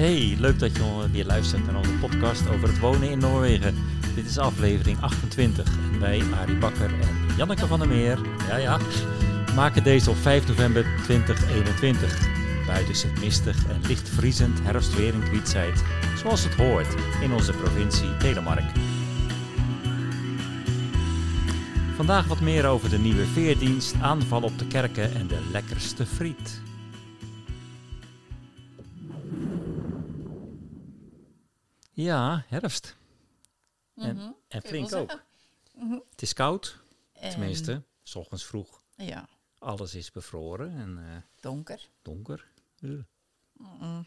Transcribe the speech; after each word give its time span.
Hey, 0.00 0.36
leuk 0.38 0.58
dat 0.58 0.76
je 0.76 1.08
weer 1.10 1.24
luistert 1.24 1.66
naar 1.66 1.76
onze 1.76 1.92
podcast 1.92 2.48
over 2.48 2.68
het 2.68 2.78
wonen 2.78 3.10
in 3.10 3.18
Noorwegen. 3.18 3.74
Dit 4.14 4.26
is 4.26 4.38
aflevering 4.38 5.00
28 5.00 5.66
en 5.92 6.00
wij, 6.00 6.22
Arie 6.40 6.56
Bakker 6.56 6.90
en 7.00 7.36
Janneke 7.36 7.66
van 7.66 7.78
der 7.78 7.88
Meer, 7.88 8.18
ja 8.48 8.56
ja, 8.56 8.78
maken 9.54 9.84
deze 9.84 10.10
op 10.10 10.16
5 10.16 10.48
november 10.48 10.86
2021. 11.02 12.28
Buiten 12.66 12.90
is 12.90 13.02
het 13.02 13.20
mistig 13.20 13.66
en 13.68 13.80
licht 13.86 14.08
vriezend 14.08 14.62
herfstweer 14.62 15.14
in 15.14 15.22
Kwietzijd, 15.22 15.84
zoals 16.16 16.44
het 16.44 16.54
hoort 16.54 16.94
in 17.22 17.32
onze 17.32 17.52
provincie 17.52 18.16
Telemark. 18.16 18.72
Vandaag 21.96 22.26
wat 22.26 22.40
meer 22.40 22.66
over 22.66 22.90
de 22.90 22.98
nieuwe 22.98 23.26
veerdienst, 23.26 23.94
aanval 24.00 24.42
op 24.42 24.58
de 24.58 24.66
kerken 24.66 25.14
en 25.14 25.26
de 25.26 25.40
lekkerste 25.52 26.06
friet. 26.06 26.60
Ja, 32.02 32.44
herfst. 32.48 32.96
En, 33.94 34.16
Mhm. 34.16 34.30
en 34.48 34.62
flink 34.62 34.94
ook. 34.94 35.22
Mhm. 35.74 35.98
Het 36.10 36.22
is 36.22 36.32
koud, 36.32 36.82
En- 37.12 37.30
tenminste, 37.30 37.82
s 38.02 38.14
ochtends 38.14 38.44
vroeg. 38.46 38.82
Ja, 38.96 39.28
Alles 39.58 39.94
is 39.94 40.10
bevroren 40.10 40.76
en 40.76 40.98
eh, 40.98 41.16
donker. 41.40 41.88
donker. 42.02 42.48
Mm-mm. 43.52 44.06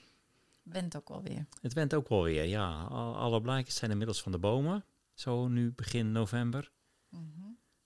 Went 0.63 0.95
ook 0.95 1.09
wel 1.09 1.21
weer. 1.23 1.45
Het 1.61 1.73
went 1.73 1.93
ook 1.93 2.07
wel 2.07 2.23
weer, 2.23 2.43
ja. 2.43 2.81
Al- 2.83 3.15
alle 3.15 3.41
blaadjes 3.41 3.75
zijn 3.75 3.91
inmiddels 3.91 4.21
van 4.21 4.31
de 4.31 4.37
bomen. 4.39 4.85
Zo 5.13 5.47
nu 5.47 5.71
begin 5.71 6.11
november. 6.11 6.71
Mhm. 7.09 7.21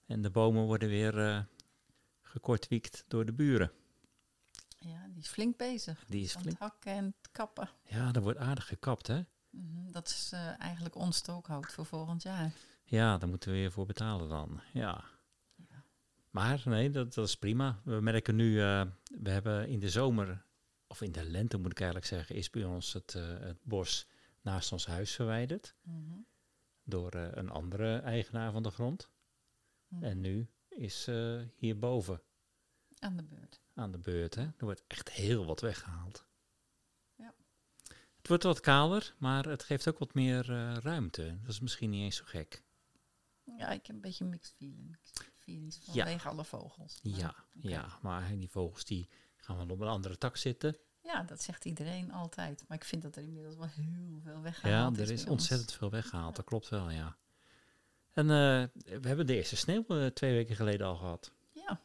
En 0.06 0.22
de 0.22 0.30
bomen 0.30 0.64
worden 0.66 0.90
weer 0.90 1.20
eh 1.28 1.40
gekortwiekt 2.22 3.04
door 3.08 3.26
de 3.26 3.34
buren. 3.34 3.72
Ja, 4.80 5.08
die 5.08 5.22
is 5.24 5.28
flink 5.28 5.58
bezig. 5.58 6.06
Die 6.08 6.24
is 6.24 6.32
flink. 6.32 6.46
het 6.50 6.58
hakken 6.60 6.92
en 6.92 7.06
het 7.06 7.32
kappen. 7.32 7.70
Ja, 7.84 8.14
er 8.14 8.22
wordt 8.22 8.40
aardig 8.40 8.68
gekapt, 8.68 9.08
hè? 9.08 9.22
Mhm, 9.58 9.92
Dat 9.92 10.08
is 10.08 10.30
eh, 10.34 10.60
eigenlijk 10.62 10.96
ons 10.96 11.18
stookhout 11.18 11.72
voor 11.72 11.86
volgend 11.86 12.24
jaar. 12.24 12.52
Ja, 12.84 13.18
daar 13.18 13.30
moeten 13.30 13.52
we 13.52 13.56
weer 13.58 13.72
voor 13.72 13.86
betalen 13.86 14.30
dan. 14.30 14.62
Ja. 14.74 15.04
Ja. 15.56 15.84
Maar 16.30 16.62
nee, 16.66 16.90
dat, 16.90 17.14
dat 17.14 17.28
is 17.28 17.36
prima. 17.38 17.82
We 17.84 18.02
merken 18.02 18.36
nu, 18.36 18.62
eh, 18.62 18.86
we 19.22 19.30
hebben 19.30 19.68
in 19.68 19.80
de 19.80 19.90
zomer, 19.90 20.46
of 20.88 21.02
in 21.02 21.12
de 21.12 21.24
lente 21.24 21.58
moet 21.58 21.72
ik 21.72 21.78
eigenlijk 21.80 22.10
zeggen, 22.10 22.36
is 22.36 22.50
bij 22.50 22.64
ons 22.64 22.94
het, 22.94 23.16
eh, 23.16 23.40
het 23.40 23.58
bos 23.64 24.08
naast 24.42 24.72
ons 24.72 24.86
huis 24.86 25.16
verwijderd. 25.16 25.76
Mhm. 25.82 26.18
Door 26.84 27.14
een 27.14 27.50
andere 27.50 27.98
eigenaar 27.98 28.52
van 28.52 28.64
de 28.64 28.72
grond. 28.72 29.10
Mhm. 29.88 30.04
En 30.04 30.20
nu 30.22 30.50
is 30.70 31.08
hierboven 31.56 32.22
Aan 33.00 33.18
de 33.18 33.24
beurt. 33.24 33.62
aan 33.74 33.92
de 33.92 33.98
beurt. 33.98 34.36
Hè? 34.36 34.42
Er 34.44 34.54
wordt 34.66 34.84
echt 34.88 35.10
heel 35.12 35.46
wat 35.46 35.62
weggehaald. 35.62 36.26
Ja. 38.28 38.34
Het 38.34 38.44
wordt 38.44 38.44
wat 38.58 38.60
kaler, 38.60 39.14
maar 39.18 39.46
het 39.46 39.64
geeft 39.64 39.88
ook 39.88 40.00
wat 40.00 40.14
meer 40.14 40.52
eh, 40.52 40.78
ruimte. 40.78 41.38
Dat 41.42 41.50
is 41.52 41.60
misschien 41.60 41.90
niet 41.90 42.04
eens 42.04 42.16
zo 42.16 42.24
gek. 42.26 42.64
Ja, 43.58 43.70
ik 43.70 43.86
heb 43.88 43.96
een 43.96 44.02
beetje 44.02 44.26
mixed 44.26 44.54
feelings. 44.58 45.00
feelings 45.38 45.80
Ja. 45.86 45.92
vanwege 46.04 46.28
alle 46.30 46.44
vogels. 46.46 47.00
Maar- 47.04 47.14
Ja, 47.20 47.36
ja, 47.54 47.98
maar 48.02 48.38
die 48.38 48.50
vogels 48.50 48.84
die 48.86 49.10
gaan 49.38 49.58
wel 49.58 49.70
op 49.70 49.80
een 49.80 49.88
andere 49.88 50.18
tak 50.18 50.38
zitten. 50.38 50.78
Ja, 51.04 51.24
dat 51.24 51.42
zegt 51.42 51.66
iedereen 51.66 52.12
altijd. 52.12 52.64
Maar 52.68 52.78
ik 52.78 52.84
vind 52.84 53.02
dat 53.02 53.16
er 53.16 53.24
inmiddels 53.24 53.56
wel 53.56 53.68
heel 53.68 54.20
veel 54.24 54.34
Ja, 54.34 54.42
weggehaald 54.42 54.96
er 54.96 55.02
is 55.02 55.08
bij 55.08 55.18
ons. 55.18 55.26
ontzettend 55.30 55.74
veel 55.74 55.90
weggehaald, 55.90 56.36
dat 56.36 56.46
klopt 56.46 56.70
wel, 56.70 56.90
ja. 56.90 57.18
En 58.12 58.24
eh, 58.24 58.64
we 59.02 59.08
hebben 59.08 59.26
de 59.28 59.36
eerste 59.36 59.56
sneeuw 59.56 59.86
eh, 59.88 60.06
twee 60.06 60.34
weken 60.34 60.56
geleden 60.56 60.88
al 60.88 60.96
gehad. 60.96 61.32
Ja, 61.52 61.80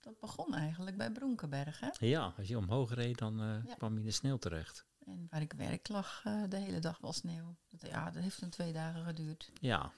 dat 0.00 0.18
begon 0.20 0.54
eigenlijk 0.54 0.96
bij 0.96 1.10
Bronkenberg, 1.12 1.80
hè? 1.80 1.88
Ja, 1.98 2.34
als 2.36 2.48
je 2.48 2.56
omhoog 2.58 2.94
reed, 2.94 3.18
dan 3.18 3.36
Ja. 3.66 3.74
kwam 3.74 3.92
je 3.92 3.98
in 4.00 4.04
de 4.06 4.10
sneeuw 4.10 4.36
terecht. 4.36 4.84
En 5.06 5.26
waar 5.30 5.40
ik 5.40 5.52
werk 5.52 5.88
lag 5.88 6.20
eh, 6.24 6.42
de 6.48 6.56
hele 6.56 6.78
dag 6.78 6.98
wel 6.98 7.12
sneeuw. 7.12 7.56
Ja, 7.68 8.10
dat 8.10 8.22
heeft 8.22 8.42
een 8.42 8.50
twee 8.50 8.72
dagen 8.72 9.04
geduurd. 9.04 9.50
Ja. 9.60 9.92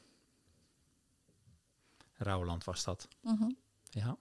Rauwland 2.15 2.65
was 2.65 2.85
dat, 2.85 3.09
Mhm. 3.21 3.51
ja. 3.91 4.17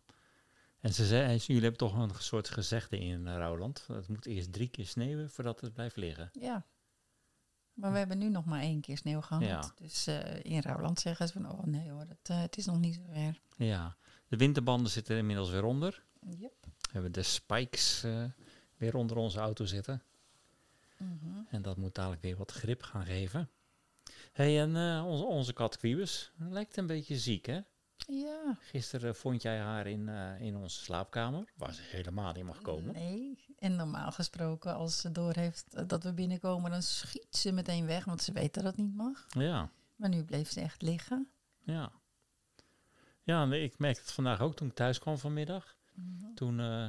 En 0.79 0.93
ze 0.93 1.05
zei, 1.05 1.37
jullie 1.37 1.61
hebben 1.61 1.79
toch 1.79 1.95
een 1.95 2.11
soort 2.17 2.49
gezegde 2.49 2.99
in 2.99 3.19
uh, 3.27 3.35
Rauwland. 3.35 3.83
Het 3.87 4.07
moet 4.07 4.25
eerst 4.25 4.53
drie 4.53 4.67
keer 4.67 4.85
sneeuwen 4.87 5.29
voordat 5.29 5.61
het 5.61 5.73
blijft 5.73 5.95
liggen. 5.95 6.29
Ja. 6.33 6.65
Maar 7.73 7.91
we 7.91 7.97
hebben 7.97 8.17
nu 8.17 8.29
nog 8.29 8.45
maar 8.45 8.61
één 8.61 8.81
keer 8.81 8.97
sneeuw 8.97 9.21
gehad. 9.21 9.43
Ja. 9.43 9.71
Dus 9.75 10.07
eh, 10.07 10.43
in 10.43 10.59
Rouwland 10.59 10.99
zeggen 10.99 11.27
ze 11.27 11.33
van, 11.33 11.51
oh 11.51 11.63
nee 11.63 11.89
hoor, 11.91 12.05
eh, 12.23 12.41
het 12.41 12.57
is 12.57 12.65
nog 12.65 12.79
niet 12.79 12.95
zo 12.95 13.01
ver. 13.11 13.41
Ja, 13.55 13.97
de 14.27 14.37
winterbanden 14.37 14.91
zitten 14.91 15.13
er 15.13 15.19
inmiddels 15.19 15.49
weer 15.49 15.63
onder. 15.63 16.03
Yep. 16.37 16.53
We 16.61 16.89
hebben 16.91 17.11
de 17.11 17.23
spikes 17.23 18.03
eh, 18.03 18.23
weer 18.77 18.95
onder 18.95 19.17
onze 19.17 19.39
auto 19.39 19.65
zitten. 19.65 20.01
Mhm. 21.01 21.41
En 21.50 21.62
dat 21.62 21.78
moet 21.78 21.95
dadelijk 21.95 22.22
weer 22.22 22.38
wat 22.38 22.51
grip 22.51 22.84
gaan 22.84 23.06
geven. 23.06 23.50
hey, 24.31 24.62
en 24.62 24.75
eh, 24.75 25.06
onze, 25.07 25.23
onze 25.23 25.53
kat 25.53 25.78
Quibus 25.78 26.31
lijkt 26.38 26.78
een 26.78 26.88
beetje 26.88 27.17
ziek, 27.17 27.45
hè? 27.45 27.59
Ja. 28.07 28.57
Gisteren 28.59 29.16
vond 29.16 29.41
jij 29.41 29.59
haar 29.59 29.88
in, 29.88 30.09
eh, 30.09 30.41
in 30.41 30.56
onze 30.56 30.84
slaapkamer, 30.84 31.51
waar 31.56 31.73
ze 31.73 31.81
helemaal 31.81 32.34
niet 32.34 32.44
mag 32.44 32.61
komen. 32.61 32.94
Nee. 32.94 33.45
En 33.57 33.75
normaal 33.75 34.11
gesproken, 34.11 34.75
als 34.75 35.00
ze 35.01 35.11
doorheeft 35.11 35.73
eh, 35.73 35.84
dat 35.88 36.03
we 36.03 36.13
binnenkomen, 36.13 36.72
dan 36.72 36.81
schiet 36.81 37.35
ze 37.35 37.51
meteen 37.51 37.85
weg, 37.85 38.06
want 38.06 38.22
ze 38.22 38.31
weet 38.31 38.53
dat 38.53 38.63
dat 38.63 38.78
niet 38.78 38.95
mag. 38.95 39.25
Ja, 39.29 39.69
Maar 39.95 40.09
nu 40.09 40.23
bleef 40.23 40.51
ze 40.51 40.61
echt 40.61 40.81
liggen. 40.81 41.29
ja. 41.63 41.91
Ja, 43.23 43.45
nee, 43.45 43.63
ik 43.63 43.79
merkte 43.79 44.01
het 44.01 44.11
vandaag 44.11 44.41
ook 44.41 44.56
toen 44.56 44.67
ik 44.67 44.73
thuis 44.73 45.00
kwam 45.00 45.17
vanmiddag. 45.17 45.78
Mhm. 45.94 46.34
Toen 46.34 46.59
eh, 46.59 46.88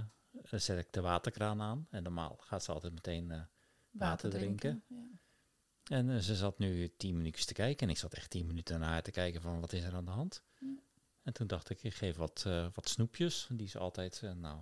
zet 0.51 0.78
ik 0.78 0.93
de 0.93 1.01
waterkraan 1.01 1.62
aan. 1.62 1.87
En 1.91 2.03
normaal 2.03 2.37
gaat 2.41 2.65
ze 2.65 2.72
altijd 2.72 2.93
meteen... 2.93 3.47
Water 3.92 4.30
drinken. 4.30 4.82
Ja. 4.88 5.97
en 5.97 6.10
eh, 6.10 6.19
ze 6.19 6.34
zat 6.34 6.58
nu 6.58 6.92
tien 6.97 7.16
minuutjes 7.16 7.44
te 7.44 7.53
kijken. 7.53 7.86
En 7.86 7.92
ik 7.92 7.98
zat 7.98 8.14
echt 8.14 8.30
tien 8.30 8.47
minuten 8.47 8.80
naar 8.80 8.88
haar 8.88 9.03
te 9.03 9.10
kijken 9.10 9.41
van 9.41 9.60
wat 9.60 9.72
is 9.72 9.84
er 9.84 9.94
aan 9.94 10.04
de 10.04 10.10
hand. 10.10 10.42
Ja. 10.58 10.75
En 11.22 11.32
toen 11.32 11.47
dacht 11.47 11.70
ik, 11.70 11.82
ik 11.82 11.94
geef 11.94 12.16
wat, 12.16 12.42
eh, 12.47 12.66
wat 12.75 12.88
snoepjes. 12.88 13.48
Die 13.53 13.69
ze 13.69 13.78
altijd, 13.78 14.20
eh, 14.22 14.32
nou, 14.32 14.60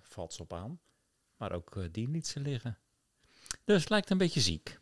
valt 0.00 0.32
ze 0.32 0.42
op 0.42 0.52
aan. 0.52 0.80
Maar 1.36 1.52
ook 1.52 1.88
die 1.92 2.08
liet 2.08 2.26
ze 2.26 2.40
liggen. 2.40 2.78
Dus 3.64 3.80
het 3.80 3.90
lijkt 3.90 4.10
een 4.10 4.18
beetje 4.18 4.40
ziek. 4.40 4.80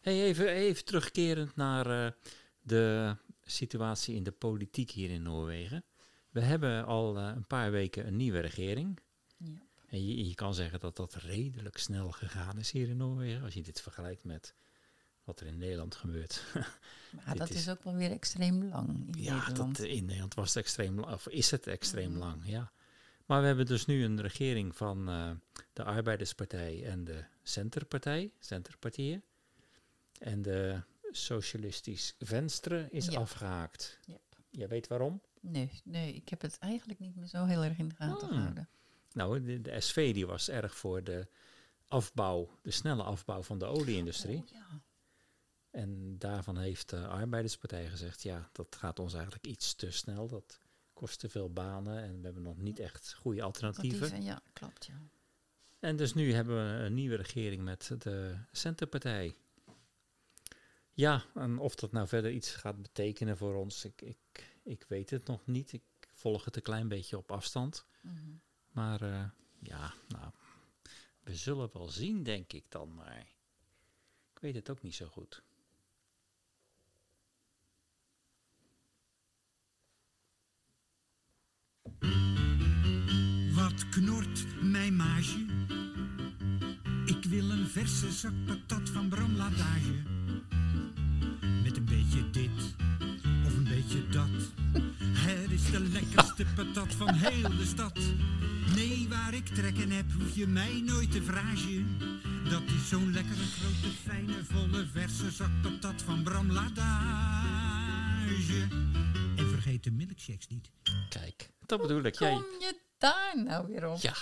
Hey, 0.00 0.22
even, 0.22 0.48
even 0.48 0.84
terugkerend 0.84 1.56
naar 1.56 2.14
de 2.60 3.16
situatie 3.42 4.14
in 4.14 4.22
de 4.22 4.32
politiek 4.32 4.90
hier 4.90 5.10
in 5.10 5.22
Noorwegen. 5.22 5.84
We 6.30 6.40
hebben 6.40 6.86
al 6.86 7.18
een 7.18 7.46
paar 7.46 7.70
weken 7.70 8.06
een 8.06 8.16
nieuwe 8.16 8.40
regering. 8.40 9.00
En 9.90 10.06
je, 10.06 10.28
je 10.28 10.34
kan 10.34 10.54
zeggen 10.54 10.80
dat 10.80 10.96
dat 10.96 11.14
redelijk 11.14 11.76
snel 11.78 12.10
gegaan 12.10 12.58
is 12.58 12.70
hier 12.70 12.88
in 12.88 12.96
Noorwegen. 12.96 13.42
Als 13.42 13.54
je 13.54 13.62
dit 13.62 13.80
vergelijkt 13.80 14.24
met 14.24 14.54
wat 15.24 15.40
er 15.40 15.46
in 15.46 15.58
Nederland 15.58 15.94
gebeurt. 15.94 16.42
Maar 17.26 17.36
dat 17.36 17.50
is- 17.50 17.56
is 17.56 17.68
ook 17.68 17.82
wel 17.84 17.94
weer 17.94 18.10
extreem 18.10 18.64
lang 18.64 18.88
in 19.16 19.22
ja, 19.22 19.38
Nederland. 19.38 19.76
dat, 19.76 19.86
in 19.86 20.04
Nederland 20.04 20.34
was 20.34 20.48
het 20.54 20.56
extreem, 20.64 21.00
la- 21.00 21.12
of 21.12 21.28
is 21.28 21.50
het 21.50 21.66
extreem 21.66 22.10
Mhm. 22.10 22.18
lang, 22.18 22.42
ja. 22.46 22.72
Maar 23.26 23.40
we 23.40 23.46
hebben 23.46 23.66
dus 23.66 23.86
nu 23.86 24.04
een 24.04 24.20
regering 24.20 24.76
van 24.76 25.08
eh, 25.08 25.30
de 25.72 25.84
Arbeiderspartij 25.84 26.84
en 26.86 27.04
de 27.04 27.24
Centerpartij, 27.42 28.32
Centerpartijen. 28.38 29.22
En 30.18 30.42
de 30.42 30.82
Socialistisch 31.10 32.14
Venstre 32.18 32.88
is 32.90 33.14
afgehaakt. 33.16 33.98
Yep. 34.06 34.20
Jij 34.50 34.68
weet 34.68 34.86
waarom? 34.88 35.20
Nee, 35.40 35.70
nee, 35.84 36.14
ik 36.14 36.28
heb 36.28 36.40
het 36.40 36.58
eigenlijk 36.58 36.98
niet 36.98 37.16
meer 37.16 37.26
zo 37.26 37.44
heel 37.44 37.64
erg 37.64 37.78
in 37.78 37.88
de 37.88 37.94
gaten 37.94 38.28
Hmm. 38.28 38.36
gehouden. 38.36 38.68
Nou, 39.12 39.44
de, 39.44 39.60
de 39.60 39.80
SV 39.80 40.14
die 40.14 40.26
was 40.26 40.48
erg 40.48 40.76
voor 40.76 41.04
de 41.04 41.28
afbouw, 41.88 42.58
de 42.62 42.70
snelle 42.70 43.02
afbouw 43.02 43.42
van 43.42 43.58
de 43.58 43.64
olieindustrie. 43.64 44.38
Oh, 44.38 44.48
ja. 44.48 44.82
En 45.70 46.18
daarvan 46.18 46.58
heeft 46.58 46.88
de 46.88 47.06
Arbeiderspartij 47.06 47.88
gezegd, 47.88 48.22
ja, 48.22 48.48
dat 48.52 48.76
gaat 48.76 48.98
ons 48.98 49.14
eigenlijk 49.14 49.46
iets 49.46 49.74
te 49.74 49.90
snel. 49.90 50.28
Dat 50.28 50.60
kost 50.92 51.18
te 51.18 51.28
veel 51.28 51.52
banen 51.52 52.02
en 52.02 52.18
we 52.18 52.24
hebben 52.24 52.42
nog 52.42 52.58
niet 52.58 52.78
echt 52.78 53.14
goede 53.14 53.42
alternatieven. 53.42 54.22
Ja, 54.22 54.42
klopt, 54.52 54.86
ja. 54.86 55.02
En 55.78 55.96
dus 55.96 56.14
nu 56.14 56.32
hebben 56.32 56.56
we 56.56 56.84
een 56.84 56.94
nieuwe 56.94 57.16
regering 57.16 57.62
met 57.62 57.94
de 57.98 58.36
Centerpartij. 58.52 59.36
Ja, 60.92 61.24
en 61.34 61.58
of 61.58 61.74
dat 61.74 61.92
nou 61.92 62.08
verder 62.08 62.30
iets 62.30 62.54
gaat 62.54 62.82
betekenen 62.82 63.36
voor 63.36 63.54
ons, 63.54 63.84
ik, 63.84 64.02
ik, 64.02 64.56
ik 64.62 64.84
weet 64.88 65.10
het 65.10 65.26
nog 65.26 65.46
niet. 65.46 65.72
Ik 65.72 65.82
volg 66.14 66.44
het 66.44 66.56
een 66.56 66.62
klein 66.62 66.88
beetje 66.88 67.16
op 67.16 67.32
afstand. 67.32 67.86
Mhm. 68.00 68.30
Maar 68.72 69.02
eh, 69.02 69.24
ja, 69.58 69.94
nou, 70.08 70.32
we 71.22 71.36
zullen 71.36 71.70
wel 71.72 71.88
zien, 71.88 72.22
denk 72.22 72.52
ik 72.52 72.64
dan. 72.68 72.94
Maar 72.94 73.26
ik 74.34 74.38
weet 74.40 74.54
het 74.54 74.70
ook 74.70 74.82
niet 74.82 74.94
zo 74.94 75.06
goed. 75.06 75.42
Wat 83.54 83.88
knort 83.88 84.62
mijn 84.62 84.96
maagje? 84.96 85.46
Ik 87.04 87.24
wil 87.24 87.50
een 87.50 87.66
verse 87.66 88.12
zak 88.12 88.32
patat 88.46 88.90
van 88.90 89.08
Bramladage. 89.08 90.02
Met 91.62 91.76
een 91.76 91.84
beetje 91.84 92.30
dit 92.30 92.74
of 93.44 93.56
een 93.56 93.64
beetje 93.64 94.08
dat. 94.08 94.52
Het 95.50 95.60
is 95.60 95.70
de 95.70 95.80
lekkerste 95.80 96.46
patat 96.54 96.94
van 96.94 97.14
heel 97.14 97.56
de 97.56 97.64
stad. 97.64 97.98
Nee, 98.74 99.08
waar 99.08 99.34
ik 99.34 99.46
trekken 99.48 99.90
heb, 99.90 100.12
hoef 100.12 100.34
je 100.34 100.46
mij 100.46 100.80
nooit 100.86 101.10
te 101.12 101.22
vragen. 101.22 101.98
Dat 102.50 102.62
is 102.66 102.88
zo'n 102.88 103.12
lekkere, 103.12 103.44
grote, 103.44 103.96
fijne, 104.06 104.44
volle, 104.44 104.86
verse 104.92 105.30
zak 105.30 105.50
patat 105.62 106.02
van 106.02 106.22
Bram 106.22 106.52
Ladage. 106.52 106.90
En 109.36 109.48
vergeet 109.48 109.84
de 109.84 109.90
milkshakes 109.90 110.46
niet. 110.48 110.70
Kijk, 111.08 111.50
dat 111.66 111.80
bedoel 111.80 112.02
ik. 112.02 112.18
Jij, 112.18 112.32
Kom 112.32 112.42
je 112.60 112.80
daar 112.98 113.42
nou 113.44 113.66
weer 113.66 113.86
op? 113.88 114.00
ja, 114.00 114.14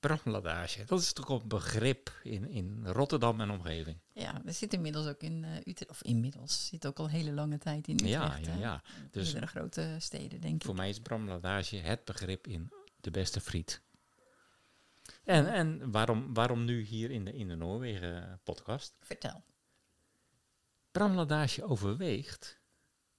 bramladage. 0.00 0.84
Dat 0.84 1.00
is 1.00 1.12
toch 1.12 1.28
een 1.28 1.48
begrip 1.48 2.12
in, 2.22 2.48
in 2.48 2.86
Rotterdam 2.86 3.40
en 3.40 3.50
omgeving. 3.50 3.98
Ja, 4.12 4.40
we 4.44 4.52
zitten 4.52 4.78
inmiddels 4.78 5.06
ook 5.06 5.20
in 5.22 5.44
eh, 5.44 5.56
Utrecht. 5.56 5.90
Of 5.90 6.02
inmiddels, 6.02 6.66
zit 6.66 6.86
ook 6.86 6.98
al 6.98 7.08
hele 7.08 7.32
lange 7.32 7.58
tijd 7.58 7.88
in 7.88 7.94
Utrecht. 7.94 8.12
Ja, 8.12 8.36
ja, 8.36 8.54
ja. 8.58 8.82
Dus 9.10 9.24
Meerdere 9.24 9.46
grote 9.46 9.96
steden, 9.98 10.40
denk 10.40 10.62
voor 10.62 10.70
ik. 10.70 10.76
mij 10.80 10.88
is 10.88 11.00
bramladage 11.00 11.76
het 11.76 12.04
begrip 12.04 12.46
in 12.46 12.72
de 13.00 13.10
beste 13.10 13.40
friet. 13.40 13.82
En, 15.24 15.52
en 15.52 15.90
waarom, 15.90 16.34
waarom 16.34 16.64
nu 16.64 16.82
hier 16.82 17.10
in 17.10 17.24
de, 17.24 17.32
in 17.32 17.48
de 17.48 17.54
Noorwegen 17.54 18.40
podcast? 18.44 18.94
Vertel. 19.00 19.44
Bramladage 20.90 21.64
overweegt 21.64 22.60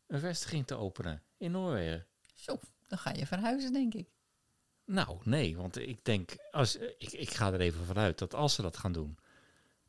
een 0.08 0.20
vestiging 0.20 0.68
te 0.68 0.76
openen 0.76 1.24
in 1.38 1.52
Noorwegen. 1.52 2.06
Zo, 2.36 2.60
dan 2.88 2.98
ga 2.98 3.12
je 3.14 3.26
verhuizen, 3.26 3.74
denk 3.74 3.94
ik. 3.94 4.10
Nou, 4.90 5.18
nee, 5.24 5.58
want 5.58 5.78
ik 5.78 6.06
denk, 6.06 6.36
als, 6.52 6.76
ik, 6.76 7.12
ik 7.12 7.34
ga 7.34 7.54
er 7.54 7.60
even 7.60 7.86
vanuit 7.86 8.18
dat 8.18 8.34
als 8.34 8.54
ze 8.54 8.62
dat 8.62 8.78
gaan 8.78 8.92
doen, 8.92 9.18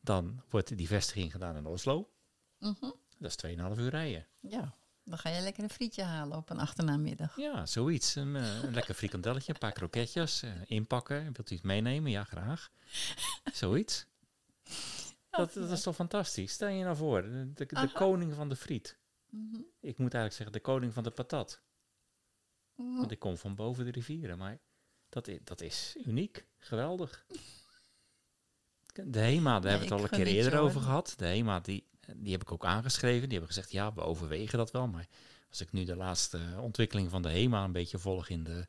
dan 0.00 0.42
wordt 0.48 0.76
die 0.76 0.86
vestiging 0.86 1.32
gedaan 1.32 1.56
in 1.56 1.66
Oslo. 1.66 2.10
Mhm. 2.58 2.90
Dat 3.18 3.30
is 3.30 3.56
2,5 3.56 3.78
uur 3.78 3.90
rijden. 3.90 4.26
Ja, 4.40 4.74
dan 5.04 5.18
ga 5.18 5.28
je 5.28 5.40
lekker 5.40 5.62
een 5.62 5.70
frietje 5.70 6.02
halen 6.02 6.36
op 6.36 6.50
een 6.50 6.58
achternamiddag. 6.58 7.36
Ja, 7.36 7.66
zoiets. 7.66 8.14
Een, 8.14 8.36
eh, 8.36 8.62
een 8.62 8.74
lekker 8.74 8.94
frikandelletje, 8.94 9.52
een 9.52 9.58
paar 9.58 9.72
kroketjes, 9.72 10.42
eh, 10.42 10.50
inpakken. 10.64 11.32
Wilt 11.32 11.50
u 11.50 11.54
het 11.54 11.64
meenemen? 11.64 12.10
Ja, 12.10 12.24
graag. 12.24 12.70
Zoiets. 13.52 14.06
Dat, 15.30 15.52
dat 15.52 15.70
is 15.70 15.82
toch 15.82 15.94
fantastisch? 15.94 16.52
Stel 16.52 16.68
je 16.68 16.84
nou 16.84 16.96
voor, 16.96 17.22
de, 17.54 17.90
koning 17.94 18.34
van 18.34 18.48
de 18.48 18.56
friet. 18.56 18.98
Mhm. 19.30 19.60
Ik 19.80 19.98
moet 19.98 20.14
eigenlijk 20.14 20.34
zeggen, 20.34 20.52
de 20.52 20.60
koning 20.60 20.94
van 20.94 21.02
de 21.02 21.10
patat. 21.10 21.60
Mhm. 22.74 22.96
Want 22.96 23.10
ik 23.10 23.18
kom 23.18 23.36
van 23.36 23.54
boven 23.54 23.84
de 23.84 23.90
rivieren, 23.90 24.38
maar 24.38 24.58
dat 25.10 25.28
is, 25.28 25.38
dat 25.44 25.60
is 25.60 25.96
uniek. 26.06 26.46
Geweldig. 26.58 27.24
De 29.04 29.18
HEMA, 29.18 29.60
daar 29.60 29.70
hebben 29.70 29.88
we 29.88 29.94
het 29.94 30.02
al 30.04 30.18
een 30.18 30.24
keer 30.24 30.34
eerder 30.34 30.58
over 30.58 30.80
gehad. 30.80 31.14
De 31.16 31.26
HEMA, 31.26 31.60
die, 31.60 31.86
die 32.16 32.32
heb 32.32 32.42
ik 32.42 32.52
ook 32.52 32.64
aangeschreven. 32.64 33.28
Die 33.28 33.38
hebben 33.38 33.54
gezegd, 33.54 33.72
ja, 33.72 33.92
we 33.94 34.00
overwegen 34.00 34.58
dat 34.58 34.70
wel. 34.70 34.86
Maar 34.86 35.06
als 35.48 35.60
ik 35.60 35.72
nu 35.72 35.84
de 35.84 35.96
laatste 35.96 36.40
ontwikkeling 36.60 37.10
van 37.10 37.22
de 37.22 37.30
HEMA 37.30 37.64
een 37.64 37.72
beetje 37.72 37.98
volg 37.98 38.28
in 38.28 38.44
de, 38.44 38.66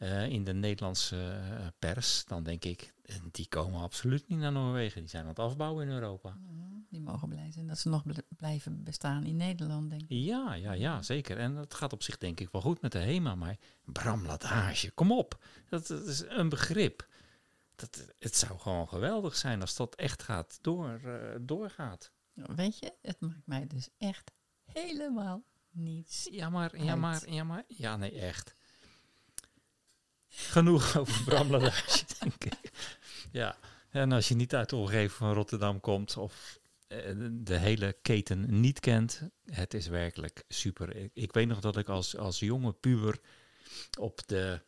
eh, 0.00 0.28
in 0.28 0.44
de 0.44 0.52
Nederlandse 0.54 1.16
eh, 1.30 1.66
pers, 1.78 2.24
dan 2.24 2.42
denk 2.42 2.64
ik, 2.64 2.92
die 3.30 3.48
komen 3.48 3.80
absoluut 3.80 4.28
niet 4.28 4.38
naar 4.38 4.52
Noorwegen. 4.52 5.00
Die 5.00 5.10
zijn 5.10 5.22
aan 5.22 5.28
het 5.28 5.38
afbouwen 5.38 5.86
in 5.88 5.92
Europa. 5.94 6.30
Mhm. 6.30 6.58
Die 6.90 7.00
mogen 7.00 7.28
blij 7.28 7.52
zijn 7.52 7.66
dat 7.66 7.78
ze 7.78 7.88
nog 7.88 8.02
bl- 8.02 8.20
blijven 8.28 8.84
bestaan 8.84 9.24
in 9.24 9.36
Nederland, 9.36 9.90
denk 9.90 10.02
ik. 10.02 10.08
Ja, 10.08 10.54
ja, 10.54 10.72
ja, 10.72 11.02
zeker. 11.02 11.38
En 11.38 11.54
dat 11.54 11.74
gaat 11.74 11.92
op 11.92 12.02
zich 12.02 12.18
denk 12.18 12.40
ik 12.40 12.48
wel 12.52 12.60
goed 12.60 12.80
met 12.80 12.92
de 12.92 12.98
HEMA. 12.98 13.34
Maar 13.34 13.56
bramladage, 13.84 14.90
kom 14.90 15.12
op. 15.12 15.44
Dat, 15.68 15.86
dat 15.86 16.06
is 16.06 16.22
een 16.28 16.48
begrip. 16.48 17.06
Dat, 17.74 18.06
het 18.18 18.36
zou 18.36 18.58
gewoon 18.58 18.88
geweldig 18.88 19.36
zijn 19.36 19.60
als 19.60 19.76
dat 19.76 19.94
echt 19.94 20.22
gaat 20.22 20.58
door, 20.60 21.00
eh, 21.04 21.36
doorgaat. 21.40 22.12
Weet 22.34 22.78
je, 22.78 22.92
het 23.02 23.20
maakt 23.20 23.46
mij 23.46 23.66
dus 23.66 23.88
echt 23.98 24.30
helemaal 24.72 25.42
niets. 25.70 26.28
Ja, 26.30 26.50
maar, 26.50 26.82
ja, 26.82 26.90
Uit. 26.90 27.00
maar, 27.00 27.30
ja, 27.30 27.44
maar, 27.44 27.64
ja, 27.66 27.96
nee, 27.96 28.10
echt. 28.20 28.54
Genoeg 30.48 30.98
over 30.98 31.24
bramladage, 31.24 32.04
denk 32.18 32.44
ik. 32.44 32.70
Ja, 33.32 33.56
en 33.90 34.12
als 34.12 34.28
je 34.28 34.34
niet 34.34 34.54
uit 34.54 34.68
de 34.68 34.76
omgeving 34.76 35.12
van 35.12 35.32
Rotterdam 35.32 35.80
komt 35.80 36.16
of 36.16 36.58
eh, 36.86 37.14
de 37.30 37.56
hele 37.56 37.96
keten 38.02 38.60
niet 38.60 38.80
kent, 38.80 39.22
het 39.44 39.74
is 39.74 39.86
werkelijk 39.86 40.44
super. 40.48 40.96
Ik, 40.96 41.10
ik 41.14 41.32
weet 41.32 41.48
nog 41.48 41.60
dat 41.60 41.76
ik 41.76 41.88
als, 41.88 42.16
als 42.16 42.38
jonge 42.38 42.72
puber 42.72 43.20
op 43.98 44.20
de 44.26 44.62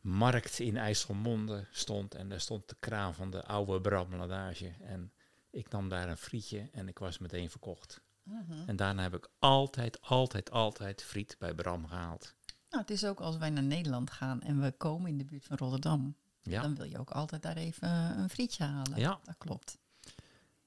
markt 0.00 0.58
in 0.58 0.76
IJsselmonde 0.76 1.66
stond 1.70 2.14
en 2.14 2.28
daar 2.28 2.40
stond 2.40 2.68
de 2.68 2.76
kraan 2.80 3.14
van 3.14 3.30
de 3.30 3.44
oude 3.44 3.80
bramladage. 3.80 4.74
En 4.80 5.12
ik 5.50 5.68
nam 5.68 5.88
daar 5.88 6.08
een 6.08 6.16
frietje 6.16 6.68
en 6.72 6.88
ik 6.88 6.98
was 6.98 7.18
meteen 7.18 7.50
verkocht. 7.50 8.00
Mhm. 8.22 8.68
En 8.68 8.76
daarna 8.76 9.02
heb 9.02 9.14
ik 9.14 9.28
altijd, 9.38 10.00
altijd, 10.00 10.50
altijd 10.50 11.02
friet 11.02 11.36
bij 11.38 11.54
Bram 11.54 11.86
gehaald. 11.86 12.34
Nou, 12.70 12.82
het 12.82 12.90
is 12.90 13.04
ook 13.04 13.20
als 13.20 13.36
wij 13.36 13.50
naar 13.50 13.62
Nederland 13.62 14.10
gaan 14.10 14.42
en 14.42 14.60
we 14.60 14.72
komen 14.72 15.10
in 15.10 15.18
de 15.18 15.24
buurt 15.24 15.44
van 15.44 15.56
Rotterdam, 15.56 16.16
Ja. 16.42 16.62
dan 16.62 16.74
wil 16.74 16.84
je 16.84 16.98
ook 16.98 17.10
altijd 17.10 17.42
daar 17.42 17.56
even 17.56 17.88
eh, 17.88 18.10
een 18.16 18.30
frietje 18.30 18.64
halen. 18.64 18.98
Ja. 18.98 19.20
Dat 19.24 19.38
klopt. 19.38 19.78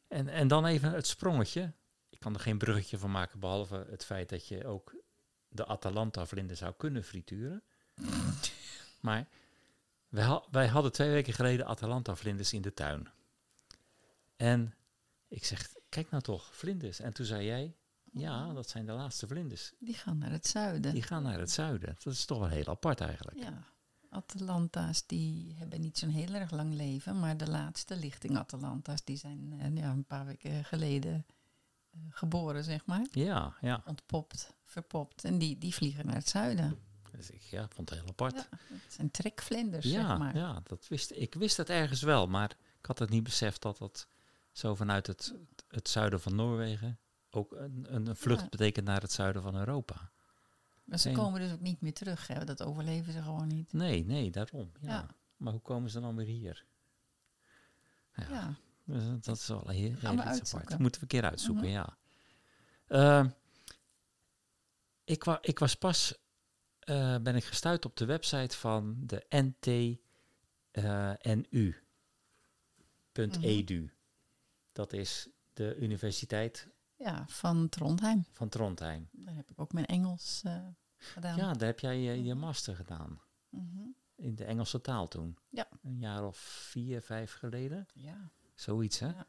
En, 0.07 0.27
en 0.27 0.47
dan 0.47 0.65
even 0.65 0.91
het 0.91 1.07
sprongetje. 1.07 1.73
Ik 2.09 2.19
kan 2.19 2.33
er 2.33 2.39
geen 2.39 2.57
bruggetje 2.57 2.97
van 2.97 3.11
maken, 3.11 3.39
behalve 3.39 3.85
het 3.89 4.05
feit 4.05 4.29
dat 4.29 4.47
je 4.47 4.65
ook 4.67 4.95
de 5.47 5.65
Atalanta-vlinder 5.65 6.55
zou 6.55 6.73
kunnen 6.77 7.03
frituren. 7.03 7.63
maar 9.01 9.27
wij, 10.09 10.23
ha- 10.23 10.43
wij 10.51 10.67
hadden 10.67 10.91
twee 10.91 11.09
weken 11.09 11.33
geleden 11.33 11.65
Atalanta-vlinders 11.65 12.53
in 12.53 12.61
de 12.61 12.73
tuin. 12.73 13.07
En 14.35 14.73
ik 15.27 15.45
zeg, 15.45 15.69
kijk 15.89 16.09
nou 16.09 16.23
toch, 16.23 16.55
vlinders. 16.55 16.99
En 16.99 17.13
toen 17.13 17.25
zei 17.25 17.45
jij, 17.45 17.75
ja, 18.11 18.53
dat 18.53 18.69
zijn 18.69 18.85
de 18.85 18.91
laatste 18.91 19.27
vlinders. 19.27 19.73
Die 19.79 19.93
gaan 19.93 20.17
naar 20.17 20.31
het 20.31 20.47
zuiden. 20.47 20.93
Die 20.93 21.03
gaan 21.03 21.23
naar 21.23 21.39
het 21.39 21.51
zuiden. 21.51 21.95
Dat 22.03 22.13
is 22.13 22.25
toch 22.25 22.39
wel 22.39 22.47
heel 22.47 22.67
apart 22.67 23.01
eigenlijk. 23.01 23.37
Ja, 23.37 23.63
Atalanta's 24.09 25.05
die 25.05 25.55
hebben 25.57 25.81
niet 25.81 25.97
zo'n 25.97 26.09
heel 26.09 26.33
erg 26.33 26.51
lang 26.51 26.73
leven, 26.73 27.19
maar 27.19 27.37
de 27.37 27.49
laatste 27.49 27.95
lichting 27.95 28.37
Atalanta's 28.37 29.03
die 29.03 29.17
zijn 29.17 29.53
eh, 29.59 29.75
ja, 29.75 29.91
een 29.91 30.05
paar 30.05 30.25
weken 30.25 30.65
geleden 30.65 31.25
eh, 31.89 31.99
geboren, 32.09 32.63
zeg 32.63 32.85
maar. 32.85 33.07
Ja, 33.11 33.55
ja. 33.61 33.83
Ontpopt, 33.85 34.53
verpopt 34.63 35.23
en 35.23 35.37
die, 35.37 35.57
die 35.57 35.73
vliegen 35.73 36.05
naar 36.05 36.15
het 36.15 36.29
zuiden. 36.29 36.79
Dus 37.11 37.29
ik 37.29 37.41
ja, 37.41 37.67
vond 37.69 37.89
het 37.89 37.99
heel 37.99 38.07
apart. 38.09 38.35
Ja, 38.35 38.57
het 38.73 38.93
zijn 38.93 39.11
trekvlinders, 39.11 39.85
Ja, 39.85 40.07
zeg 40.07 40.17
maar. 40.17 40.35
ja 40.35 40.61
dat 40.63 40.87
wist, 40.87 41.11
ik 41.11 41.33
wist 41.33 41.57
het 41.57 41.69
ergens 41.69 42.01
wel, 42.01 42.27
maar 42.27 42.51
ik 42.79 42.85
had 42.85 42.99
het 42.99 43.09
niet 43.09 43.23
beseft 43.23 43.61
dat 43.61 43.77
dat 43.77 44.07
zo 44.51 44.75
vanuit 44.75 45.07
het, 45.07 45.33
het 45.67 45.89
zuiden 45.89 46.21
van 46.21 46.35
Noorwegen 46.35 46.99
ook 47.35 47.51
een, 47.51 47.85
een 47.89 48.15
vlucht 48.15 48.41
Ja. 48.41 48.49
betekent 48.49 48.85
naar 48.85 49.01
het 49.01 49.11
zuiden 49.11 49.41
van 49.41 49.55
Europa. 49.55 50.11
Maar 50.83 50.99
ze 50.99 51.11
komen 51.11 51.39
dus 51.41 51.51
ook 51.51 51.59
niet 51.59 51.81
meer 51.81 51.93
terug, 51.93 52.27
hè? 52.27 52.43
dat 52.45 52.63
overleven 52.63 53.13
ze 53.13 53.21
gewoon 53.21 53.47
niet. 53.47 53.73
Nee, 53.73 54.05
nee, 54.05 54.31
daarom. 54.31 54.71
Ja. 54.79 54.89
Ja. 54.89 55.07
Maar 55.37 55.51
hoe 55.51 55.61
komen 55.61 55.89
ze 55.89 55.99
dan 55.99 56.15
weer 56.15 56.25
hier? 56.25 56.65
Ja, 58.15 58.25
Ja, 58.29 58.55
dus 58.83 59.03
dat 59.21 59.37
is 59.37 59.47
wel 59.47 59.67
heel, 59.67 59.91
iets 59.91 60.03
uitzoeken. 60.05 60.61
apart. 60.67 60.79
Moeten 60.79 61.01
we 61.01 61.07
een 61.13 61.19
keer 61.21 61.29
uitzoeken, 61.29 61.63
Mhm. 61.63 61.73
ja. 61.73 61.97
Ehm, 62.87 63.29
ik, 65.03 65.23
wa 65.23 65.37
ik 65.41 65.59
was 65.59 65.75
pas, 65.75 66.17
eh, 66.79 67.17
ben 67.17 67.35
ik 67.35 67.43
gestuurd 67.43 67.85
op 67.85 67.95
de 67.97 68.05
website 68.05 68.57
van 68.57 68.97
de 69.05 69.25
eh, 69.27 69.39
NTNU. 71.21 71.83
.edu. 73.41 73.91
Dat 74.71 74.93
is 74.93 75.29
de 75.53 75.75
Universiteit 75.75 76.67
ja, 77.03 77.25
van 77.27 77.69
Trondheim. 77.69 78.25
van 78.31 78.49
Trondheim. 78.49 79.09
Daar 79.11 79.35
heb 79.35 79.51
ik 79.51 79.59
ook 79.59 79.73
mijn 79.73 79.85
Engels 79.85 80.41
eh, 80.43 80.67
gedaan. 80.97 81.37
Ja, 81.37 81.53
daar 81.53 81.67
heb 81.67 81.79
jij 81.79 81.99
je, 81.99 82.23
je 82.23 82.35
master 82.35 82.75
gedaan. 82.75 83.21
Mhm. 83.49 83.87
In 84.15 84.35
de 84.35 84.45
Engelse 84.45 84.81
taal 84.81 85.07
toen. 85.07 85.37
Ja. 85.49 85.67
Een 85.81 85.99
jaar 85.99 86.25
of 86.25 86.37
vier, 86.37 87.01
vijf 87.01 87.33
geleden. 87.33 87.87
ja. 87.93 88.31
Zoiets, 88.53 88.99
hè? 88.99 89.07
Ja. 89.07 89.27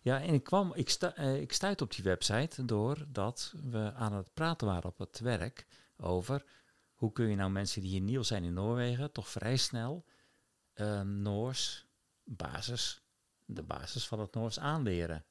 Ja, 0.00 0.20
en 0.20 0.34
ik 0.34 0.44
kwam, 0.44 0.72
ik, 0.74 0.88
sta, 0.88 1.14
eh, 1.14 1.40
ik 1.40 1.52
stuit 1.52 1.80
op 1.80 1.94
die 1.94 2.04
website 2.04 2.64
doordat 2.64 3.54
we 3.62 3.92
aan 3.92 4.12
het 4.12 4.34
praten 4.34 4.66
waren 4.66 4.90
op 4.90 4.98
het 4.98 5.18
werk 5.18 5.66
over 5.96 6.44
hoe 6.94 7.12
kun 7.12 7.28
je 7.28 7.36
nou 7.36 7.50
mensen 7.50 7.80
die 7.80 7.90
hier 7.90 8.00
nieuw 8.00 8.22
zijn 8.22 8.44
in 8.44 8.52
Noorwegen 8.52 9.12
toch 9.12 9.28
vrij 9.28 9.56
snel 9.56 10.04
eh, 10.72 11.00
Noors 11.00 11.86
basis, 12.24 13.02
de 13.44 13.62
basis 13.62 14.06
van 14.06 14.20
het 14.20 14.34
Noors 14.34 14.58
aanleren. 14.58 15.24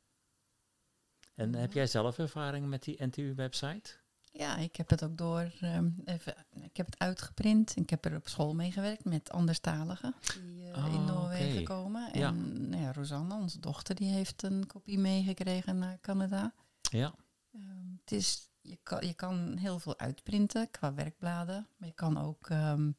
En 1.41 1.55
heb 1.55 1.73
jij 1.73 1.87
zelf 1.87 2.17
ervaring 2.17 2.67
met 2.67 2.83
die 2.83 3.03
NTU-website? 3.05 3.91
Ja, 4.33 4.57
ik 4.57 4.75
heb 4.75 4.89
het 4.89 5.03
ook 5.03 5.17
door. 5.17 5.51
ehm, 5.61 5.89
even, 6.05 6.35
ik 6.61 6.77
heb 6.77 6.85
het 6.85 6.99
uitgeprint. 6.99 7.75
Ik 7.75 7.89
heb 7.89 8.05
er 8.05 8.15
op 8.15 8.27
school 8.27 8.55
mee 8.55 8.71
gewerkt 8.71 9.05
met 9.05 9.31
anderstaligen 9.31 10.15
die 10.33 10.71
eh, 10.71 10.85
in 10.85 10.99
Oh, 10.99 11.05
Noorwegen 11.07 11.63
komen. 11.63 12.09
Ja. 12.19 12.27
En 12.27 12.69
nou 12.69 12.81
ja, 12.83 12.91
Rosanne, 12.93 13.35
onze 13.35 13.59
dochter, 13.59 13.95
die 13.95 14.09
heeft 14.09 14.43
een 14.43 14.67
kopie 14.67 14.99
meegekregen 14.99 15.77
naar 15.77 15.99
Canada. 16.01 16.53
Ja, 16.81 17.13
Ehm, 17.53 17.91
het 18.01 18.11
is, 18.11 18.49
je, 18.61 18.77
kan, 18.83 19.07
je 19.07 19.13
kan 19.13 19.57
heel 19.57 19.79
veel 19.79 19.99
uitprinten 19.99 20.71
qua 20.71 20.93
werkbladen. 20.93 21.67
Maar 21.77 21.87
je 21.87 21.93
kan 21.93 22.17
ook 22.17 22.49
ehm, 22.49 22.91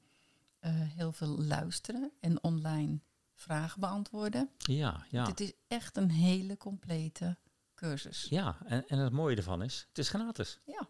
eh, 0.59 0.71
heel 0.75 1.13
veel 1.13 1.43
luisteren 1.43 2.13
en 2.21 2.43
online 2.43 3.01
vragen 3.35 3.81
beantwoorden. 3.81 4.51
ja, 4.57 5.05
ja. 5.11 5.25
Het 5.27 5.41
is 5.41 5.53
echt 5.69 5.97
een 5.97 6.11
hele 6.11 6.57
complete 6.57 7.37
cursus. 7.89 8.27
Ja, 8.29 8.59
en, 8.65 8.89
en 8.89 8.99
het 8.99 9.13
mooie 9.13 9.37
ervan 9.37 9.63
is, 9.63 9.87
het 9.89 9.99
is 9.99 10.09
gratis. 10.09 10.61
Ja. 10.67 10.89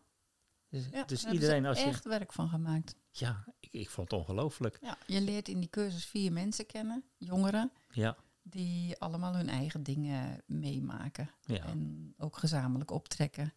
Dus, 0.69 0.89
Ja, 0.93 1.05
dus 1.05 1.25
iedereen 1.25 1.67
als 1.67 1.79
je... 1.79 1.85
echt 1.85 2.05
werk 2.05 2.33
van 2.33 2.49
gemaakt. 2.49 2.95
Ja, 3.11 3.45
ik, 3.61 3.73
ik 3.73 3.91
vond 3.91 4.11
het 4.11 4.21
ongelooflijk. 4.21 4.79
Ja, 4.81 4.97
je 5.07 5.21
leert 5.21 5.49
in 5.49 5.61
die 5.61 5.71
cursus 5.71 6.05
vier 6.05 6.33
mensen 6.33 6.67
kennen, 6.67 7.05
jongeren. 7.19 7.73
Ja, 7.91 8.17
die 8.43 8.99
allemaal 8.99 9.35
hun 9.35 9.49
eigen 9.49 9.83
dingen 9.83 10.43
meemaken. 10.47 11.31
Ja. 11.45 11.65
En 11.65 12.15
ook 12.19 12.37
gezamenlijk 12.37 12.91
optrekken. 12.91 13.53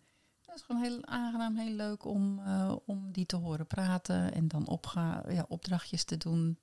Dat 0.45 0.55
is 0.55 0.61
gewoon 0.61 0.81
heel 0.81 1.05
aangenaam, 1.05 1.55
heel 1.55 1.75
leuk 1.75 2.05
om, 2.05 2.39
eh, 2.39 2.75
om 2.85 3.11
die 3.11 3.25
te 3.25 3.35
horen 3.35 3.67
praten 3.67 4.33
en 4.33 4.47
dan 4.47 4.67
opga 4.67 5.23
ja, 5.29 5.45
opdrachtjes 5.47 6.03
te 6.03 6.17
doen. 6.17 6.59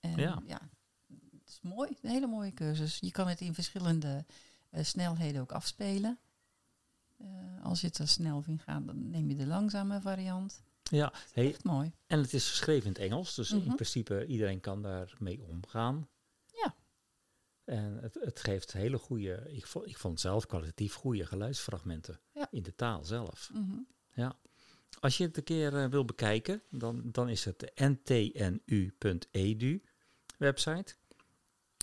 En 0.00 0.16
Ja. 0.16 0.42
ja. 0.46 0.60
het 1.08 1.48
is 1.48 1.60
mooi, 1.62 1.96
een 2.02 2.10
hele 2.10 2.26
mooie 2.26 2.52
cursus. 2.52 2.98
Je 3.00 3.10
kan 3.10 3.28
het 3.28 3.40
in 3.40 3.54
verschillende 3.54 4.24
snelheden 4.84 5.40
ook 5.40 5.52
afspelen. 5.52 6.18
Eh, 7.18 7.26
als 7.62 7.80
je 7.80 7.90
te 7.90 8.06
snel 8.06 8.42
vindt 8.42 8.62
gaan, 8.62 8.86
dan 8.86 9.10
neem 9.10 9.28
je 9.28 9.34
de 9.36 9.46
langzame 9.46 10.00
variant. 10.00 10.62
ja. 10.82 11.12
Hey, 11.32 11.48
Echt 11.48 11.64
mooi. 11.64 11.92
en 12.06 12.18
het 12.20 12.32
is 12.32 12.48
geschreven 12.48 12.82
in 12.86 12.92
het 12.92 12.98
Engels, 13.02 13.34
dus 13.34 13.50
in 13.52 13.58
Mhm. 13.64 13.74
principe 13.74 14.26
iedereen 14.26 14.60
kan 14.60 14.82
daarmee 14.82 15.42
omgaan. 15.42 16.08
Ja. 16.46 16.74
En 17.64 17.98
het, 18.00 18.14
het 18.20 18.40
geeft 18.40 18.72
hele 18.72 18.98
goede, 18.98 19.42
ik 19.52 19.66
vond, 19.66 19.86
ik 19.86 19.96
vond 19.98 20.20
zelf 20.20 20.46
kwalitatief 20.46 20.94
goede 20.94 21.26
geluidsfragmenten 21.26 22.20
Ja. 22.32 22.46
in 22.50 22.62
de 22.62 22.74
taal 22.74 23.04
zelf. 23.04 23.50
Mhm. 23.54 23.78
Ja. 24.12 24.36
Als 25.00 25.16
je 25.16 25.24
het 25.24 25.36
een 25.36 25.44
keer 25.44 25.76
eh, 25.82 25.88
wil 25.90 26.04
bekijken, 26.04 26.62
dan, 26.70 27.02
dan 27.12 27.28
is 27.28 27.44
het 27.44 27.58
de 27.60 27.72
ntnu.edu 28.74 29.82
website. 30.38 30.94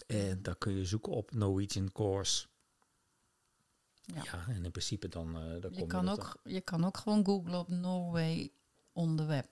En 0.07 0.41
daar 0.41 0.55
kun 0.57 0.73
je 0.75 0.85
zoeken 0.85 1.11
op 1.11 1.33
Norwegian 1.33 1.91
Course. 1.91 2.47
Ja, 4.05 4.21
Ja. 4.23 4.45
en 4.47 4.65
in 4.65 4.71
principe 4.71 5.07
dan, 5.07 5.35
eh 5.37 5.61
dan 5.61 5.71
kom 5.71 5.79
Je 5.79 5.85
kan, 5.87 6.09
ook, 6.09 6.39
je 6.43 6.61
kan 6.61 6.85
ook 6.85 6.97
gewoon 6.97 7.25
googlen 7.25 7.59
op 7.59 7.67
Norway 7.69 8.51
on 8.91 9.15
the 9.15 9.25
web. 9.25 9.47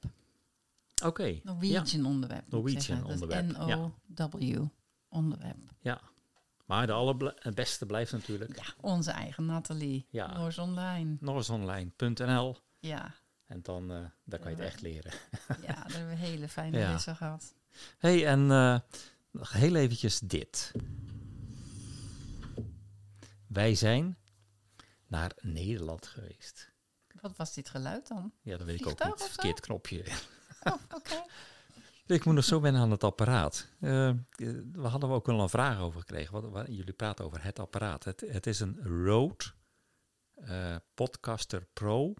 Oké, 1.05 1.23
ja, 1.23 1.39
Norwegian 1.43 2.05
on 2.05 2.21
the 2.21 2.27
web. 2.27 2.43
Norwegian 2.49 3.03
on 3.05 3.17
the 3.17 3.27
web, 3.27 3.51
ja. 3.67 3.75
N-O-W 3.75 4.65
on 5.09 5.29
the 5.31 5.37
web. 5.37 5.55
ja. 5.79 6.01
Maar 6.65 6.85
de 6.87 6.93
allerbeste 6.93 7.85
blijft 7.85 8.11
natuurlijk 8.11 8.55
Ja, 8.55 8.73
onze 8.81 9.11
eigen 9.11 9.45
Nathalie. 9.45 10.05
Ja. 10.09 10.37
Noors 10.37 10.57
Online. 10.57 11.17
norsonline.nl. 11.19 12.57
Ja, 12.79 13.13
En 13.45 13.59
dan, 13.61 13.91
eh, 13.91 13.97
daar 14.23 14.39
kan 14.39 14.51
je 14.51 14.57
het 14.57 14.65
echt 14.65 14.81
leren. 14.81 15.11
ja, 15.47 15.73
daar 15.73 15.91
hebben 15.91 16.09
we 16.09 16.15
hele 16.15 16.47
fijne 16.49 16.77
Ja. 16.79 16.91
lessen 16.91 17.15
gehad. 17.15 17.53
hey, 17.97 18.25
en 18.27 18.51
eh, 18.51 18.79
nog 19.31 19.51
heel 19.51 19.75
eventjes 19.75 20.19
dit. 20.19 20.71
Wij 23.47 23.75
zijn 23.75 24.17
naar 25.11 25.31
Nederland 25.41 26.07
geweest. 26.07 26.71
Wat 27.21 27.37
was 27.37 27.53
dit 27.53 27.69
geluid 27.69 28.07
dan? 28.07 28.33
Ja, 28.41 28.57
dat 28.57 28.67
weet 28.67 28.79
ik 28.79 28.87
ook 28.87 29.05
niet. 29.05 29.23
Verkeerd 29.23 29.59
knopje. 29.59 30.05
Oh, 30.63 30.73
oké. 30.97 31.23
ik 32.05 32.25
moet 32.25 32.35
nog 32.35 32.43
zo 32.43 32.61
wennen 32.61 32.81
aan 32.81 32.91
het 32.91 33.03
apparaat. 33.03 33.67
Eh, 33.79 34.11
we 34.71 34.87
hadden 34.87 35.09
we 35.09 35.15
ook 35.15 35.25
wel 35.25 35.39
een 35.39 35.49
vraag 35.49 35.79
over 35.79 35.99
gekregen. 35.99 36.51
Wat, 36.51 36.67
jullie 36.67 36.93
praten 36.93 37.25
over 37.25 37.43
het 37.43 37.59
apparaat. 37.59 38.03
Het, 38.03 38.23
het 38.27 38.47
is 38.47 38.59
een 38.59 39.05
Rode 39.05 39.45
eh, 40.33 40.75
Podcaster 40.93 41.67
Pro. 41.73 42.13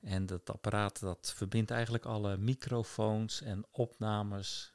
En 0.00 0.26
dat 0.26 0.50
apparaat 0.50 1.00
dat 1.00 1.32
verbindt 1.36 1.70
eigenlijk 1.70 2.04
alle 2.04 2.36
microfoons 2.36 3.40
en 3.42 3.66
opnames 3.70 4.72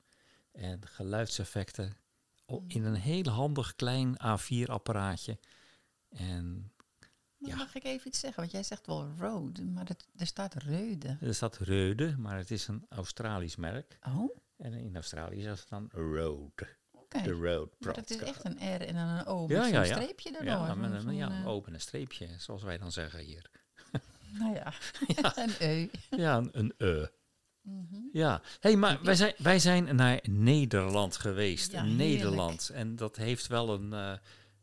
en 0.51 0.88
geluidseffecten 0.88 1.98
in 2.67 2.84
een 2.84 2.96
heel 2.96 3.27
handig 3.29 3.75
klein 3.75 4.17
A4 4.17 4.65
apparaatje. 4.65 5.39
En 6.10 6.72
Ja. 7.39 7.55
Mag 7.55 7.75
ik 7.75 7.84
even 7.84 8.08
iets 8.08 8.19
zeggen? 8.19 8.39
Want 8.39 8.51
jij 8.51 8.63
zegt 8.63 8.86
wel 8.88 9.12
road, 9.17 9.60
maar 9.74 9.86
dat, 9.86 10.08
er 10.15 10.25
staat 10.25 10.53
reude. 10.53 11.17
er 11.22 11.34
staat 11.36 11.58
Reude, 11.58 12.15
maar 12.17 12.38
het 12.38 12.51
is 12.51 12.67
een 12.67 12.86
Australisch 12.89 13.55
merk. 13.55 14.00
Oh, 14.08 14.38
En 14.58 14.74
in 14.74 14.96
Australië 14.96 15.38
is 15.38 15.46
het 15.46 15.65
dan 15.69 15.89
Rode. 15.91 16.67
oké. 16.91 17.22
De 17.22 17.31
Rode 17.31 17.69
Maar 17.79 17.96
het 17.96 18.10
is 18.10 18.17
echt 18.17 18.46
een 18.46 18.58
R 18.77 18.81
en 18.81 18.93
dan 18.96 19.08
een 19.08 19.25
O 19.25 19.48
met 19.48 19.58
Ja, 19.58 19.65
ja. 19.65 19.84
streepje 19.84 20.29
erdoor. 20.29 20.46
Ja, 20.46 20.75
met 20.75 21.03
een, 21.05 21.15
ja, 21.15 21.29
een 21.31 21.46
open 21.46 21.74
een 21.74 21.81
streepje, 21.81 22.27
zoals 22.38 22.63
wij 22.63 22.77
dan 22.77 22.91
zeggen 22.91 23.19
hier. 23.19 23.50
Nou 24.39 24.53
ja, 24.55 24.74
een 25.43 25.53
E. 25.60 25.88
Ja, 26.10 26.38
een, 26.38 26.50
een 26.51 26.74
E. 26.77 27.08
Mhm. 27.62 27.96
Ja, 28.12 28.41
hey, 28.60 28.75
maar 28.75 29.01
wij 29.03 29.15
zijn, 29.15 29.34
wij 29.38 29.60
zijn 29.60 29.96
naar 29.96 30.19
Nederland 30.29 31.17
geweest. 31.17 31.72
Ja, 31.72 31.84
Nederland. 31.84 32.69
En 32.69 32.96
dat 32.96 33.15
heeft 33.15 33.48
wel 33.48 33.74
een, 33.74 33.93
eh, 33.93 34.13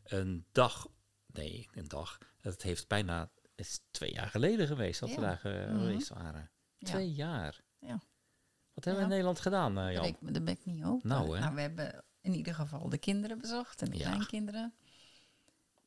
een 0.04 0.44
dag. 0.52 0.86
Nee, 1.26 1.68
een 1.74 1.88
dag. 1.88 2.18
Het 2.52 2.62
heeft 2.62 2.88
bijna. 2.88 3.30
Is 3.54 3.80
twee 3.90 4.12
jaar 4.12 4.28
geleden 4.28 4.66
geweest 4.66 5.00
dat 5.00 5.14
we 5.14 5.20
daar 5.20 5.40
Mhm. 5.44 5.78
geweest 5.78 6.08
waren. 6.08 6.50
Twee 6.78 7.12
jaar. 7.12 7.60
Ja. 7.78 8.00
Wat 8.74 8.84
hebben 8.84 8.94
we 8.96 9.02
in 9.02 9.08
Nederland 9.08 9.40
gedaan, 9.40 9.74
Daar 9.74 9.92
Jan? 9.92 10.02
ben 10.20 10.34
ik- 10.34 10.44
ben 10.44 10.48
ik 10.54 10.64
niet 10.64 10.84
open. 10.84 11.08
Nou, 11.08 11.38
hè. 11.38 11.52
we 11.54 11.60
hebben 11.60 12.04
in 12.20 12.34
ieder 12.34 12.54
geval 12.54 12.88
de 12.88 12.98
kinderen 12.98 13.38
bezocht 13.38 13.82
en 13.82 13.90
de 13.90 13.96
kleinkinderen. 13.96 14.74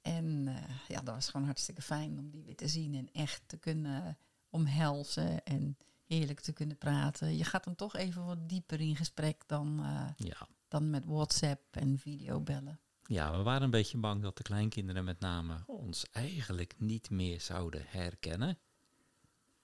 En 0.01 0.47
eh, 0.47 0.63
ja, 0.87 1.01
dat 1.01 1.15
was 1.15 1.29
gewoon 1.29 1.45
hartstikke 1.45 1.81
fijn 1.81 2.19
om 2.19 2.29
die 2.29 2.43
weer 2.43 2.55
te 2.55 2.67
zien 2.67 2.95
en 2.95 3.09
echt 3.11 3.41
te 3.45 3.57
kunnen 3.57 4.17
omhelzen 4.49 5.43
en 5.43 5.77
heerlijk 6.05 6.39
te 6.39 6.53
kunnen 6.53 6.77
praten. 6.77 7.37
Je 7.37 7.43
gaat 7.43 7.63
dan 7.63 7.75
toch 7.75 7.95
even 7.95 8.25
wat 8.25 8.49
dieper 8.49 8.79
in 8.81 8.95
gesprek 8.95 9.43
dan, 9.47 9.79
eh, 9.83 10.09
Ja. 10.27 10.47
dan 10.67 10.89
met 10.89 11.05
WhatsApp 11.05 11.75
en 11.75 11.97
videobellen. 11.99 12.79
Ja, 13.09 13.37
we 13.37 13.43
waren 13.43 13.61
een 13.61 13.69
beetje 13.69 13.97
bang 13.97 14.21
dat 14.21 14.37
de 14.37 14.43
kleinkinderen 14.43 15.03
met 15.03 15.19
name 15.19 15.63
ons 15.65 16.05
eigenlijk 16.11 16.73
niet 16.77 17.09
meer 17.09 17.41
zouden 17.41 17.83
herkennen. 17.87 18.57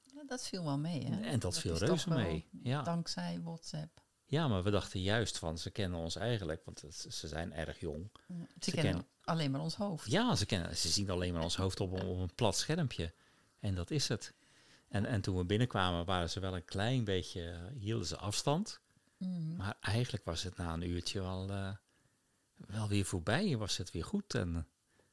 Ja, 0.02 0.24
dat 0.28 0.48
viel 0.48 0.64
wel 0.64 0.78
mee, 0.78 1.06
hè? 1.06 1.22
En 1.22 1.40
dat 1.40 1.60
viel 1.60 1.78
reuze 1.78 2.10
mee, 2.10 2.48
ja. 2.64 2.82
Dankzij 2.82 3.40
WhatsApp. 3.42 4.04
Ja, 4.26 4.48
maar 4.48 4.64
we 4.64 4.70
dachten 4.70 5.02
juist 5.02 5.38
van 5.38 5.58
ze 5.58 5.70
kennen 5.70 6.00
ons 6.00 6.16
eigenlijk, 6.16 6.62
want 6.66 6.84
ze 7.10 7.28
zijn 7.28 7.54
erg 7.54 7.80
jong. 7.80 8.10
Ze, 8.28 8.34
Ze 8.60 8.72
kennen 8.72 8.84
kennen- 8.92 9.08
alleen 9.24 9.52
maar 9.52 9.62
ons 9.62 9.76
hoofd. 9.76 10.12
Ja, 10.12 10.36
ze, 10.36 10.46
kennen, 10.46 10.78
ze 10.78 10.88
zien 10.90 11.10
alleen 11.10 11.34
maar 11.34 11.44
ons 11.44 11.56
hoofd 11.58 11.80
op, 11.80 11.92
een- 11.92 12.06
op 12.06 12.18
een 12.20 12.36
plat 12.36 12.58
schermpje. 12.58 13.14
En 13.60 13.76
dat 13.76 13.92
is 13.92 14.08
het. 14.08 14.34
En, 14.88 15.06
en 15.06 15.22
toen 15.22 15.38
we 15.38 15.46
binnenkwamen 15.46 16.06
waren 16.06 16.30
ze 16.30 16.40
wel 16.40 16.56
een 16.56 16.66
klein 16.66 17.04
beetje, 17.04 17.50
eh, 17.50 17.80
hielden 17.80 18.08
ze 18.08 18.18
afstand. 18.18 18.80
Mhm. 19.18 19.56
Maar 19.56 19.78
eigenlijk 19.82 20.26
was 20.26 20.44
het 20.44 20.58
na 20.58 20.74
een 20.74 20.90
uurtje 20.90 21.20
wel, 21.22 21.50
eh, 21.50 21.76
wel 22.56 22.88
weer 22.88 23.06
voorbij. 23.06 23.58
Was 23.58 23.78
het 23.78 23.92
weer 23.92 24.06
goed. 24.06 24.34
En, 24.34 24.68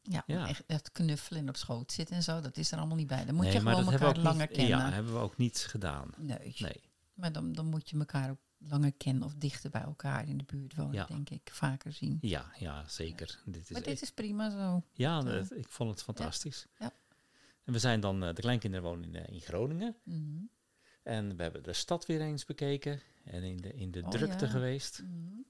Ja, 0.05 0.23
Ja. 0.27 0.49
echt 0.67 0.93
knuffelen 0.93 1.41
en 1.41 1.49
op 1.49 1.57
schoot 1.57 1.93
zitten 1.93 2.17
en 2.17 2.23
zo, 2.23 2.41
dat 2.41 2.57
is 2.57 2.73
er 2.73 2.79
allemaal 2.79 2.97
niet 2.97 3.07
bij. 3.07 3.25
Dan 3.25 3.35
moet 3.35 3.45
nee, 3.45 3.53
je 3.53 3.59
gewoon 3.59 3.93
elkaar 3.93 4.17
langer 4.19 4.47
niet, 4.49 4.57
kennen. 4.57 4.79
Ja, 4.79 4.91
hebben 4.91 5.13
we 5.13 5.19
ook 5.19 5.37
niet 5.37 5.59
gedaan. 5.59 6.11
Nee. 6.19 6.55
Nee. 6.59 6.81
Maar 7.15 7.33
dan, 7.33 7.53
dan 7.53 7.67
moet 7.67 7.91
je 7.91 7.99
elkaar 7.99 8.31
ook 8.31 8.39
langer 8.59 8.93
kennen 8.93 9.23
of 9.25 9.35
dichter 9.35 9.71
bij 9.71 9.81
elkaar 9.83 10.29
in 10.29 10.39
de 10.39 10.45
buurt 10.45 10.75
wonen, 10.75 10.95
Ja. 10.95 11.05
denk 11.07 11.31
ik. 11.31 11.51
Vaker 11.53 11.93
zien. 11.93 12.19
Ja, 12.21 12.53
ja, 12.59 12.89
zeker. 12.89 13.41
Dit 13.45 13.63
is 13.63 13.69
maar 13.71 13.81
echt- 13.81 13.91
dit 13.91 14.03
is 14.03 14.11
prima 14.13 14.51
zo. 14.51 14.83
ja, 14.93 15.21
dat- 15.21 15.51
ik 15.53 15.69
vond 15.69 15.91
het 15.91 16.03
fantastisch. 16.03 16.67
Ja. 16.79 16.93
En 17.65 17.73
we 17.73 17.79
zijn 17.79 18.01
dan, 18.01 18.23
eh, 18.25 18.35
de 18.35 18.41
kleinkinderen 18.41 18.87
wonen 18.87 19.05
in, 19.15 19.15
eh, 19.25 19.35
in 19.35 19.41
Groningen. 19.41 19.97
Mhm. 20.05 20.39
En 21.03 21.37
we 21.37 21.43
hebben 21.43 21.63
de 21.63 21.73
stad 21.73 22.07
weer 22.07 22.21
eens 22.21 22.45
bekeken. 22.45 23.01
En 23.25 23.43
in 23.43 23.57
de, 23.57 23.75
in 23.75 23.91
de 23.91 24.03
Oh, 24.03 24.09
drukte 24.11 24.49
geweest. 24.49 25.03
Mhm. 25.03 25.41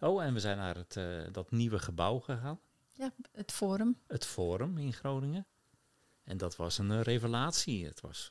Oh, 0.00 0.22
en 0.24 0.34
we 0.34 0.40
zijn 0.40 0.56
naar 0.56 0.76
het, 0.76 0.96
eh, 0.96 1.22
dat 1.32 1.50
nieuwe 1.50 1.78
gebouw 1.78 2.18
gegaan. 2.20 2.60
Ja, 2.92 3.12
het 3.32 3.52
forum. 3.52 3.98
Het 4.06 4.24
Forum 4.26 4.78
in 4.78 4.92
Groningen. 4.92 5.46
En 6.24 6.36
dat 6.36 6.56
was 6.56 6.78
een 6.78 6.90
eh, 6.90 7.00
revelatie. 7.00 7.84
Het 7.86 8.00
was 8.00 8.30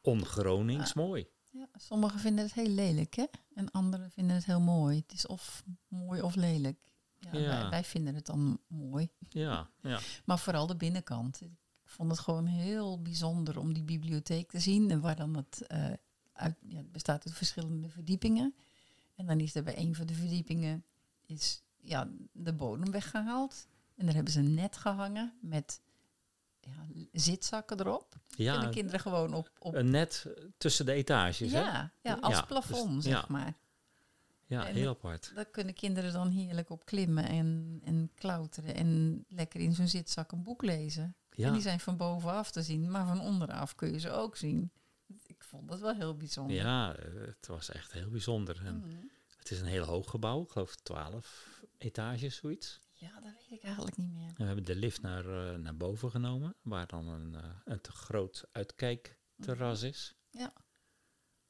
on-Gronings 0.00 0.90
Ah. 0.90 0.96
mooi. 0.96 1.26
Ja, 1.50 1.68
sommigen 1.76 2.18
vinden 2.20 2.44
het 2.44 2.54
heel 2.54 2.68
lelijk, 2.68 3.14
hè? 3.14 3.24
En 3.54 3.70
anderen 3.70 4.10
vinden 4.10 4.36
het 4.36 4.44
heel 4.44 4.60
mooi. 4.60 4.96
Het 4.96 5.12
is 5.12 5.26
of 5.26 5.62
mooi 5.88 6.20
of 6.22 6.34
lelijk. 6.34 6.78
Ja, 7.18 7.38
Ja. 7.38 7.60
Wij, 7.60 7.70
wij 7.70 7.84
vinden 7.84 8.14
het 8.14 8.26
dan 8.26 8.60
mooi. 8.66 9.08
Ja, 9.28 9.70
ja. 9.80 10.00
Maar 10.24 10.38
vooral 10.38 10.66
de 10.66 10.76
binnenkant. 10.76 11.40
Ik 11.40 11.50
vond 11.84 12.10
het 12.10 12.20
gewoon 12.20 12.46
heel 12.46 13.02
bijzonder 13.02 13.58
om 13.58 13.72
die 13.72 13.82
bibliotheek 13.84 14.50
te 14.50 14.60
zien. 14.60 14.90
En 14.90 15.00
waar 15.00 15.16
dan 15.16 15.36
het, 15.36 15.66
eh, 15.66 15.92
uit, 16.32 16.56
ja, 16.68 16.76
het 16.76 16.92
bestaat 16.92 17.26
uit 17.26 17.34
verschillende 17.34 17.88
verdiepingen. 17.88 18.54
En 19.22 19.28
dan 19.28 19.40
is 19.40 19.54
er 19.54 19.62
bij 19.62 19.78
een 19.78 19.94
van 19.94 20.06
de 20.06 20.14
verdiepingen 20.14 20.84
is, 21.26 21.62
ja, 21.80 22.08
de 22.32 22.52
bodem 22.52 22.90
weggehaald. 22.90 23.66
En 23.96 24.04
daar 24.06 24.14
hebben 24.14 24.32
ze 24.32 24.38
een 24.40 24.54
net 24.54 24.76
gehangen 24.76 25.32
met 25.40 25.80
ja, 26.60 26.86
zitzakken 27.12 27.80
erop. 27.80 28.14
en 28.14 28.44
ja 28.44 28.60
de 28.60 28.68
kinderen 28.68 29.00
gewoon 29.00 29.34
op... 29.34 29.50
op 29.58 29.74
een 29.74 29.90
net 29.90 30.26
tussen 30.58 30.86
de 30.86 30.92
etages. 30.92 31.52
hè? 31.52 31.58
ja, 31.60 31.92
ja, 32.02 32.14
als 32.20 32.34
Ja, 32.36 32.42
plafond, 32.44 32.94
dus- 32.94 33.04
zeg 33.04 33.12
ja. 33.20 33.24
maar. 33.28 33.54
ja 34.46 34.66
En- 34.66 34.74
heel 34.74 34.88
apart. 34.88 35.32
Daar 35.34 35.44
kunnen 35.44 35.74
kinderen 35.74 36.12
dan 36.12 36.28
heerlijk 36.30 36.70
op 36.70 36.84
klimmen 36.84 37.24
en, 37.28 37.80
en 37.84 38.10
klauteren. 38.14 38.74
En 38.74 39.24
lekker 39.28 39.60
in 39.60 39.74
zo'n 39.74 39.88
zitzak 39.88 40.32
een 40.32 40.42
boek 40.42 40.62
lezen. 40.62 41.02
En 41.02 41.14
Ja, 41.42 41.50
die 41.52 41.60
zijn 41.62 41.80
van 41.80 41.96
bovenaf 41.96 42.50
te 42.50 42.62
zien, 42.62 42.90
maar 42.90 43.06
van 43.06 43.20
onderaf 43.20 43.74
kun 43.74 43.92
je 43.92 43.98
ze 43.98 44.10
ook 44.10 44.36
zien. 44.36 44.70
Ik 45.26 45.44
vond 45.44 45.68
dat 45.68 45.80
wel 45.80 45.94
heel 45.94 46.16
bijzonder. 46.16 46.56
ja 46.56 46.96
eh, 46.96 47.04
het 47.26 47.46
was 47.46 47.70
echt 47.70 47.92
heel 47.92 48.08
bijzonder. 48.10 48.62
En 48.64 48.76
Mhm. 48.76 48.88
Het 49.42 49.50
is 49.50 49.60
een 49.60 49.66
heel 49.66 49.84
hoog 49.84 50.10
gebouw. 50.10 50.42
Ik 50.42 50.50
geloof 50.50 50.76
12 50.76 51.60
etages, 51.78 52.36
zoiets. 52.36 52.80
Ja, 52.92 53.20
dat 53.20 53.32
weet 53.32 53.58
ik 53.58 53.62
eigenlijk 53.64 53.96
niet 53.96 54.12
meer. 54.12 54.28
En 54.28 54.34
we 54.36 54.44
hebben 54.44 54.64
de 54.64 54.74
lift 54.76 55.02
naar, 55.02 55.24
eh, 55.52 55.58
naar 55.58 55.76
boven 55.76 56.10
genomen. 56.10 56.54
Waar 56.62 56.86
dan 56.86 57.08
een, 57.08 57.34
eh, 57.34 57.44
een 57.64 57.80
te 57.80 57.92
groot 57.92 58.44
uitkijkterras 58.52 59.82
is. 59.82 60.14
Ja. 60.30 60.52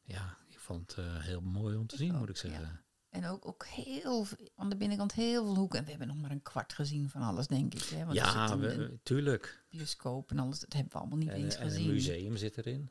Ja, 0.02 0.38
ik 0.48 0.58
vond 0.58 0.96
het 0.96 1.04
eh, 1.06 1.20
heel 1.20 1.40
mooi 1.40 1.76
om 1.76 1.86
te 1.86 1.94
Ik 1.94 2.00
zien, 2.00 2.12
ook, 2.12 2.18
moet 2.18 2.28
ik 2.28 2.36
ja. 2.36 2.48
zeggen. 2.48 2.84
En 3.08 3.26
ook, 3.26 3.46
ook 3.46 3.66
heel, 3.66 4.26
aan 4.56 4.70
de 4.70 4.76
binnenkant 4.76 5.12
heel 5.12 5.44
veel 5.44 5.56
hoeken. 5.56 5.78
En 5.78 5.84
we 5.84 5.90
hebben 5.90 6.08
nog 6.08 6.16
maar 6.20 6.30
een 6.30 6.42
kwart 6.42 6.72
gezien 6.72 7.08
van 7.10 7.22
alles, 7.22 7.46
denk 7.46 7.74
ik. 7.74 7.82
Hè? 7.82 8.04
Want 8.04 8.16
ja, 8.16 8.58
we- 8.58 8.98
tuurlijk. 9.02 9.64
bioscoop 9.68 10.30
en 10.30 10.38
alles. 10.38 10.60
Dat 10.60 10.72
hebben 10.72 10.92
we 10.92 10.98
allemaal 10.98 11.18
niet 11.18 11.28
En, 11.28 11.34
eens 11.34 11.54
en 11.54 11.64
een 11.64 11.70
gezien. 11.70 11.90
museum 11.92 12.36
zit 12.36 12.56
erin. 12.58 12.90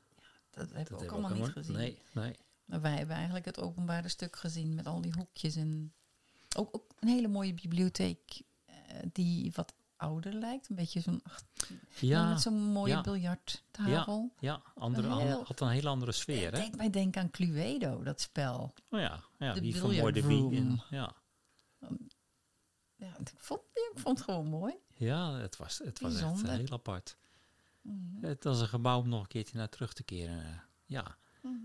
Dat 0.50 0.66
hebben 0.72 0.78
Dat 0.78 0.88
we 0.88 0.94
ook 0.94 1.00
hebben 1.02 1.18
allemaal 1.18 1.38
niet 1.46 1.52
gezien. 1.56 1.76
Nee, 1.76 2.02
nee. 2.14 2.36
Maar 2.72 2.82
wij 2.82 2.98
hebben 2.98 3.16
eigenlijk 3.16 3.46
het 3.46 3.60
openbare 3.60 4.08
stuk 4.08 4.36
gezien 4.36 4.74
met 4.76 4.86
al 4.88 5.02
die 5.02 5.14
hoekjes. 5.18 5.56
En 5.56 5.94
ook, 6.58 6.76
ook 6.76 6.86
een 7.00 7.08
hele 7.08 7.28
mooie 7.28 7.54
bibliotheek 7.54 8.42
eh, 8.66 8.76
die 9.12 9.52
wat 9.56 9.74
ouder 9.96 10.34
lijkt. 10.34 10.70
Een 10.70 10.76
beetje 10.76 11.00
zo'n 11.00 11.22
Ja, 12.00 12.30
met 12.30 12.42
zo'n 12.42 12.60
mooie 12.72 12.92
ja. 12.94 13.02
biljarttafel. 13.02 14.34
ja 14.40 14.62
andere, 14.76 15.08
Een 15.08 15.18
heel- 15.18 15.44
had 15.44 15.60
een 15.60 15.68
hele 15.70 15.90
andere 15.90 16.12
sfeer, 16.12 16.52
hè? 16.54 16.60
deed 16.60 16.76
mij 16.76 16.90
denken 16.90 17.22
aan 17.22 17.30
Cluedo, 17.32 18.04
dat 18.04 18.22
spel. 18.22 18.74
Oh 18.90 19.00
ja, 19.00 19.24
ja 19.40 19.54
De 19.54 19.62
die 19.62 19.76
vermoorde 19.76 20.22
room. 20.22 20.82
Ja, 20.90 21.16
Ja, 22.96 23.18
ik 23.20 23.34
vond, 23.38 23.62
ik 23.74 23.92
vond 23.96 24.18
het 24.18 24.28
gewoon 24.28 24.48
mooi. 24.48 24.74
ja 24.96 25.34
het 25.34 25.58
was, 25.58 25.78
het 25.78 26.00
was 26.00 26.12
echt 26.14 26.22
Bijzonder. 26.22 26.52
heel 26.58 26.70
apart. 26.72 27.18
Mhm. 27.82 28.26
Het 28.26 28.44
was 28.44 28.62
een 28.62 28.68
gebouw 28.68 29.00
om 29.00 29.10
nog 29.10 29.22
een 29.22 29.28
keertje 29.28 29.58
naar 29.58 29.70
terug 29.70 29.94
te 29.94 30.04
keren. 30.04 30.44
eh, 30.46 30.60
Ja. 30.86 31.18
Mhm. 31.42 31.58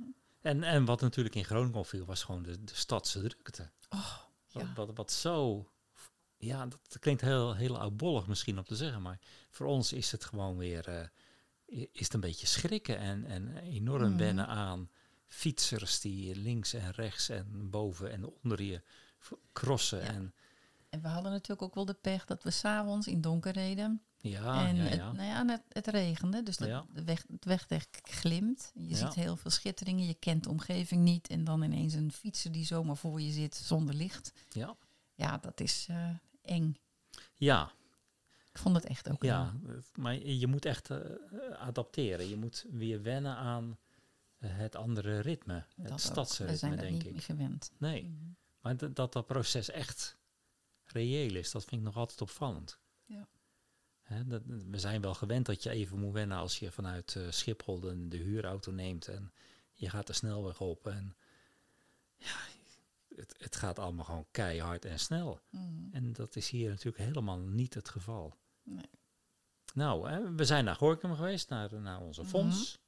En, 0.47 0.63
en 0.63 0.85
wat 0.85 1.01
natuurlijk 1.01 1.35
in 1.35 1.45
Groningen 1.45 1.79
opviel, 1.79 2.05
was 2.05 2.23
gewoon 2.23 2.43
de, 2.43 2.65
de 2.65 2.75
stadse 2.75 3.21
drukte. 3.23 3.71
Oh, 3.89 4.17
Wat, 4.53 4.63
ja. 4.63 4.73
wat, 4.75 4.91
wat 4.95 5.13
zo... 5.13 5.67
Ja, 6.39 6.67
dat 6.67 6.97
klinkt 7.01 7.21
heel, 7.21 7.55
heel 7.55 7.79
oudbollig 7.79 8.27
misschien 8.27 8.59
om 8.59 8.65
te 8.65 8.77
zeggen, 8.77 9.03
maar 9.03 9.19
voor 9.51 9.67
ons 9.67 9.93
is 9.93 10.13
het 10.13 10.25
gewoon 10.25 10.57
weer... 10.57 10.89
eh, 10.89 11.07
is 11.93 12.05
het 12.05 12.15
een 12.15 12.21
beetje 12.21 12.47
schrikken 12.47 12.99
en, 12.99 13.25
en 13.25 13.57
enorm 13.57 14.09
Mhm. 14.09 14.17
wennen 14.19 14.47
aan 14.47 14.91
fietsers 15.27 16.01
die 16.01 16.37
links 16.37 16.73
en 16.73 16.91
rechts 16.91 17.29
en 17.29 17.71
boven 17.71 18.11
en 18.13 18.25
onder 18.27 18.63
je 18.63 18.83
crossen. 19.53 19.99
Ja. 20.01 20.07
En 20.07 20.35
En 20.89 21.03
we 21.03 21.09
hadden 21.09 21.33
natuurlijk 21.33 21.63
ook 21.63 21.75
wel 21.75 21.85
de 21.85 21.95
pech 21.95 22.25
dat 22.25 22.43
we 22.43 22.51
s'avonds 22.51 23.07
in 23.07 23.21
donker 23.21 23.53
reden. 23.53 24.03
Ja, 24.19 24.67
en 24.69 24.77
ja, 24.77 24.83
Het, 24.83 24.95
ja. 24.99 25.13
nou 25.13 25.27
ja, 25.29 25.47
het, 25.53 25.63
het 25.69 25.87
regende, 25.87 26.43
dus 26.43 26.57
Ja. 26.59 26.87
de 26.93 27.05
weg, 27.05 27.25
het 27.33 27.45
wegdek 27.45 27.87
glimt. 28.03 28.73
Je 28.75 28.95
ziet 28.97 29.15
heel 29.15 29.37
veel 29.37 29.51
schitteringen, 29.51 30.07
je 30.07 30.15
kent 30.15 30.43
de 30.45 30.51
omgeving 30.51 31.03
niet. 31.03 31.29
En 31.29 31.45
dan 31.45 31.63
ineens 31.63 31.95
een 31.95 32.13
fietser 32.13 32.53
die 32.53 32.65
zomaar 32.65 32.97
voor 32.97 33.21
je 33.21 33.33
zit 33.33 33.55
zonder 33.55 33.95
licht. 33.95 34.33
ja. 34.53 34.77
Ja, 35.15 35.39
dat 35.39 35.61
is 35.61 35.87
eh, 35.91 36.11
eng. 36.43 36.77
ja, 37.35 37.73
Ik 38.53 38.59
vond 38.59 38.75
het 38.77 38.85
echt 38.85 39.11
ook 39.11 39.23
Ja, 39.23 39.55
eng. 39.63 39.69
het- 39.69 39.97
maar 39.97 40.15
je 40.15 40.47
moet 40.47 40.65
echt 40.65 40.91
eh, 40.91 40.99
adapteren. 41.59 42.29
Je 42.29 42.37
moet 42.37 42.65
weer 42.71 43.03
wennen 43.03 43.37
aan 43.37 43.79
het 44.39 44.77
andere 44.77 45.21
ritme, 45.21 45.55
het 45.55 45.67
Dat 45.77 45.91
ook. 45.91 45.97
We 45.99 46.03
stadsritme, 46.05 46.57
zijn 46.57 46.71
dat 46.73 46.81
denk 46.81 46.93
niet 46.93 47.05
ik. 47.07 47.13
meer 47.13 47.23
gewend. 47.23 47.71
Nee, 47.79 48.03
Mhm. 48.03 48.31
maar 48.61 48.77
dat, 48.77 48.97
dat 48.97 49.13
dat 49.13 49.27
proces 49.27 49.71
echt 49.71 50.17
reëel 50.85 51.35
is, 51.35 51.51
dat 51.51 51.65
vind 51.65 51.81
ik 51.81 51.87
nog 51.87 51.97
altijd 51.97 52.21
opvallend. 52.21 52.79
Ja. 53.05 53.27
Dat, 54.27 54.43
we 54.47 54.79
zijn 54.79 55.01
wel 55.01 55.15
gewend 55.15 55.47
dat 55.47 55.63
je 55.63 55.71
even 55.71 55.99
moet 55.99 56.13
wennen 56.13 56.37
als 56.39 56.59
je 56.59 56.71
vanuit 56.73 57.17
eh, 57.17 57.31
Schiphol 57.31 57.81
de, 57.81 58.09
de 58.09 58.17
huurauto 58.17 58.73
neemt 58.73 59.09
en 59.09 59.33
je 59.73 59.91
gaat 59.91 60.07
de 60.07 60.13
snelweg 60.13 60.61
op. 60.61 60.87
En 60.87 61.17
ja, 62.17 62.37
het, 63.17 63.35
het 63.39 63.57
gaat 63.57 63.79
allemaal 63.79 64.05
gewoon 64.05 64.27
keihard 64.31 64.85
en 64.85 64.99
snel. 64.99 65.41
Mhm. 65.51 65.65
En 65.93 66.13
dat 66.13 66.37
is 66.37 66.51
hier 66.51 66.69
natuurlijk 66.71 67.05
helemaal 67.05 67.39
niet 67.39 67.75
het 67.75 67.89
geval. 67.89 68.35
Nee. 68.63 68.91
Nou, 69.75 70.09
hè, 70.11 70.35
we 70.35 70.45
zijn 70.45 70.65
naar 70.65 70.77
Gorkum 70.77 71.15
geweest, 71.15 71.49
naar, 71.49 71.81
naar 71.81 72.01
onze 72.01 72.21
Mhm. 72.21 72.31
fonds. 72.31 72.79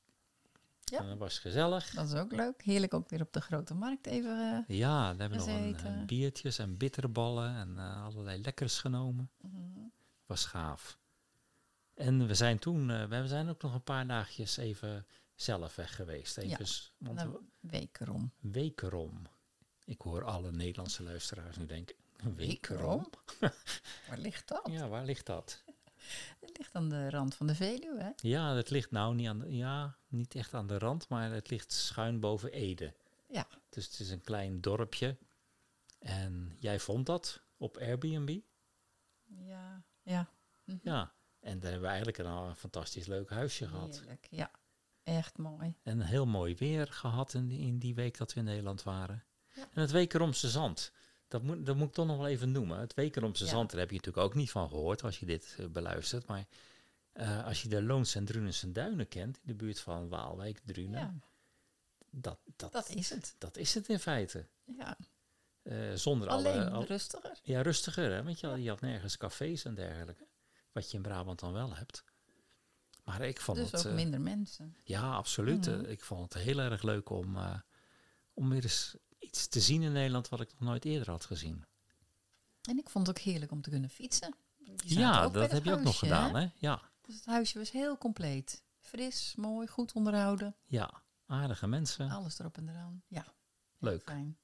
Ja. 0.84 0.98
En 0.98 1.08
dat 1.08 1.18
was 1.18 1.38
gezellig. 1.38 1.90
Dat 1.90 2.06
is 2.08 2.14
ook 2.14 2.32
leuk. 2.32 2.62
Heerlijk 2.62 2.94
ook 2.94 3.08
weer 3.08 3.20
op 3.20 3.32
de 3.32 3.40
grote 3.40 3.75
markt 3.75 4.06
even. 4.06 4.64
eh, 4.68 4.76
Ja, 4.76 5.08
daar 5.14 5.20
hebben 5.30 5.38
we 5.44 5.50
nog 5.52 5.82
een, 5.82 5.86
een 5.86 6.06
biertjes 6.06 6.58
en 6.58 6.76
bitterballen 6.76 7.54
en 7.54 7.78
eh, 7.78 8.04
allerlei 8.04 8.40
lekkers 8.43 8.78
genomen. 8.78 9.30
mhm. 9.40 9.80
Was 10.26 10.45
gaaf. 10.45 10.99
En 11.99 12.26
we 12.26 12.34
zijn 12.34 12.58
toen, 12.58 12.91
eh, 12.91 13.04
we 13.04 13.28
zijn 13.28 13.49
ook 13.49 13.63
nog 13.63 13.75
een 13.75 13.82
paar 13.82 14.06
dagjes 14.06 14.56
even 14.56 15.06
zelf 15.34 15.75
weg 15.76 15.95
geweest. 15.97 16.37
Even, 16.39 16.67
s- 16.67 16.93
want 16.99 17.23
we- 17.23 17.41
wekerom. 17.61 18.32
wekerom. 18.41 19.23
Ik 19.84 20.00
hoor 20.00 20.25
alle 20.25 20.50
Nederlandse 20.52 21.02
luisteraars 21.02 21.56
nu 21.56 21.67
denken, 21.67 21.97
wekerom? 22.34 23.11
Waar 24.08 24.19
ligt 24.19 24.49
dat? 24.49 24.69
Ja, 24.71 24.89
waar 24.89 25.04
ligt 25.04 25.26
dat? 25.26 25.63
Het 26.41 26.58
ligt 26.58 26.75
aan 26.75 26.89
de 26.89 27.11
rand 27.11 27.34
van 27.34 27.47
de 27.47 27.54
Veluwe, 27.54 28.02
hè? 28.02 28.11
Ja, 28.17 28.54
het 28.54 28.71
ligt 28.71 28.91
nou 28.91 29.15
niet, 29.15 29.28
aan 29.28 29.39
de, 29.39 29.56
ja, 29.56 29.97
niet 30.08 30.34
echt 30.34 30.54
aan 30.54 30.67
de 30.67 30.78
rand, 30.78 31.08
maar 31.08 31.30
het 31.32 31.50
ligt 31.50 31.73
schuin 31.73 32.21
boven 32.21 32.52
Ede. 32.52 32.95
Ja. 33.28 33.47
Dus 33.69 33.84
het 33.87 34.00
is 34.00 34.11
een 34.11 34.21
klein 34.23 34.61
dorpje. 34.61 35.17
En 35.99 36.56
jij 36.58 36.78
vond 36.80 37.06
dat 37.06 37.43
op 37.56 37.76
Airbnb? 37.76 38.39
Ja. 39.25 39.82
Ja. 40.02 40.28
Mhm. 40.65 40.78
Ja. 40.82 41.13
En 41.49 41.58
daar 41.61 41.71
hebben 41.71 41.80
we 41.89 41.95
eigenlijk 41.95 42.19
een, 42.19 42.26
een 42.26 42.56
fantastisch 42.56 43.06
leuk 43.06 43.30
huisje 43.30 43.67
gehad. 43.69 43.97
Heerlijk, 43.99 44.26
ja. 44.30 44.50
Echt 45.02 45.39
mooi. 45.39 45.75
En 45.82 46.00
heel 46.00 46.26
mooi 46.26 46.54
weer 46.54 46.87
gehad 46.87 47.34
in 47.34 47.47
die, 47.47 47.61
in 47.61 47.78
die 47.78 47.95
week 47.95 48.17
dat 48.19 48.32
we 48.32 48.39
in 48.41 48.47
Nederland 48.47 48.82
waren. 48.82 49.25
Ja. 49.54 49.63
En 49.73 49.80
het 49.80 49.91
Wekeromse 49.91 50.49
Zand. 50.49 50.93
Dat 51.28 51.43
moet, 51.43 51.67
dat 51.67 51.76
moet 51.76 51.89
ik 51.89 51.95
toch 51.95 52.06
nog 52.06 52.17
wel 52.17 52.26
even 52.26 52.52
noemen. 52.52 52.78
Het 52.80 52.95
Wekeromse 52.95 53.45
Ja. 53.45 53.50
Zand, 53.50 53.71
daar 53.71 53.80
heb 53.80 53.91
je 53.91 53.97
natuurlijk 53.97 54.25
ook 54.26 54.34
niet 54.34 54.50
van 54.50 54.69
gehoord 54.69 55.02
als 55.04 55.19
je 55.21 55.26
dit 55.26 55.56
eh, 55.58 55.67
beluistert. 55.67 56.26
Maar 56.26 56.47
eh, 57.13 57.45
als 57.47 57.63
je 57.63 57.69
de 57.69 57.82
Loons 57.82 58.15
en 58.15 58.25
Drunense 58.25 58.73
Duinen 58.73 59.08
kent, 59.08 59.37
in 59.37 59.43
de 59.47 59.54
buurt 59.54 59.80
van 59.80 60.08
Waalwijk, 60.08 60.61
Drunen, 60.65 61.00
Ja, 61.00 61.15
dat, 62.11 62.39
dat, 62.56 62.73
dat 62.73 62.89
is 62.89 63.11
het. 63.11 63.34
dat 63.39 63.56
is 63.56 63.75
het 63.75 63.89
in 63.89 63.99
feite. 63.99 64.47
Ja. 64.65 64.97
Eh, 65.63 65.93
zonder 65.95 66.28
Alleen 66.28 66.61
alle... 66.61 66.71
al- 66.71 66.84
rustiger. 66.84 67.39
ja, 67.43 67.63
rustiger, 67.63 68.11
hè? 68.13 68.23
want 68.23 68.41
je, 68.41 68.63
je 68.63 68.69
had 68.69 68.80
nergens 68.80 69.17
cafés 69.17 69.65
en 69.65 69.75
dergelijke. 69.75 70.26
Wat 70.78 70.91
je 70.91 70.97
in 70.97 71.02
Brabant 71.02 71.41
dan 71.41 71.52
wel 71.52 71.75
hebt. 71.75 72.04
Maar 73.04 73.21
ik 73.21 73.41
vond 73.41 73.58
Dus 73.58 73.71
het... 73.71 73.80
ook 73.80 73.86
eh, 73.86 73.95
minder 73.95 74.21
mensen. 74.21 74.76
ja, 74.84 75.14
absoluut. 75.14 75.67
Mhm. 75.67 75.84
Eh, 75.84 75.91
ik 75.91 76.04
vond 76.04 76.32
het 76.32 76.43
heel 76.43 76.58
erg 76.58 76.82
leuk 76.82 77.10
om, 77.10 77.36
eh, 77.36 77.60
om 78.34 78.49
weer 78.49 78.62
eens 78.62 78.97
iets 79.19 79.47
te 79.49 79.60
zien 79.60 79.82
in 79.82 79.93
Nederland 79.93 80.28
wat 80.28 80.41
ik 80.41 80.50
nog 80.52 80.60
nooit 80.60 80.84
eerder 80.84 81.10
had 81.10 81.25
gezien. 81.25 81.64
En 82.62 82.78
ik 82.78 82.91
vond 82.91 83.06
het 83.06 83.19
ook 83.19 83.25
heerlijk 83.25 83.50
om 83.52 83.60
te 83.62 83.71
kunnen 83.71 83.91
fietsen. 83.91 84.34
Ja, 84.76 85.28
dat 85.28 85.50
heb 85.50 85.64
je 85.64 85.73
ook 85.73 85.82
nog 85.82 85.99
gedaan, 85.99 86.34
hè? 86.36 86.47
Ja, 86.56 86.82
Dus 87.02 87.14
het 87.14 87.25
huisje 87.26 87.58
was 87.58 87.71
heel 87.71 87.99
compleet. 87.99 88.62
Fris, 88.80 89.34
mooi, 89.36 89.67
goed 89.67 89.93
onderhouden. 89.93 90.56
ja. 90.67 91.02
Aardige 91.26 91.67
mensen. 91.67 92.10
Alles 92.10 92.38
erop 92.38 92.56
en 92.56 92.69
eraan. 92.69 93.02
Ja, 93.06 93.25
Leuk. 93.78 94.02
fijn. 94.02 94.38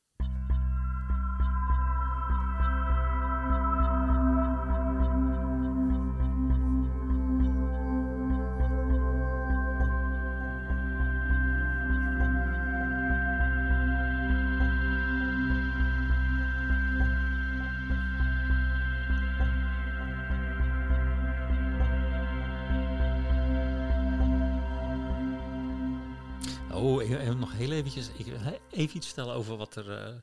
Eventjes, 27.96 28.26
ik, 28.26 28.42
wil 28.42 28.61
even 28.70 28.96
iets 28.96 29.07
vertellen 29.07 29.35
over 29.35 29.57
wat 29.57 29.76
er 29.76 29.90
eh, 29.90 30.14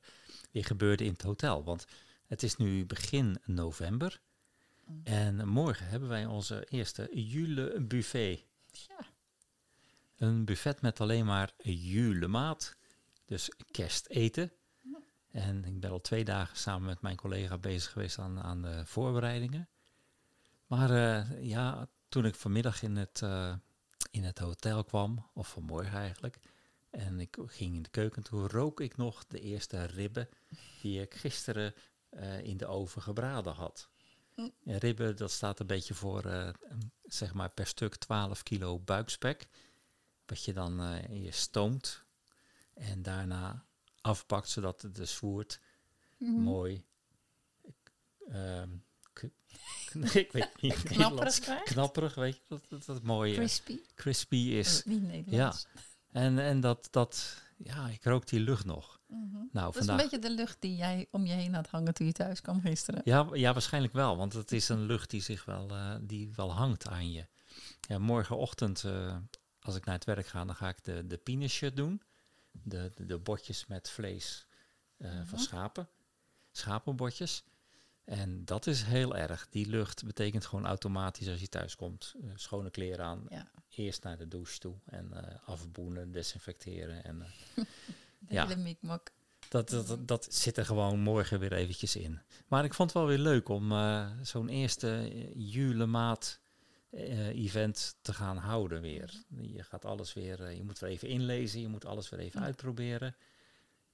weer 0.51 0.65
gebeurde 0.65 1.03
in 1.03 1.11
het 1.11 1.21
hotel. 1.21 1.63
Want 1.63 1.85
het 2.27 2.43
is 2.43 2.55
nu 2.55 2.85
begin 2.85 3.37
november. 3.45 4.21
Mm. 4.85 5.01
En 5.03 5.47
morgen 5.47 5.87
hebben 5.87 6.09
wij 6.09 6.25
onze 6.25 6.65
eerste 6.69 7.09
jule 7.11 7.81
buffet. 7.81 8.43
Ja, 8.71 9.05
Een 10.17 10.45
buffet 10.45 10.81
met 10.81 11.01
alleen 11.01 11.25
maar 11.25 11.53
julemaat. 11.63 12.75
Dus 13.25 13.51
kersteten. 13.71 14.51
En 15.31 15.65
ik 15.65 15.79
ben 15.79 15.91
al 15.91 16.01
twee 16.01 16.23
dagen 16.23 16.57
samen 16.57 16.85
met 16.87 17.01
mijn 17.01 17.15
collega 17.15 17.57
bezig 17.57 17.91
geweest 17.91 18.19
aan, 18.19 18.41
aan 18.41 18.61
de 18.61 18.85
voorbereidingen. 18.85 19.69
Maar 20.67 20.89
eh, 20.89 21.43
ja, 21.43 21.87
toen 22.09 22.25
ik 22.25 22.35
vanmiddag 22.35 22.83
in 22.83 22.95
het, 22.95 23.21
eh, 23.21 23.53
in 24.11 24.23
het 24.23 24.39
hotel 24.39 24.83
kwam, 24.83 25.29
of 25.33 25.49
vanmorgen 25.49 25.97
eigenlijk, 25.97 26.39
en 26.91 27.19
ik 27.19 27.37
ging 27.45 27.75
in 27.75 27.81
de 27.83 27.89
keuken, 27.89 28.23
toen 28.23 28.47
rook 28.47 28.79
ik 28.81 28.97
nog 28.97 29.25
de 29.27 29.39
eerste 29.39 29.83
ribben 29.85 30.29
die 30.81 31.01
ik 31.01 31.13
gisteren 31.13 31.73
eh, 32.09 32.43
in 32.43 32.57
de 32.57 32.65
oven 32.67 33.01
gebraden 33.01 33.53
had. 33.53 33.89
Mm. 34.35 34.51
En 34.65 34.77
ribben, 34.77 35.15
dat 35.17 35.31
staat 35.31 35.59
een 35.59 35.67
beetje 35.67 35.93
voor, 35.93 36.25
eh, 36.25 36.49
zeg 37.03 37.33
maar 37.33 37.49
per 37.49 37.67
stuk 37.67 37.95
12 37.95 38.43
kilo 38.43 38.79
buikspek. 38.79 39.47
Wat 40.25 40.43
je 40.43 40.53
dan 40.53 40.81
eh, 40.81 41.23
je 41.23 41.31
stoomt 41.31 42.03
en 42.73 43.01
daarna 43.01 43.65
afpakt, 44.01 44.49
zodat 44.49 44.87
de 44.91 45.05
zwoerd 45.05 45.59
Mhm. 46.17 46.31
mooi. 46.41 46.83
ik 50.13 50.31
weet 50.31 50.61
niet. 50.61 50.83
knapperig. 50.83 51.39
Knapperig, 51.63 52.15
weet 52.15 52.35
je, 52.35 52.41
dat, 52.47 52.61
dat, 52.69 52.85
dat 52.85 53.03
mooi 53.03 53.31
eh, 53.31 53.37
Crispy. 53.37 53.79
crispy 53.95 54.35
is. 54.35 54.83
Niet 54.85 55.01
Nederlands. 55.01 55.67
En, 56.11 56.39
en 56.39 56.59
dat, 56.59 56.87
dat, 56.91 57.41
ja, 57.57 57.87
ik 57.87 58.03
rook 58.03 58.27
die 58.27 58.39
lucht 58.39 58.65
nog. 58.65 58.99
Mhm. 59.07 59.33
Nou, 59.33 59.47
Dat 59.51 59.69
is 59.69 59.77
vandaag... 59.77 59.95
een 59.97 60.09
beetje 60.09 60.29
de 60.29 60.33
lucht 60.35 60.57
die 60.61 60.75
jij 60.75 61.07
om 61.11 61.25
je 61.25 61.33
heen 61.33 61.53
had 61.53 61.67
hangen 61.67 61.93
toen 61.93 62.05
je 62.07 62.13
thuis 62.13 62.41
kwam 62.41 62.61
gisteren. 62.61 63.01
Ja, 63.03 63.27
ja, 63.33 63.53
waarschijnlijk 63.53 63.93
wel, 63.93 64.17
want 64.17 64.33
het 64.33 64.51
is 64.51 64.69
een 64.69 64.85
lucht 64.85 65.09
die 65.09 65.21
zich 65.21 65.45
wel, 65.45 65.69
eh, 65.69 65.95
die 66.01 66.31
wel 66.35 66.53
hangt 66.53 66.87
aan 66.87 67.11
je. 67.11 67.27
Ja, 67.81 67.97
morgenochtend, 67.97 68.83
eh, 68.83 69.17
als 69.61 69.75
ik 69.75 69.85
naar 69.85 69.95
het 69.95 70.05
werk 70.05 70.25
ga, 70.27 70.45
dan 70.45 70.55
ga 70.55 70.69
ik 70.69 70.83
de, 70.83 71.07
de 71.07 71.71
doen. 71.73 72.01
De, 72.51 72.91
de, 72.95 73.05
de 73.05 73.17
bordjes 73.17 73.67
met 73.67 73.89
vlees 73.89 74.47
eh, 74.97 75.11
van 75.11 75.25
Mhm. 75.25 75.37
schapen. 75.37 75.89
Schapenbordjes. 76.51 77.43
En 78.05 78.45
dat 78.45 78.67
is 78.67 78.83
heel 78.83 79.15
erg. 79.15 79.47
Die 79.49 79.67
lucht 79.67 80.05
betekent 80.05 80.45
gewoon 80.45 80.65
automatisch 80.65 81.27
als 81.27 81.39
je 81.39 81.49
thuis 81.49 81.75
komt. 81.75 82.15
schone 82.35 82.69
kleren 82.69 83.05
aan. 83.05 83.25
Ja. 83.29 83.51
Eerst 83.75 84.03
naar 84.03 84.17
de 84.17 84.27
douche 84.27 84.59
toe. 84.59 84.75
En 84.85 85.13
eh, 85.13 85.35
afboenen, 85.49 86.11
desinfecteren. 86.11 87.03
En 87.03 87.21
eh, 87.21 87.27
De 88.19 88.33
Ja. 88.33 88.47
hele 88.47 88.61
mikmak. 88.61 89.11
dat, 89.49 89.69
dat, 89.69 90.07
dat, 90.07 90.33
zit 90.33 90.57
er 90.57 90.65
gewoon 90.65 90.99
morgen 90.99 91.39
weer 91.39 91.53
eventjes 91.53 91.95
in. 91.95 92.19
Maar 92.47 92.63
ik 92.63 92.73
vond 92.73 92.89
het 92.93 92.97
wel 92.99 93.07
weer 93.07 93.17
leuk 93.19 93.49
om 93.49 93.71
eh, 93.71 94.11
zo'n 94.21 94.49
eerste 94.49 94.89
eh, 94.97 95.29
jule 95.35 95.85
maat 95.85 96.39
event 97.33 97.95
te 98.01 98.13
gaan 98.13 98.37
houden 98.37 98.81
weer. 98.81 99.13
Je 99.41 99.63
gaat 99.63 99.85
alles 99.85 100.13
weer, 100.13 100.51
je 100.51 100.63
moet 100.63 100.79
weer 100.79 100.89
even 100.89 101.07
inlezen, 101.07 101.61
je 101.61 101.67
moet 101.67 101.85
alles 101.85 102.09
weer 102.09 102.19
even 102.19 102.41
uitproberen. 102.41 103.15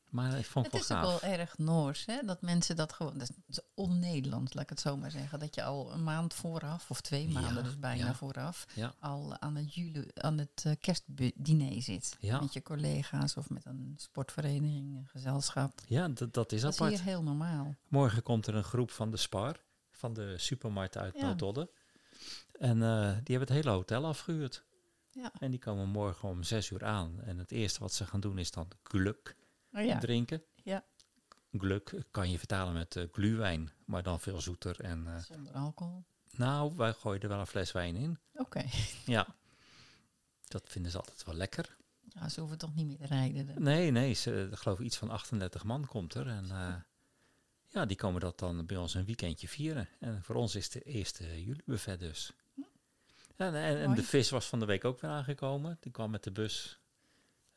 Maar 0.10 0.38
ik 0.38 0.46
vond 0.46 0.66
Het 0.66 0.74
het 0.74 0.84
is 0.84 0.92
ook 0.92 1.02
wel 1.02 1.22
erg 1.22 1.58
Noors, 1.58 2.06
hè? 2.06 2.20
dat 2.26 2.42
mensen 2.42 2.76
dat 2.76 2.94
gewoon, 2.94 3.18
dat 3.18 3.30
is 3.48 3.60
on-Nederlands, 3.76 4.54
laat 4.54 4.64
ik 4.64 4.70
het 4.70 4.80
zo 4.80 4.98
maar 4.98 5.12
zeggen. 5.12 5.40
Dat 5.40 5.56
je 5.56 5.64
al 5.64 5.92
een 5.94 6.04
maand 6.04 6.34
vooraf, 6.34 6.90
of 6.90 7.02
twee 7.02 7.28
maanden 7.30 7.56
Ja, 7.56 7.62
dus 7.62 7.80
bijna 7.80 8.06
ja. 8.06 8.14
vooraf, 8.16 8.66
Ja, 8.74 8.94
al 9.00 9.40
aan 9.40 9.56
het, 9.56 9.74
jule, 9.74 10.08
aan 10.14 10.38
het 10.38 10.64
eh, 10.66 10.72
kerstdiner 10.80 11.82
zit. 11.82 12.18
Met 12.22 12.54
je 12.54 12.62
collega's 12.62 13.36
of 13.38 13.50
met 13.50 13.66
een 13.66 13.94
sportvereniging, 13.98 14.96
een 14.98 15.08
gezelschap. 15.08 15.82
ja 15.88 16.08
dat, 16.08 16.34
dat 16.34 16.52
is 16.52 16.62
Dat 16.62 16.74
is 16.74 16.80
apart. 16.80 16.96
hier 16.96 17.04
heel 17.04 17.24
normaal. 17.24 17.76
Morgen 17.88 18.24
komt 18.24 18.48
er 18.48 18.56
een 18.56 18.64
groep 18.64 18.92
van 18.92 19.12
de 19.12 19.18
Spar, 19.18 19.60
van 19.92 20.14
de 20.14 20.34
supermarkt 20.38 20.98
uit. 20.98 21.22
Noord-Odde. 21.22 21.70
En 22.60 22.84
eh, 22.84 23.00
die 23.24 23.38
hebben 23.38 23.40
het 23.40 23.50
hele 23.50 23.70
hotel 23.70 24.06
afgehuurd. 24.06 24.64
Ja. 25.12 25.32
En 25.40 25.52
die 25.52 25.60
komen 25.60 25.88
morgen 25.90 26.30
om 26.30 26.44
zes 26.44 26.70
uur 26.70 26.86
aan. 26.86 27.22
En 27.22 27.38
het 27.38 27.52
eerste 27.52 27.80
wat 27.80 27.94
ze 27.94 28.06
gaan 28.06 28.20
doen 28.20 28.38
is 28.38 28.52
dan 28.52 28.68
gluk 28.84 29.36
Oh 29.74 29.84
ja. 29.86 29.98
drinken. 30.00 30.44
Ja. 30.64 30.86
Gluk 31.52 32.04
kan 32.12 32.32
je 32.32 32.38
vertalen 32.38 32.74
met 32.74 32.96
eh 32.96 33.04
gluwijn, 33.12 33.72
maar 33.86 34.04
dan 34.04 34.20
veel 34.20 34.42
zoeter. 34.42 34.80
En 34.80 35.08
eh, 35.08 35.18
Zonder 35.24 35.54
alcohol. 35.54 36.04
nou, 36.32 36.76
wij 36.76 36.94
gooien 36.94 37.22
er 37.22 37.28
wel 37.28 37.40
een 37.40 37.48
fles 37.48 37.72
wijn 37.72 37.96
in. 37.96 38.20
Oké. 38.34 38.66
Ja, 39.06 39.28
dat 40.48 40.64
vinden 40.70 40.92
ze 40.92 40.98
altijd 40.98 41.24
wel 41.24 41.36
lekker. 41.36 41.76
Ja, 42.10 42.30
ze 42.30 42.40
hoeven 42.40 42.58
toch 42.58 42.76
niet 42.76 42.88
meer 42.88 42.98
te 42.98 43.06
rijden. 43.06 43.46
dan. 43.46 43.64
Nee, 43.64 43.92
nee, 43.92 44.14
ze, 44.14 44.48
ik 44.52 44.58
geloof 44.58 44.80
iets 44.80 44.98
van 44.98 45.10
38 45.10 45.64
man 45.64 45.86
komt 45.86 46.14
er. 46.14 46.28
En 46.28 46.52
eh, 46.52 46.76
ja, 47.68 47.86
die 47.86 47.98
komen 47.98 48.22
dat 48.22 48.40
dan 48.40 48.66
bij 48.66 48.78
ons 48.78 48.94
een 48.94 49.06
weekendje 49.06 49.48
vieren. 49.48 49.90
En 50.00 50.24
voor 50.24 50.36
ons 50.36 50.56
is 50.56 50.64
het 50.64 50.74
de 50.74 50.82
eerste 50.82 51.44
juli 51.44 51.62
buffet 51.66 52.00
dus. 52.00 52.34
En, 53.36 53.56
en, 53.56 53.78
en 53.78 53.94
de 53.94 54.04
vis 54.04 54.30
was 54.30 54.46
van 54.46 54.60
de 54.60 54.66
week 54.66 54.86
ook 54.86 55.00
weer 55.02 55.12
aangekomen. 55.12 55.78
Die 55.80 55.92
kwam 55.92 56.12
met 56.12 56.24
de 56.24 56.32
bus 56.32 56.80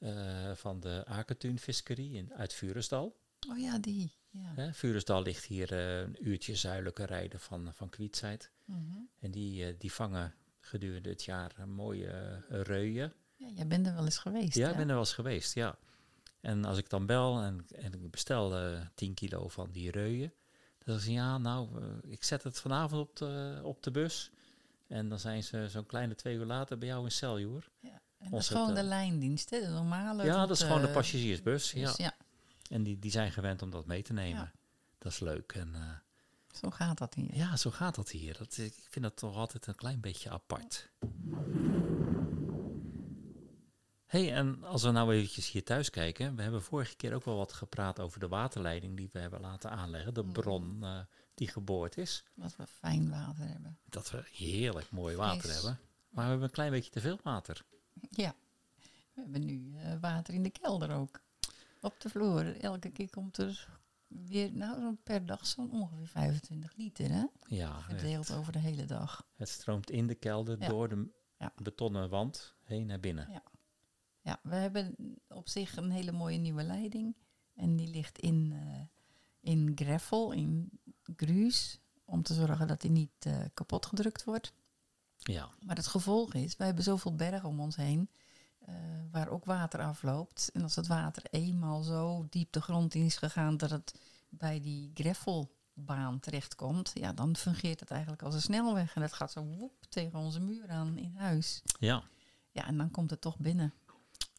eh, 0.00 0.52
van 0.54 0.80
de 0.80 1.04
Akertuin 1.06 1.58
Viskerie 1.58 2.12
in, 2.12 2.34
uit 2.34 2.52
Vuresdal. 2.52 3.16
Oh 3.48 3.58
ja, 3.58 3.78
die. 3.78 4.12
Ja. 4.30 4.52
Hè, 4.54 4.72
Vuresdal 4.72 5.22
ligt 5.22 5.44
hier 5.44 5.72
eh, 5.72 6.00
een 6.00 6.28
uurtje 6.28 6.54
zuidelijke 6.54 7.04
rijden 7.04 7.40
van, 7.40 7.70
van 7.74 7.88
Kwietzijd. 7.88 8.50
Mhm. 8.64 8.78
En 9.18 9.30
die, 9.30 9.66
eh, 9.66 9.74
die 9.78 9.92
vangen 9.92 10.34
gedurende 10.60 11.08
het 11.08 11.24
jaar 11.24 11.68
mooie 11.68 12.42
reuien. 12.48 13.12
ja, 13.36 13.48
jij 13.48 13.66
bent 13.66 13.86
er 13.86 13.94
wel 13.94 14.04
eens 14.04 14.18
geweest. 14.18 14.54
Ja, 14.54 14.70
ik 14.70 14.76
ben 14.76 14.86
er 14.86 14.94
wel 14.94 14.98
eens 14.98 15.12
geweest, 15.12 15.54
ja. 15.54 15.78
En 16.40 16.64
als 16.64 16.78
ik 16.78 16.90
dan 16.90 17.06
bel 17.06 17.40
en, 17.40 17.66
en 17.74 17.92
ik 17.92 18.10
bestel 18.10 18.56
eh 18.56 18.86
10 18.94 19.14
kilo 19.14 19.48
van 19.48 19.70
die 19.70 19.90
reuien, 19.90 20.32
dan 20.78 20.94
zeggen 20.94 21.02
ze 21.02 21.12
ja, 21.12 21.38
nou, 21.38 21.82
ik 22.02 22.24
zet 22.24 22.42
het 22.42 22.60
vanavond 22.60 23.08
op 23.08 23.16
de, 23.16 23.60
op 23.62 23.82
de 23.82 23.90
bus. 23.90 24.30
En 24.86 25.08
dan 25.08 25.18
zijn 25.18 25.42
ze 25.42 25.68
zo'n 25.68 25.86
kleine 25.86 26.14
twee 26.14 26.36
uur 26.36 26.44
later 26.44 26.78
bij 26.78 26.88
jou 26.88 27.04
in 27.04 27.10
Celjoer. 27.10 27.70
Ja. 27.80 28.00
Dat 28.30 28.40
is 28.40 28.48
gewoon 28.48 28.74
de 28.74 28.80
eh, 28.80 28.86
lijndienst, 28.86 29.50
hè? 29.50 29.60
de 29.60 29.66
normale. 29.68 30.24
Ja, 30.24 30.46
dat 30.46 30.50
is 30.56 30.62
gewoon 30.62 30.80
de 30.80 30.82
route. 30.86 30.98
passagiersbus. 31.00 31.72
Ja. 31.72 31.86
Dus 31.86 31.96
ja, 31.96 32.14
En 32.70 32.82
die, 32.82 32.98
die 32.98 33.10
zijn 33.10 33.32
gewend 33.32 33.62
om 33.62 33.70
dat 33.70 33.86
mee 33.86 34.02
te 34.02 34.12
nemen. 34.12 34.40
Ja. 34.40 34.52
Dat 34.98 35.12
is 35.12 35.20
leuk. 35.20 35.52
En 35.52 35.74
eh, 35.74 35.80
zo 36.60 36.70
gaat 36.70 36.98
dat 36.98 37.14
hier. 37.14 37.34
ja, 37.36 37.56
zo 37.56 37.70
gaat 37.70 37.94
dat 37.94 38.10
hier. 38.10 38.36
Dat, 38.38 38.56
ik 38.58 38.86
vind 38.90 39.04
dat 39.04 39.16
toch 39.16 39.36
altijd 39.36 39.66
een 39.66 39.74
klein 39.74 40.00
beetje 40.00 40.30
apart. 40.30 40.90
hey, 44.06 44.32
en 44.34 44.64
als 44.64 44.82
we 44.82 44.90
nou 44.90 45.14
eventjes 45.14 45.50
hier 45.50 45.64
thuis 45.64 45.90
kijken. 45.90 46.36
We 46.36 46.42
hebben 46.42 46.62
vorige 46.62 46.96
keer 46.96 47.14
ook 47.14 47.24
wel 47.24 47.36
wat 47.36 47.52
gepraat 47.52 48.00
over 48.00 48.20
de 48.20 48.28
waterleiding 48.28 48.96
die 48.96 49.08
we 49.12 49.18
hebben 49.18 49.40
laten 49.40 49.70
aanleggen. 49.70 50.14
De 50.14 50.22
Mhm. 50.22 50.32
bron 50.32 50.78
eh, 50.82 50.98
die 51.34 51.48
geboord 51.48 51.96
is. 51.96 52.24
Dat 52.34 52.56
we 52.56 52.66
fijn 52.66 53.10
water 53.10 53.46
hebben. 53.48 53.78
Dat 53.88 54.10
we 54.10 54.22
heerlijk 54.32 54.90
mooi 54.90 55.16
water 55.16 55.40
Fris. 55.40 55.52
hebben. 55.54 55.78
Maar 56.10 56.24
we 56.24 56.30
hebben 56.30 56.48
een 56.48 56.54
klein 56.54 56.70
beetje 56.70 56.90
te 56.90 57.00
veel 57.00 57.18
water. 57.22 57.64
Ja, 58.10 58.34
we 59.14 59.20
hebben 59.20 59.44
nu 59.44 59.76
eh, 59.76 59.94
water 60.00 60.34
in 60.34 60.42
de 60.42 60.50
kelder 60.50 60.90
ook. 60.94 61.20
Op 61.80 62.00
de 62.00 62.08
vloer. 62.08 62.60
Elke 62.60 62.90
keer 62.90 63.10
komt 63.10 63.36
er 63.38 63.78
weer, 64.06 64.52
nou 64.52 64.94
per 65.02 65.26
dag 65.26 65.46
zo'n 65.46 65.70
ongeveer 65.72 66.06
25 66.06 66.76
liter, 66.76 67.10
hè? 67.10 67.24
Ja, 67.46 67.74
het, 67.76 67.84
Verdeeld 67.84 68.32
over 68.32 68.52
de 68.52 68.58
hele 68.58 68.84
dag. 68.84 69.26
het 69.34 69.48
stroomt 69.48 69.90
in 69.90 70.06
de 70.06 70.14
kelder 70.14 70.60
Ja. 70.60 70.68
door 70.68 70.88
de 70.88 71.08
Ja. 71.38 71.52
betonnen 71.62 72.08
wand 72.10 72.54
heen 72.62 72.86
naar 72.86 73.00
binnen. 73.00 73.30
Ja. 73.30 73.42
Ja, 74.22 74.40
we 74.42 74.54
hebben 74.54 74.94
op 75.28 75.48
zich 75.48 75.76
een 75.76 75.90
hele 75.90 76.12
mooie 76.12 76.38
nieuwe 76.38 76.62
leiding. 76.62 77.16
En 77.54 77.76
die 77.76 77.88
ligt 77.88 78.18
in, 78.18 78.52
eh, 78.52 78.80
in 79.52 79.72
gravel, 79.74 80.32
in 80.32 80.70
gruus. 81.16 81.80
Om 82.04 82.22
te 82.22 82.34
zorgen 82.34 82.66
dat 82.66 82.80
die 82.80 82.90
niet 82.90 83.10
eh, 83.18 83.44
kapot 83.54 83.86
gedrukt 83.86 84.24
wordt. 84.24 84.52
Ja, 85.20 85.48
Maar 85.62 85.76
het 85.76 85.86
gevolg 85.86 86.34
is, 86.34 86.56
wij 86.56 86.66
hebben 86.66 86.84
zoveel 86.84 87.14
bergen 87.14 87.48
om 87.48 87.60
ons 87.60 87.76
heen. 87.76 88.10
eh, 88.60 88.74
waar 89.10 89.28
ook 89.28 89.44
water 89.44 89.80
afloopt. 89.80 90.50
En 90.52 90.62
als 90.62 90.76
het 90.76 90.86
water 90.86 91.22
eenmaal 91.30 91.82
zo 91.82 92.26
diep 92.30 92.52
de 92.52 92.60
grond 92.60 92.94
in 92.94 93.04
is 93.04 93.16
gegaan 93.16 93.56
dat 93.56 93.70
het 93.70 93.94
bij 94.28 94.60
die 94.60 94.90
gravelbaan 94.94 96.20
terechtkomt, 96.20 96.90
ja, 96.94 97.12
dan 97.12 97.36
fungeert 97.36 97.80
het 97.80 97.90
eigenlijk 97.90 98.22
als 98.22 98.34
een 98.34 98.40
snelweg. 98.42 98.94
En 98.94 99.02
het 99.02 99.12
gaat 99.12 99.32
zo 99.32 99.44
woep 99.44 99.86
tegen 99.88 100.18
onze 100.18 100.40
muur 100.40 100.68
aan 100.68 100.98
in 100.98 101.14
huis. 101.16 101.62
ja. 101.78 102.02
Ja, 102.52 102.66
en 102.66 102.76
dan 102.76 102.90
komt 102.90 103.10
het 103.10 103.20
toch 103.20 103.38
binnen. 103.38 103.74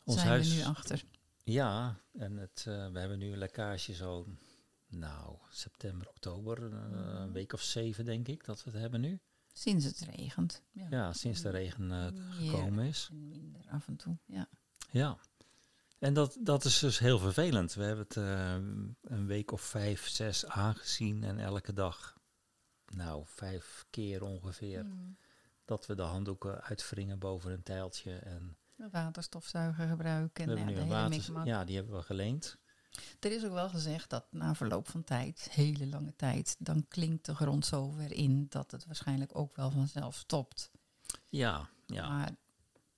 Ons 0.04 0.18
Zijn 0.18 0.28
huis, 0.30 0.50
we 0.50 0.56
nu 0.56 0.64
achter. 0.64 1.04
Ja, 1.44 2.00
en 2.14 2.38
het, 2.38 2.64
eh, 2.68 2.88
we 2.92 3.00
hebben 3.00 3.18
nu 3.18 3.32
een 3.32 3.38
lekkage 3.38 3.94
zo, 3.94 4.28
nou, 4.88 5.38
september, 5.50 6.08
oktober, 6.10 6.74
eh, 6.74 7.20
een 7.22 7.32
week 7.32 7.54
of 7.54 7.62
zeven 7.62 8.06
denk 8.06 8.28
ik 8.28 8.46
dat 8.46 8.64
we 8.64 8.72
het 8.72 8.80
hebben 8.80 9.02
nu. 9.02 9.20
Sinds 9.52 9.86
het 9.86 10.00
regent. 10.00 10.62
Ja. 10.72 10.88
Ja, 10.90 11.14
sinds 11.14 11.42
de 11.42 11.50
regen 11.50 11.92
eh, 11.92 12.08
gekomen 12.30 12.86
is. 12.86 13.08
En 13.12 13.28
minder 13.28 13.62
af 13.70 13.88
en 13.88 13.96
toe. 13.96 14.18
Ja. 14.26 14.48
Ja. 14.92 15.18
En 16.00 16.14
dat, 16.14 16.38
dat 16.40 16.66
is 16.66 16.80
dus 16.80 17.00
heel 17.00 17.20
vervelend. 17.20 17.74
We 17.74 17.84
hebben 17.84 18.06
het 18.08 18.18
eh, 18.18 18.54
een 19.02 19.26
week 19.28 19.52
of 19.52 19.62
vijf, 19.62 20.08
zes 20.08 20.46
aangezien 20.46 21.24
en 21.24 21.40
elke 21.40 21.74
dag, 21.74 22.18
nou, 22.86 23.24
vijf 23.26 23.86
keer 23.90 24.24
ongeveer, 24.24 24.84
Mm. 24.86 25.18
dat 25.66 25.86
we 25.86 25.96
de 25.96 26.02
handdoeken 26.02 26.62
uitwringen 26.62 27.20
boven 27.20 27.52
een 27.52 27.64
tijltje. 27.64 28.16
En 28.16 28.58
waterstofzuiger 28.92 29.88
gebruiken. 29.88 30.46
we 30.46 30.52
En 30.52 30.58
hebben 30.58 30.76
ja, 30.76 31.08
nu 31.08 31.18
de 31.18 31.32
water, 31.34 31.52
ja, 31.52 31.66
die 31.66 31.76
hebben 31.76 31.96
we 31.96 32.02
geleend. 32.04 32.58
Er 33.20 33.32
is 33.32 33.46
ook 33.46 33.54
wel 33.54 33.70
gezegd 33.70 34.10
dat 34.10 34.26
na 34.30 34.56
verloop 34.56 34.88
van 34.88 35.04
tijd, 35.04 35.48
hele 35.52 35.88
lange 35.88 36.16
tijd, 36.16 36.56
dan 36.60 36.86
klinkt 36.88 37.26
de 37.26 37.36
grond 37.36 37.66
zo 37.66 37.90
ver 37.90 38.12
in 38.12 38.46
dat 38.50 38.72
het 38.72 38.86
waarschijnlijk 38.86 39.38
ook 39.38 39.56
wel 39.56 39.72
vanzelf 39.72 40.16
stopt. 40.16 40.72
Ja, 41.30 41.70
ja. 41.86 42.10
Maar 42.10 42.36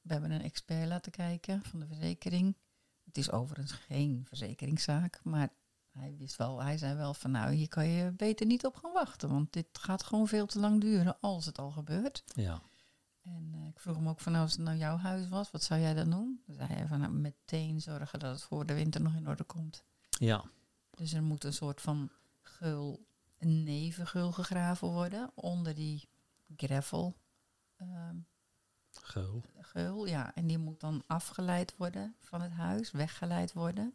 we 0.02 0.14
hebben 0.14 0.32
een 0.32 0.42
expert 0.42 0.88
laten 0.88 1.12
kijken 1.12 1.62
van 1.64 1.80
de 1.80 1.88
verzekering. 1.88 2.58
Het 3.04 3.18
is 3.18 3.32
overigens 3.32 3.72
geen 3.72 4.26
verzekeringszaak, 4.28 5.20
maar 5.24 5.50
hij 5.92 6.16
wist 6.18 6.36
wel, 6.36 6.64
hij 6.64 6.78
zei 6.78 6.96
wel 6.96 7.14
van 7.14 7.32
nou, 7.32 7.54
hier 7.54 7.68
kan 7.68 7.88
je 7.88 8.12
beter 8.12 8.46
niet 8.46 8.66
op 8.66 8.76
gaan 8.76 8.92
wachten, 8.92 9.30
want 9.30 9.54
dit 9.54 9.68
gaat 9.72 10.04
gewoon 10.04 10.28
veel 10.28 10.46
te 10.46 10.60
lang 10.60 10.82
duren 10.82 11.20
als 11.20 11.46
het 11.46 11.58
al 11.58 11.72
gebeurt. 11.72 12.24
ja. 12.36 12.62
En 13.24 13.52
eh, 13.54 13.68
ik 13.68 13.80
vroeg 13.80 13.96
hem 13.96 14.08
ook 14.08 14.20
van 14.20 14.32
nou, 14.32 14.44
als 14.44 14.54
het 14.54 14.62
nou 14.62 14.78
jouw 14.78 14.98
huis 14.98 15.30
was, 15.30 15.52
wat 15.52 15.64
zou 15.64 15.82
jij 15.82 15.94
dan 15.94 16.10
doen? 16.10 16.42
Toen 16.46 16.56
zei 16.56 16.74
hij 16.74 16.88
van 16.88 17.00
nou, 17.00 17.12
meteen 17.12 17.82
zorgen 17.82 18.20
dat 18.20 18.32
het 18.32 18.44
voor 18.44 18.66
de 18.66 18.74
winter 18.74 19.02
nog 19.02 19.16
in 19.16 19.28
orde 19.28 19.44
komt. 19.44 19.84
Ja, 20.10 20.44
Dus 20.90 21.14
er 21.14 21.24
moet 21.24 21.44
een 21.44 21.54
soort 21.54 21.82
van 21.82 22.10
geul, 22.42 23.06
een 23.38 23.64
nevengeul 23.64 24.32
gegraven 24.32 24.88
worden 24.88 25.32
onder 25.36 25.76
die 25.76 26.10
gravel 26.56 27.16
ehm, 27.76 28.16
geul. 28.92 29.44
geul. 29.60 30.06
Ja, 30.06 30.36
en 30.36 30.48
die 30.48 30.58
moet 30.58 30.80
dan 30.80 31.04
afgeleid 31.08 31.78
worden 31.78 32.16
van 32.20 32.42
het 32.42 32.52
huis, 32.52 32.92
weggeleid 32.92 33.54
worden. 33.54 33.94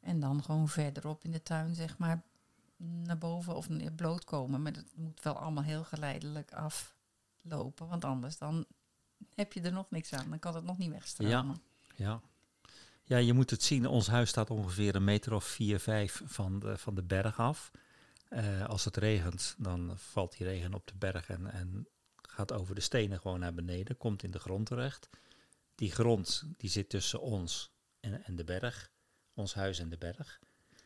En 0.00 0.20
dan 0.20 0.42
gewoon 0.42 0.68
verderop 0.68 1.24
in 1.24 1.30
de 1.30 1.42
tuin, 1.42 1.74
zeg 1.74 1.98
maar, 1.98 2.22
naar 2.76 3.18
boven 3.18 3.56
of 3.56 3.68
naar 3.68 3.92
bloot 3.92 4.24
komen. 4.24 4.62
Maar 4.62 4.72
dat 4.72 4.84
moet 4.94 5.22
wel 5.22 5.38
allemaal 5.38 5.64
heel 5.64 5.84
geleidelijk 5.84 6.52
aflopen. 7.44 7.88
Want 7.88 8.04
anders 8.04 8.38
dan 8.38 8.66
heb 9.34 9.52
je 9.52 9.60
er 9.60 9.72
nog 9.72 9.90
niks 9.90 10.12
aan. 10.12 10.30
Dan 10.30 10.38
kan 10.38 10.54
het 10.54 10.64
nog 10.64 10.78
niet 10.78 10.90
wegstromen. 10.90 11.60
Ja. 11.94 12.04
Ja, 12.04 12.20
Ja, 13.02 13.16
je 13.16 13.32
moet 13.32 13.50
het 13.50 13.62
zien. 13.62 13.86
Ons 13.86 14.06
huis 14.06 14.28
staat 14.28 14.50
ongeveer 14.50 14.94
een 14.94 15.04
meter 15.04 15.32
of 15.34 15.44
vier, 15.44 15.80
vijf 15.80 16.22
van 16.24 16.58
de, 16.58 16.78
van 16.78 16.94
de 16.94 17.02
berg 17.02 17.38
af. 17.38 17.70
Eh, 18.28 18.66
als 18.66 18.84
het 18.84 18.96
regent, 18.96 19.54
dan 19.58 19.92
valt 19.96 20.36
die 20.36 20.46
regen 20.46 20.74
op 20.74 20.86
de 20.86 20.94
berg 20.98 21.28
en, 21.28 21.52
en 21.52 21.86
gaat 22.22 22.52
over 22.52 22.74
de 22.74 22.80
stenen 22.80 23.20
gewoon 23.20 23.40
naar 23.40 23.54
beneden. 23.54 23.96
Komt 23.96 24.22
in 24.22 24.30
de 24.30 24.38
grond 24.38 24.66
terecht. 24.66 25.08
Die 25.74 25.90
grond 25.90 26.44
die 26.56 26.70
zit 26.70 26.88
tussen 26.88 27.20
ons 27.20 27.72
en, 28.00 28.24
en 28.24 28.36
de 28.36 28.44
berg. 28.44 28.90
Ons 29.34 29.54
huis 29.54 29.78
en 29.78 29.88
de 29.88 29.98
berg. 29.98 30.40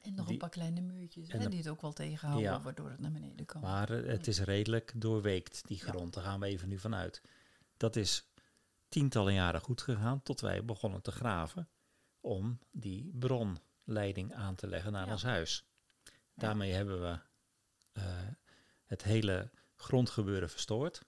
En 0.07 0.14
nog 0.14 0.25
Die- 0.25 0.33
een 0.35 0.40
paar 0.40 0.51
kleine 0.51 0.81
muurtjes 0.81 1.29
en 1.29 1.38
hè, 1.38 1.45
de- 1.45 1.51
die 1.51 1.59
het 1.59 1.69
ook 1.69 1.81
wel 1.81 1.92
tegenhouden, 1.92 2.51
Ja. 2.51 2.61
waardoor 2.61 2.90
het 2.90 3.01
naar 3.01 3.12
beneden 3.12 3.47
kan. 3.47 3.61
Maar 3.61 3.90
eh, 3.90 4.07
het 4.11 4.27
is 4.27 4.40
redelijk 4.40 4.92
doorweekt, 4.97 5.62
die 5.66 5.79
grond. 5.81 6.14
Daar 6.14 6.25
gaan 6.25 6.40
we 6.40 6.47
even 6.47 6.69
nu 6.69 6.79
vanuit. 6.79 7.23
Dat 7.77 7.97
is 7.97 8.29
tientallen 8.88 9.33
jaren 9.35 9.61
goed 9.61 9.83
gegaan 9.83 10.23
tot 10.23 10.40
wij 10.40 10.64
begonnen 10.64 11.03
te 11.03 11.11
graven 11.12 11.69
om 12.21 12.59
die 12.73 13.11
bronleiding 13.19 14.35
aan 14.35 14.55
te 14.55 14.66
leggen 14.66 14.92
naar 14.92 15.07
Ja. 15.07 15.12
ons 15.12 15.23
huis. 15.23 15.64
Daarmee 16.35 16.73
hebben 16.73 17.01
we 17.01 17.19
eh, 17.92 18.03
het 18.85 19.03
hele 19.03 19.51
grondgebeuren 19.75 20.51
verstoord. 20.51 21.03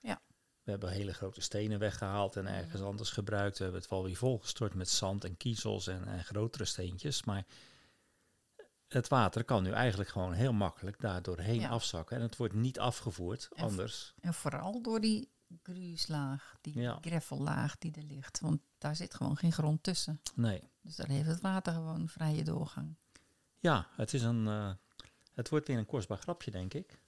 Ja. 0.00 0.20
We 0.62 0.70
hebben 0.70 0.90
hele 0.90 1.12
grote 1.14 1.40
stenen 1.40 1.78
weggehaald 1.78 2.36
en 2.36 2.46
ergens 2.46 2.82
anders 2.82 3.10
gebruikt. 3.10 3.56
We 3.58 3.62
hebben 3.64 3.80
het 3.82 3.90
wel 3.90 4.04
weer 4.04 4.16
volgestort 4.16 4.74
met 4.74 4.88
zand 4.88 5.24
en 5.24 5.36
kiezels 5.36 5.86
en, 5.86 6.04
en 6.06 6.24
grotere 6.24 6.64
steentjes. 6.64 7.24
Maar 7.24 7.46
het 8.92 9.08
water 9.08 9.44
kan 9.44 9.62
nu 9.62 9.70
eigenlijk 9.70 10.10
gewoon 10.10 10.32
heel 10.32 10.52
makkelijk 10.52 11.00
daar 11.00 11.22
doorheen 11.22 11.60
Ja. 11.60 11.68
afzakken. 11.68 12.16
En 12.16 12.22
het 12.22 12.36
wordt 12.36 12.54
niet 12.54 12.78
afgevoerd, 12.78 13.48
En 13.54 13.64
anders. 13.64 14.14
En 14.20 14.34
vooral 14.34 14.82
door 14.82 15.00
die 15.00 15.30
gruuslaag, 15.62 16.56
die 16.60 16.78
Ja. 16.80 16.98
gravellaag 17.00 17.78
die 17.78 17.94
er 17.96 18.02
ligt. 18.02 18.40
Want 18.40 18.60
daar 18.78 18.96
zit 18.96 19.14
gewoon 19.14 19.36
geen 19.36 19.52
grond 19.52 19.82
tussen. 19.82 20.20
Nee. 20.34 20.70
Dus 20.82 20.96
daar 20.96 21.08
heeft 21.08 21.26
het 21.28 21.40
water 21.40 21.72
gewoon 21.72 22.08
vrije 22.08 22.44
doorgang. 22.44 22.94
Ja, 23.58 23.86
het 23.96 24.14
is 24.14 24.22
een... 24.22 24.46
eh, 24.48 24.70
het 25.34 25.48
wordt 25.48 25.66
weer 25.68 25.78
een 25.78 25.86
kostbaar 25.86 26.18
grapje, 26.18 26.50
denk 26.50 26.74
ik. 26.74 27.00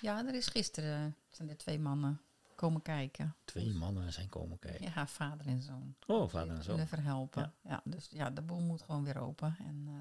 Ja, 0.00 0.26
er 0.26 0.34
is 0.34 0.46
gisteren 0.46 1.16
zijn 1.28 1.48
er 1.48 1.56
twee 1.56 1.78
mannen 1.78 2.20
komen 2.54 2.82
kijken. 2.82 3.36
Twee 3.44 3.72
mannen 3.72 4.12
zijn 4.12 4.28
komen 4.28 4.58
kijken. 4.58 4.92
Ja, 4.94 5.06
vader 5.06 5.46
en 5.46 5.62
zoon. 5.62 5.94
Oh, 6.06 6.28
vader 6.28 6.56
en 6.56 6.62
zoon. 6.62 6.74
Willen 6.74 6.88
verhelpen. 6.88 7.52
Ja. 7.64 7.80
dus 7.84 8.08
ja, 8.10 8.30
de 8.30 8.42
boel 8.42 8.60
moet 8.60 8.82
gewoon 8.82 9.04
weer 9.04 9.18
open. 9.18 9.56
En 9.58 9.84
eh, 9.86 9.94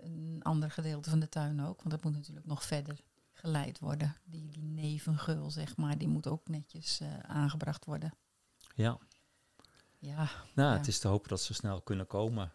een 0.00 0.40
ander 0.42 0.70
gedeelte 0.70 1.10
van 1.10 1.20
de 1.20 1.28
tuin 1.28 1.60
ook. 1.60 1.78
Want 1.78 1.90
dat 1.90 2.04
moet 2.04 2.12
natuurlijk 2.12 2.46
nog 2.46 2.64
verder 2.64 3.00
geleid 3.32 3.78
worden. 3.78 4.16
Die, 4.24 4.48
die 4.50 4.62
nevengeul, 4.62 5.50
zeg 5.50 5.76
maar, 5.76 5.98
die 5.98 6.08
moet 6.08 6.26
ook 6.26 6.48
netjes 6.48 7.00
eh, 7.00 7.18
aangebracht 7.18 7.84
worden. 7.84 8.12
Ja. 8.74 8.98
Ja, 9.98 10.28
Nou, 10.54 10.70
Ja. 10.72 10.76
het 10.76 10.86
is 10.88 10.98
te 10.98 11.08
hopen 11.08 11.28
dat 11.28 11.40
ze 11.40 11.54
snel 11.54 11.80
kunnen 11.82 12.06
komen. 12.06 12.52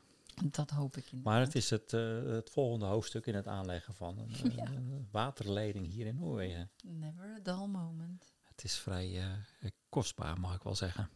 dat 0.52 0.70
hoop 0.70 0.98
ik 0.98 1.12
in. 1.12 1.22
Maar 1.24 1.40
het 1.40 1.56
is 1.56 1.70
het, 1.70 1.94
eh, 1.94 2.24
het 2.24 2.50
volgende 2.50 2.86
hoofdstuk 2.86 3.26
in 3.26 3.36
het 3.36 3.48
aanleggen 3.48 3.94
van 3.94 4.18
een, 4.20 4.52
Ja. 4.56 4.66
een 4.66 5.08
waterleiding 5.12 5.88
hier 5.88 6.06
in 6.06 6.16
Noorwegen. 6.16 6.72
Never 6.84 7.26
a 7.26 7.40
dull 7.44 7.68
moment. 7.68 8.34
Het 8.44 8.64
is 8.64 8.76
vrij 8.78 9.20
eh, 9.20 9.70
kostbaar, 9.90 10.40
mag 10.40 10.56
ik 10.56 10.64
wel 10.64 10.76
zeggen. 10.76 11.10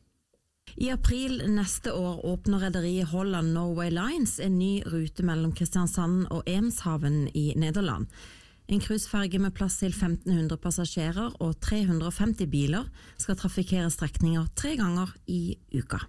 I 0.76 0.90
april 0.92 1.38
neste 1.56 1.94
år 1.96 2.26
åpner 2.28 2.60
rederiet 2.66 3.08
Holland 3.08 3.54
Norway 3.56 3.94
Lines 3.94 4.40
en 4.44 4.58
ny 4.60 4.82
rute 4.84 5.24
mellom 5.24 5.54
Kristiansand 5.56 6.26
og 6.36 6.50
Emshaven 6.52 7.30
i 7.32 7.54
Nederland. 7.56 8.10
En 8.68 8.82
cruiseferge 8.84 9.40
med 9.40 9.54
plass 9.56 9.78
til 9.80 9.94
1500 9.94 10.58
passasjerer 10.60 11.38
og 11.40 11.54
350 11.64 12.50
biler 12.52 12.90
skal 13.16 13.40
trafikkere 13.40 13.88
strekninger 13.94 14.50
tre 14.60 14.74
ganger 14.76 15.16
i 15.32 15.56
uka. 15.72 16.02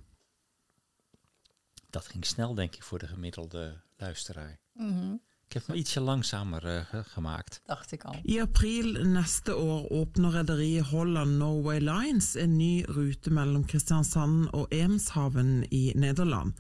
Dat 1.95 2.11
ging 2.11 2.27
snel, 2.27 2.55
denk 2.55 2.75
ik, 2.75 2.83
voor 2.83 2.99
de 2.99 3.07
gemiddelde 3.07 3.83
luisteraar. 3.97 4.59
Mhm, 4.75 5.17
Ik 5.47 5.53
heb 5.53 5.67
hem 5.67 5.77
ietsje 5.77 6.01
langzamer 6.01 6.65
uh, 6.95 7.05
gemaakt. 7.05 7.61
Dacht 7.67 7.93
ik 7.93 8.05
al. 8.05 8.21
I 8.23 8.41
april 8.41 8.93
neste 9.07 9.55
år 9.57 9.87
åpner 9.89 10.31
rederiet 10.31 10.87
Holland 10.87 11.31
Norway 11.31 11.79
Lines 11.79 12.35
en 12.35 12.57
ny 12.57 12.83
rute 12.83 13.31
mellom 13.31 13.65
Kristiansand 13.65 14.51
og 14.51 14.67
Eemshaven 14.75 15.67
i 15.71 15.93
Nederland. 15.95 16.55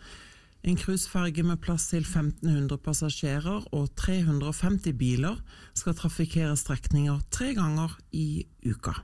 En 0.60 0.78
cruiseferge 0.78 1.42
med 1.42 1.58
plass 1.58 1.88
til 1.88 2.02
1500 2.02 2.78
passasjerer 2.82 3.66
og 3.70 3.94
350 3.94 4.96
biler 4.98 5.42
skal 5.72 5.94
trafikkere 5.94 6.56
strekninger 6.56 7.20
tre 7.30 7.54
ganger 7.54 7.98
i 8.10 8.46
uka. 8.62 8.94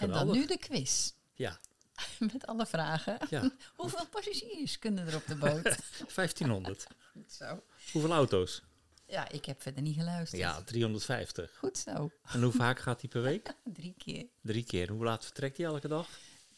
En 0.00 0.10
dan 0.10 0.32
nu 0.32 0.46
de 0.46 0.58
quiz. 0.58 1.12
Ja, 1.36 1.56
Met 2.32 2.46
alle 2.46 2.66
vragen. 2.66 3.18
Ja. 3.30 3.50
Hoeveel 3.76 4.06
passagiers 4.06 4.78
kunnen 4.78 5.06
er 5.06 5.16
op 5.16 5.26
de 5.26 5.36
boot? 5.36 5.76
1500. 6.14 6.86
Goed 7.12 7.32
zo. 7.32 7.62
Hoeveel 7.92 8.12
auto's? 8.12 8.62
Ja, 9.06 9.28
ik 9.28 9.44
heb 9.44 9.62
verder 9.62 9.82
niet 9.82 9.94
geluisterd. 9.96 10.40
Ja, 10.42 10.62
350. 10.62 11.56
Goed 11.58 11.78
zo. 11.78 12.10
En 12.32 12.42
hoe 12.42 12.52
vaak 12.52 12.78
gaat 12.78 13.00
hij 13.00 13.10
per 13.10 13.22
week? 13.22 13.54
Drie 13.72 13.94
keer. 13.98 14.26
Drie 14.42 14.64
keer. 14.64 14.90
Hoe 14.90 15.04
laat 15.04 15.24
vertrekt 15.24 15.56
hij 15.56 15.66
elke 15.66 15.88
dag? 15.88 16.08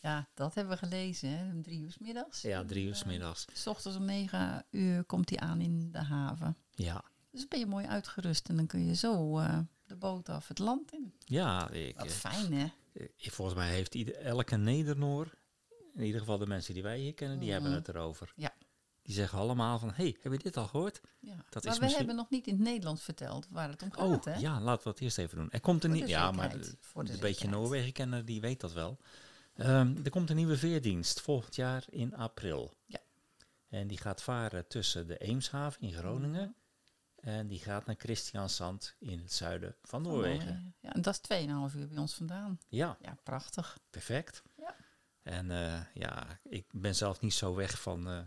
Ja, 0.00 0.28
dat 0.34 0.54
hebben 0.54 0.72
we 0.78 0.86
gelezen. 0.86 1.28
Hè? 1.30 1.50
Om 1.52 1.62
drie 1.62 1.80
uur 1.80 1.90
's 1.90 1.98
middags. 1.98 2.42
Ja, 2.42 2.64
drie 2.64 2.86
uur 2.86 2.94
's 2.96 3.04
middags. 3.04 3.44
S 3.52 3.66
ochtends 3.66 3.96
om 3.98 4.04
negen 4.04 4.64
uur 4.70 5.04
komt 5.04 5.30
hij 5.30 5.38
aan 5.38 5.60
in 5.60 5.90
de 5.92 5.98
haven. 6.02 6.56
Ja, 6.70 7.04
Dus 7.30 7.48
ben 7.48 7.58
je 7.58 7.66
mooi 7.66 7.86
uitgerust 7.86 8.48
en 8.48 8.56
dan 8.56 8.66
kun 8.66 8.86
je 8.86 8.94
zo 8.94 9.38
eh, 9.38 9.58
de 9.86 9.96
boot 9.96 10.28
af 10.28 10.48
het 10.48 10.58
land 10.58 10.92
in. 10.92 11.14
ja 11.24 11.70
ik, 11.70 11.96
Wat 11.96 12.06
eh, 12.06 12.12
fijn, 12.12 12.52
hè? 12.52 12.66
eh, 12.92 13.06
volgens 13.18 13.56
mij 13.56 13.70
heeft 13.70 13.94
ieder, 13.94 14.14
elke 14.16 14.56
Nedernoor, 14.56 15.34
in 15.94 16.02
ieder 16.04 16.20
geval 16.20 16.38
de 16.38 16.46
mensen 16.46 16.74
die 16.74 16.82
wij 16.82 16.98
hier 16.98 17.14
kennen, 17.14 17.38
die 17.38 17.52
hebben 17.52 17.72
het 17.72 17.88
erover. 17.88 18.32
Ja. 18.36 18.54
Die 19.06 19.14
zeggen 19.14 19.38
allemaal 19.38 19.78
van, 19.78 19.92
hey, 19.94 20.16
heb 20.20 20.32
je 20.32 20.38
dit 20.38 20.56
al 20.56 20.66
gehoord? 20.66 21.00
ja. 21.20 21.34
Dat 21.48 21.64
maar 21.64 21.72
is 21.72 21.78
we 21.78 21.84
misschien- 21.84 21.90
hebben 21.96 22.16
nog 22.16 22.30
niet 22.30 22.46
in 22.46 22.54
het 22.54 22.62
Nederlands 22.62 23.02
verteld 23.02 23.46
waar 23.50 23.68
het 23.68 23.82
om 23.82 23.92
gaat, 23.92 24.04
Oh, 24.04 24.24
hè? 24.24 24.34
ja, 24.38 24.60
laten 24.60 24.84
we 24.84 24.90
het 24.90 25.00
eerst 25.00 25.18
even 25.18 25.36
doen. 25.38 25.50
Er 25.50 25.60
komt 25.60 25.84
een 25.84 25.90
Voor 25.90 25.98
nieuw, 25.98 26.06
de 26.06 26.12
ja, 26.12 26.30
maar 26.30 26.50
de, 26.50 26.58
de 26.58 26.64
een 26.94 27.04
beetje 27.04 27.16
zekerheid. 27.26 27.50
Noorwegen 27.50 27.92
kenner 27.92 28.24
die 28.24 28.40
weet 28.40 28.60
dat 28.60 28.72
wel. 28.72 28.98
Ehm, 29.54 29.96
er 30.04 30.10
komt 30.10 30.30
een 30.30 30.36
nieuwe 30.36 30.56
veerdienst 30.56 31.20
volgend 31.20 31.54
jaar 31.54 31.84
in 31.90 32.14
april. 32.16 32.74
Ja. 32.86 32.98
En 33.68 33.86
die 33.86 33.98
gaat 33.98 34.22
varen 34.22 34.68
tussen 34.68 35.06
de 35.06 35.18
Eemshaven 35.18 35.80
in 35.82 35.92
Groningen 35.92 36.54
Mhm. 37.16 37.28
en 37.28 37.46
die 37.46 37.58
gaat 37.58 37.86
naar 37.86 37.96
Christiansand 37.98 38.96
in 38.98 39.18
het 39.18 39.32
zuiden 39.32 39.76
van 39.82 40.02
Van 40.02 40.12
Noorwegen. 40.12 40.74
Ja, 40.80 40.92
en 40.92 41.02
dat 41.02 41.14
is 41.14 41.20
2,5 41.20 41.74
uur 41.74 41.88
bij 41.88 41.98
ons 41.98 42.14
vandaan. 42.14 42.58
Ja, 42.68 42.96
Ja, 43.00 43.16
prachtig. 43.22 43.78
perfect. 43.90 44.42
Ja. 44.56 44.74
En 45.22 45.50
eh, 45.50 45.80
ja, 45.94 46.40
ik 46.42 46.66
ben 46.72 46.94
zelf 46.94 47.20
niet 47.20 47.34
zo 47.34 47.54
weg 47.54 47.80
van 47.80 48.08
eh, 48.08 48.18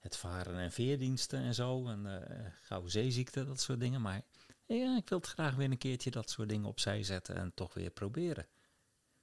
het 0.00 0.16
varen 0.16 0.58
en 0.58 0.72
veerdiensten 0.72 1.40
en 1.40 1.54
zo. 1.54 1.86
En 1.88 2.28
eh 2.28 2.46
gauw 2.62 2.86
zeeziekte, 2.88 3.44
dat 3.44 3.60
soort 3.60 3.80
dingen. 3.80 4.00
Maar 4.00 4.22
ja, 4.66 4.96
ik 4.96 5.08
wil 5.08 5.18
het 5.18 5.26
graag 5.26 5.54
weer 5.54 5.70
een 5.70 5.78
keertje 5.78 6.10
dat 6.10 6.30
soort 6.30 6.48
dingen 6.48 6.68
opzij 6.68 7.02
zetten 7.02 7.36
en 7.36 7.52
toch 7.54 7.74
weer 7.74 7.90
proberen. 7.90 8.46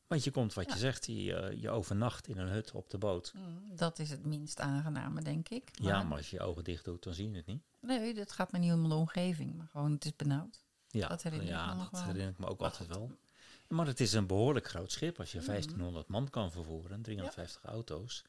Want 0.07 0.23
je 0.23 0.31
komt, 0.31 0.53
wat 0.53 0.65
Ja. 0.67 0.73
je 0.73 0.79
zegt, 0.79 1.05
je, 1.05 1.35
eh, 1.35 1.61
je 1.61 1.69
overnacht 1.69 2.27
in 2.27 2.37
een 2.37 2.47
hut 2.47 2.71
op 2.71 2.89
de 2.89 2.97
boot. 2.97 3.33
Mm, 3.35 3.75
Dat 3.75 3.99
is 3.99 4.09
het 4.09 4.25
minst 4.25 4.59
aangename, 4.59 5.21
denk 5.21 5.49
ik. 5.49 5.69
Ja, 5.71 6.03
maar 6.03 6.17
als 6.17 6.29
je 6.29 6.35
je 6.35 6.41
ogen 6.43 6.63
dicht 6.63 6.85
doet, 6.85 7.03
dan 7.03 7.13
zie 7.13 7.29
je 7.29 7.35
het 7.35 7.45
niet. 7.45 7.63
Nee, 7.81 8.13
dat 8.13 8.31
gaat 8.31 8.51
me 8.51 8.59
niet 8.59 8.71
om 8.73 8.89
de 8.89 8.95
omgeving, 8.95 9.55
maar 9.55 9.67
gewoon 9.67 9.91
het 9.91 10.05
is 10.05 10.15
benauwd. 10.15 10.65
Ja, 10.87 11.07
Dat 11.07 11.23
herinner 11.23 11.47
ik 11.47 11.53
ja, 11.53 11.73
me 11.73 11.75
nog 11.75 11.89
dat 11.89 12.01
herinner 12.03 12.29
ik 12.29 12.37
me 12.37 12.45
ook 12.47 12.61
altijd 12.61 12.89
wel. 12.89 13.11
Maar 13.67 13.87
het 13.87 13.99
is 13.99 14.13
een 14.13 14.27
behoorlijk 14.27 14.67
groot 14.67 14.91
schip 14.91 15.19
als 15.19 15.31
je 15.31 15.37
Mhm. 15.37 15.47
1500 15.47 16.07
man 16.07 16.29
kan 16.29 16.51
vervoeren, 16.51 17.01
350 17.01 17.63
auto's. 17.63 18.23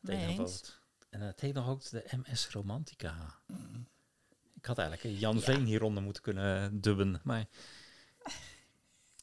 Het 0.00 0.80
En 1.12 1.20
het 1.20 1.40
heet 1.40 1.54
nog 1.54 1.68
ook 1.68 1.90
de 1.90 2.04
MS 2.24 2.48
Romantica. 2.48 3.38
Ik 4.54 4.64
had 4.64 4.78
eigenlijk 4.78 5.18
Jan 5.18 5.40
Veen 5.40 5.64
hieronder 5.64 6.02
moeten 6.02 6.22
kunnen 6.22 6.80
dubben, 6.80 7.20
maar 7.22 7.46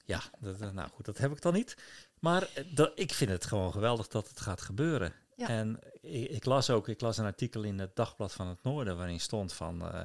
ja, 0.06 0.22
dat, 0.40 0.62
eh, 0.62 0.72
nou 0.72 0.90
goed, 0.90 1.06
dat 1.06 1.18
heb 1.18 1.32
ik 1.32 1.42
dan 1.42 1.54
niet. 1.54 1.78
Maar 2.20 2.44
eh, 2.54 2.76
dat, 2.76 2.92
ik 2.96 3.14
vind 3.14 3.32
het 3.32 3.46
gewoon 3.46 3.72
geweldig 3.72 4.08
dat 4.08 4.30
het 4.30 4.40
gaat 4.40 4.62
gebeuren. 4.62 5.14
Ja. 5.36 5.48
En 5.48 5.80
ik, 6.02 6.30
ik 6.30 6.46
las 6.46 6.70
ook, 6.70 6.88
ik 6.88 7.02
las 7.02 7.18
een 7.18 7.26
artikel 7.26 7.64
in 7.64 7.80
het 7.80 7.96
Dagblad 7.96 8.34
van 8.34 8.48
het 8.48 8.64
Noorden 8.64 8.98
waarin 8.98 9.20
stond 9.20 9.54
van 9.54 9.92
eh, 9.92 10.02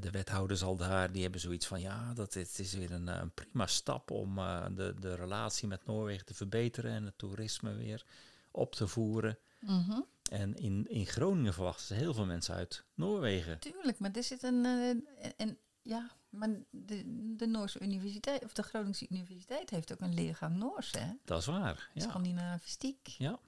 de 0.00 0.10
wethouders 0.10 0.62
al 0.62 0.76
daar, 0.76 1.12
die 1.12 1.22
hebben 1.22 1.40
zoiets 1.40 1.66
van 1.66 1.80
ja, 1.80 2.14
dat 2.14 2.34
het 2.34 2.58
is 2.58 2.74
weer 2.74 2.92
een, 2.92 3.06
een 3.06 3.34
prima 3.34 3.66
stap 3.66 4.10
om 4.10 4.34
de, 4.74 4.94
de 4.98 5.14
relatie 5.14 5.68
met 5.68 5.86
Noorwegen 5.86 6.26
te 6.26 6.34
verbeteren 6.34 6.92
en 6.92 7.04
het 7.04 7.18
toerisme 7.18 7.74
weer 7.74 8.04
op 8.50 8.74
te 8.74 8.88
voeren. 8.88 9.38
Mhm. 9.60 10.00
En 10.30 10.54
in, 10.54 10.86
in 10.88 11.06
Groningen 11.06 11.54
verwachten 11.54 11.86
ze 11.86 11.94
heel 11.94 12.14
veel 12.14 12.26
mensen 12.26 12.54
uit 12.54 12.84
Noorwegen. 12.94 13.58
Tuurlijk, 13.58 13.98
maar 13.98 14.10
er 14.12 14.22
zit 14.22 14.42
een. 14.42 14.64
eh, 14.64 15.30
en, 15.36 15.58
ja, 15.82 16.10
maar 16.28 16.48
de, 16.70 17.02
de 17.36 17.46
Noorse 17.46 17.80
Universiteit, 17.80 18.44
of 18.44 18.52
de 18.52 18.62
Groningse 18.62 19.06
Universiteit, 19.10 19.70
heeft 19.70 19.92
ook 19.92 20.00
een 20.00 20.14
leergang 20.14 20.56
Noors, 20.56 20.90
hè? 20.90 21.12
Dat 21.24 21.40
is 21.40 21.46
waar. 21.46 21.90
Ja. 21.94 22.02
Scandinavistiek. 22.02 23.06
Ja. 23.06 23.40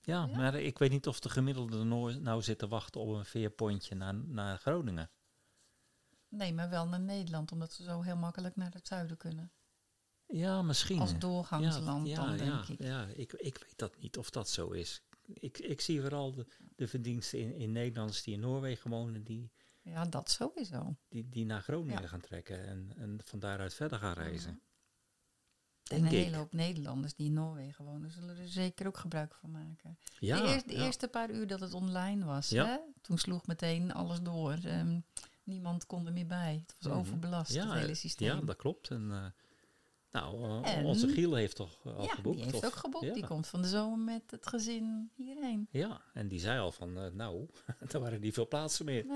Ja, 0.00 0.26
maar 0.26 0.54
ik 0.54 0.78
weet 0.78 0.90
niet 0.90 1.06
of 1.06 1.20
de 1.20 1.28
gemiddelde 1.28 1.84
Noor 1.84 2.20
nou 2.20 2.42
zit 2.42 2.58
te 2.58 2.68
wachten 2.68 3.00
op 3.00 3.08
een 3.08 3.24
veerpontje 3.24 3.94
naar, 3.94 4.14
naar 4.14 4.58
Groningen. 4.58 5.10
Nee, 6.28 6.54
maar 6.54 6.68
wel 6.70 6.86
naar 6.86 7.00
Nederland, 7.00 7.52
omdat 7.52 7.72
ze 7.72 7.82
zo 7.82 8.00
heel 8.00 8.16
makkelijk 8.16 8.56
naar 8.56 8.72
het 8.72 8.86
zuiden 8.86 9.16
kunnen. 9.16 9.52
Ja, 10.26 10.62
misschien. 10.62 11.00
Als 11.00 11.18
doorgangsland 11.18 12.06
ja, 12.08 12.16
dan, 12.16 12.30
ja, 12.30 12.36
denk 12.36 12.64
ja, 12.64 12.72
ik. 12.72 12.82
Ja, 12.82 13.06
ik, 13.06 13.32
ik 13.32 13.58
weet 13.58 13.78
dat 13.78 13.98
niet 13.98 14.18
of 14.18 14.30
dat 14.30 14.48
zo 14.48 14.70
is. 14.70 15.02
Ik, 15.34 15.58
ik 15.58 15.80
zie 15.80 16.00
vooral 16.00 16.32
de, 16.34 16.46
de 16.76 16.88
verdiensten 16.88 17.38
in, 17.38 17.52
in 17.54 17.72
Nederlanders 17.72 18.22
die 18.22 18.34
in 18.34 18.40
Noorwegen 18.40 18.90
wonen, 18.90 19.24
die, 19.24 19.50
Ja, 19.82 20.04
dat 20.04 20.30
sowieso. 20.30 20.96
die, 21.08 21.28
die 21.28 21.44
naar 21.44 21.62
Groningen 21.62 22.02
Ja. 22.02 22.08
gaan 22.08 22.20
trekken 22.20 22.66
en, 22.66 22.92
en 22.96 23.20
van 23.24 23.38
daaruit 23.38 23.74
verder 23.74 23.98
gaan 23.98 24.12
reizen. 24.14 24.60
En 25.90 25.98
een 25.98 26.04
hele 26.04 26.36
hoop 26.36 26.52
Nederlanders 26.52 27.14
die 27.14 27.26
in 27.26 27.32
Noorwegen 27.32 27.84
wonen, 27.84 28.10
zullen 28.10 28.36
er 28.38 28.48
zeker 28.48 28.86
ook 28.86 28.96
gebruik 28.96 29.34
van 29.34 29.50
maken. 29.50 29.98
Ja, 30.18 30.42
de, 30.42 30.48
eerste, 30.52 30.68
de 30.68 30.74
ja. 30.76 30.84
eerste 30.84 31.08
paar 31.08 31.30
uur 31.30 31.46
dat 31.46 31.60
het 31.60 31.72
online 31.74 32.24
was, 32.24 32.48
Ja. 32.48 32.66
hè? 32.66 32.78
toen 33.00 33.18
sloeg 33.18 33.46
meteen 33.46 33.92
alles 33.92 34.20
door. 34.22 34.52
Ehm, 34.62 35.00
niemand 35.42 35.86
kon 35.86 36.06
er 36.06 36.12
meer 36.12 36.26
bij. 36.26 36.62
Het 36.66 36.74
was 36.78 36.90
Mhm. 36.92 37.00
overbelast, 37.00 37.54
het 37.54 37.72
hele 37.72 37.94
systeem. 37.94 38.28
Ja, 38.28 38.40
dat 38.40 38.56
klopt. 38.56 38.90
En, 38.90 39.10
eh, 39.10 39.26
nou, 40.20 40.62
eh, 40.64 40.76
En- 40.76 40.84
onze 40.84 41.08
Giel 41.08 41.34
heeft 41.34 41.56
toch 41.56 41.84
eh, 41.86 41.96
al 41.96 42.02
Ja, 42.04 42.14
geboekt? 42.14 42.34
die 42.36 42.44
heeft 42.44 42.56
of- 42.56 42.64
ook 42.64 42.74
geboekt. 42.76 43.04
Ja. 43.04 43.12
Die 43.14 43.26
komt 43.26 43.46
van 43.46 43.62
de 43.62 43.68
zomer 43.68 43.98
met 43.98 44.30
het 44.30 44.46
gezin 44.46 45.10
hierheen. 45.14 45.68
Ja, 45.70 46.00
en 46.14 46.28
die 46.28 46.40
zei 46.40 46.60
al 46.60 46.72
van, 46.72 46.98
eh, 46.98 47.10
nou, 47.10 47.48
er 47.92 48.00
waren 48.00 48.20
niet 48.20 48.34
veel 48.34 48.48
plaatsen 48.48 48.84
meer. 48.84 49.06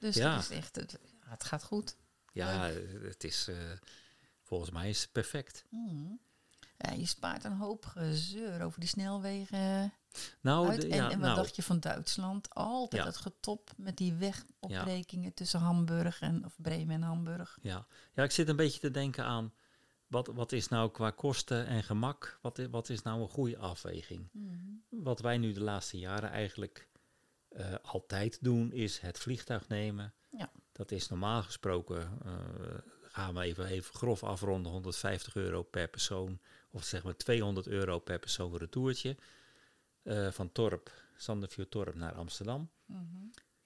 Dus 0.00 0.14
Ja. 0.16 0.34
het 0.36 0.42
is 0.50 0.56
echt, 0.56 0.76
het, 0.76 0.98
ja, 1.02 1.30
het 1.30 1.44
gaat 1.44 1.64
goed. 1.64 1.96
Ja, 2.32 2.70
het 3.02 3.24
is, 3.24 3.48
volgens 4.42 4.70
mij 4.70 4.88
is 4.88 5.00
het 5.02 5.12
perfect. 5.12 5.64
Mhm. 5.70 6.12
Ja, 6.78 6.92
je 6.92 7.06
spaart 7.06 7.44
een 7.44 7.56
hoop 7.56 7.84
gezeur 7.86 8.62
over 8.62 8.80
die 8.80 8.88
snelwegen 8.88 9.92
Nou, 10.40 10.68
uit. 10.68 10.80
de- 10.80 10.88
en, 10.88 10.96
ja, 10.96 11.04
en 11.04 11.10
wat 11.10 11.18
nou, 11.18 11.36
dacht 11.36 11.56
je 11.56 11.62
van 11.62 11.80
Duitsland? 11.80 12.54
Altijd 12.54 13.02
Ja. 13.02 13.08
het 13.08 13.16
getop 13.16 13.70
met 13.76 13.96
die 13.96 14.12
wegopbrekingen 14.14 15.34
tussen 15.34 15.60
Hamburg 15.60 16.20
en 16.20 16.44
of 16.44 16.54
Bremen 16.56 16.94
en 16.94 17.02
Hamburg. 17.02 17.58
Ja. 17.62 17.86
ja, 18.14 18.22
ik 18.22 18.30
zit 18.30 18.48
een 18.48 18.56
beetje 18.56 18.80
te 18.80 18.90
denken 18.90 19.24
aan, 19.24 19.52
wat, 20.12 20.26
wat 20.26 20.52
is 20.52 20.68
nou 20.68 20.90
qua 20.90 21.10
kosten 21.10 21.66
en 21.66 21.82
gemak, 21.82 22.38
wat, 22.42 22.58
i- 22.58 22.68
wat 22.68 22.88
is 22.88 23.02
nou 23.02 23.20
een 23.20 23.28
goede 23.28 23.56
afweging? 23.58 24.28
Wat 24.88 25.20
wij 25.20 25.38
nu 25.38 25.52
de 25.52 25.60
laatste 25.62 25.98
jaren 25.98 26.30
eigenlijk 26.30 26.88
eh, 27.48 27.74
altijd 27.82 28.38
doen, 28.42 28.72
is 28.72 28.98
het 28.98 29.18
vliegtuig 29.18 29.68
nemen. 29.68 30.14
Ja. 30.30 30.50
Dat 30.72 30.90
is 30.90 31.08
normaal 31.08 31.42
gesproken, 31.42 32.18
eh, 32.24 32.32
gaan 33.02 33.34
we 33.34 33.40
even, 33.42 33.66
even 33.66 33.94
grof 33.94 34.24
afronden, 34.24 34.72
150 34.72 35.34
euro 35.34 35.62
per 35.62 35.88
persoon. 35.88 36.38
Of 36.70 36.84
zeg 36.84 37.02
maar 37.02 37.16
200 37.16 37.66
euro 37.66 37.98
per 37.98 38.18
persoon 38.18 38.56
retourtje. 38.56 39.16
eh, 40.02 40.30
van 40.30 40.52
Torp, 40.52 40.92
Sanderview 41.16 41.64
Torp 41.64 41.94
naar 41.94 42.12
Amsterdam. 42.14 42.70
Mhm. 42.86 43.00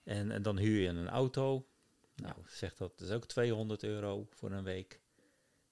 En, 0.03 0.31
en 0.31 0.43
dan 0.43 0.57
huur 0.59 0.81
je 0.81 0.89
een 0.89 1.09
auto. 1.09 1.67
Nou, 2.15 2.35
zeg 2.47 2.75
dat 2.75 3.01
is 3.01 3.11
ook 3.11 3.25
200 3.27 3.83
euro 3.83 4.27
voor 4.31 4.51
een 4.53 4.65
week. 4.65 5.01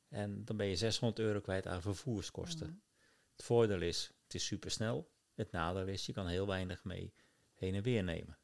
En 0.09 0.45
dan 0.45 0.57
ben 0.57 0.67
je 0.67 0.77
600 0.77 1.21
euro 1.21 1.41
kwijt 1.41 1.67
aan 1.67 1.83
vervoerskosten. 1.83 2.67
Mhm. 2.67 2.77
Het 3.37 3.45
voordeel 3.45 3.81
is, 3.81 4.11
het 4.23 4.35
is 4.35 4.47
supersnel. 4.47 5.13
Het 5.35 5.51
nadeel 5.51 5.87
is, 5.87 6.07
je 6.07 6.13
kan 6.13 6.27
heel 6.27 6.47
weinig 6.47 6.85
mee 6.85 7.15
heen 7.55 7.75
en 7.75 7.83
weer 7.83 8.05
nemen. 8.05 8.39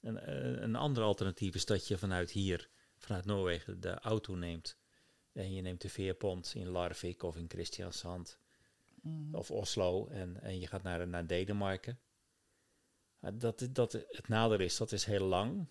En, 0.00 0.26
eh, 0.26 0.62
een 0.62 0.76
ander 0.76 1.02
alternatief 1.02 1.54
is 1.54 1.64
dat 1.64 1.88
je 1.88 1.98
vanuit 1.98 2.30
hier, 2.30 2.70
vanuit 2.98 3.24
Noorwegen, 3.24 3.80
de 3.80 3.94
auto 3.94 4.34
neemt. 4.34 4.78
En 5.32 5.52
je 5.52 5.62
neemt 5.62 5.80
de 5.80 5.88
veerpont 5.88 6.52
in 6.54 6.68
Larvik 6.68 7.22
of 7.22 7.36
in 7.36 7.48
Christiansand 7.48 8.38
Mhm. 9.02 9.34
of 9.34 9.50
Oslo 9.50 10.06
en, 10.06 10.40
en 10.40 10.60
je 10.60 10.66
gaat 10.66 10.82
naar, 10.82 11.08
naar 11.08 11.26
Denemarken. 11.26 12.00
Dat, 13.20 13.68
dat, 13.70 13.92
het 13.92 14.28
nadeel 14.28 14.60
is, 14.60 14.76
dat 14.76 14.92
is 14.92 15.04
heel 15.04 15.24
lang. 15.26 15.70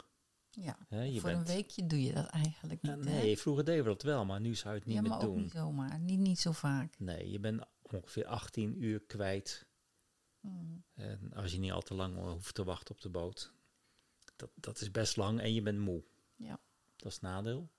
Ja, 0.62 1.02
je 1.02 1.20
voor 1.20 1.30
bent, 1.30 1.50
een 1.50 1.56
weekje 1.56 1.86
doe 1.86 2.02
je 2.04 2.14
dat 2.14 2.26
eigenlijk 2.28 2.80
Ja, 2.86 2.96
niet. 2.96 3.06
nee, 3.06 3.38
vroeger 3.38 3.66
deden 3.66 3.84
we 3.84 3.90
dat 3.90 4.02
wel, 4.02 4.26
maar 4.26 4.40
nu 4.42 4.56
zou 4.56 4.74
je 4.74 4.80
het 4.80 4.88
niet 4.88 4.96
ja, 4.96 5.02
meer 5.02 5.10
maar 5.10 5.20
ook 5.22 5.34
doen. 5.34 5.42
niet 5.42 5.52
zomaar. 5.52 6.00
Niet, 6.00 6.20
niet 6.20 6.40
zo 6.40 6.52
vaak. 6.52 7.00
Nee, 7.00 7.32
je 7.32 7.40
bent 7.40 7.62
ongeveer 7.82 8.26
18 8.26 8.84
uur 8.84 9.02
kwijt. 9.02 9.68
Mhm. 10.40 10.76
En 10.94 11.34
als 11.34 11.52
je 11.52 11.60
niet 11.60 11.72
al 11.72 11.82
te 11.82 11.94
lang 11.94 12.18
hoeft 12.18 12.56
te 12.56 12.64
wachten 12.64 12.96
op 12.96 13.02
de 13.02 13.10
boot. 13.10 13.54
Dat, 14.36 14.50
dat 14.56 14.82
is 14.82 14.92
best 14.92 15.16
lang 15.16 15.40
en 15.40 15.54
je 15.54 15.62
bent 15.62 15.80
moe. 15.80 16.04
Ja. 16.36 16.60
Dat 16.96 17.08
is 17.08 17.14
het 17.14 17.22
nadeel. 17.22 17.70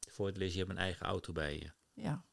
Het 0.00 0.12
voordeel 0.12 0.42
is, 0.46 0.52
je 0.52 0.58
hebt 0.58 0.70
een 0.70 0.78
eigen 0.78 1.06
auto 1.06 1.32
bij 1.32 1.58
je. 1.58 1.70
Ja. 2.02 2.24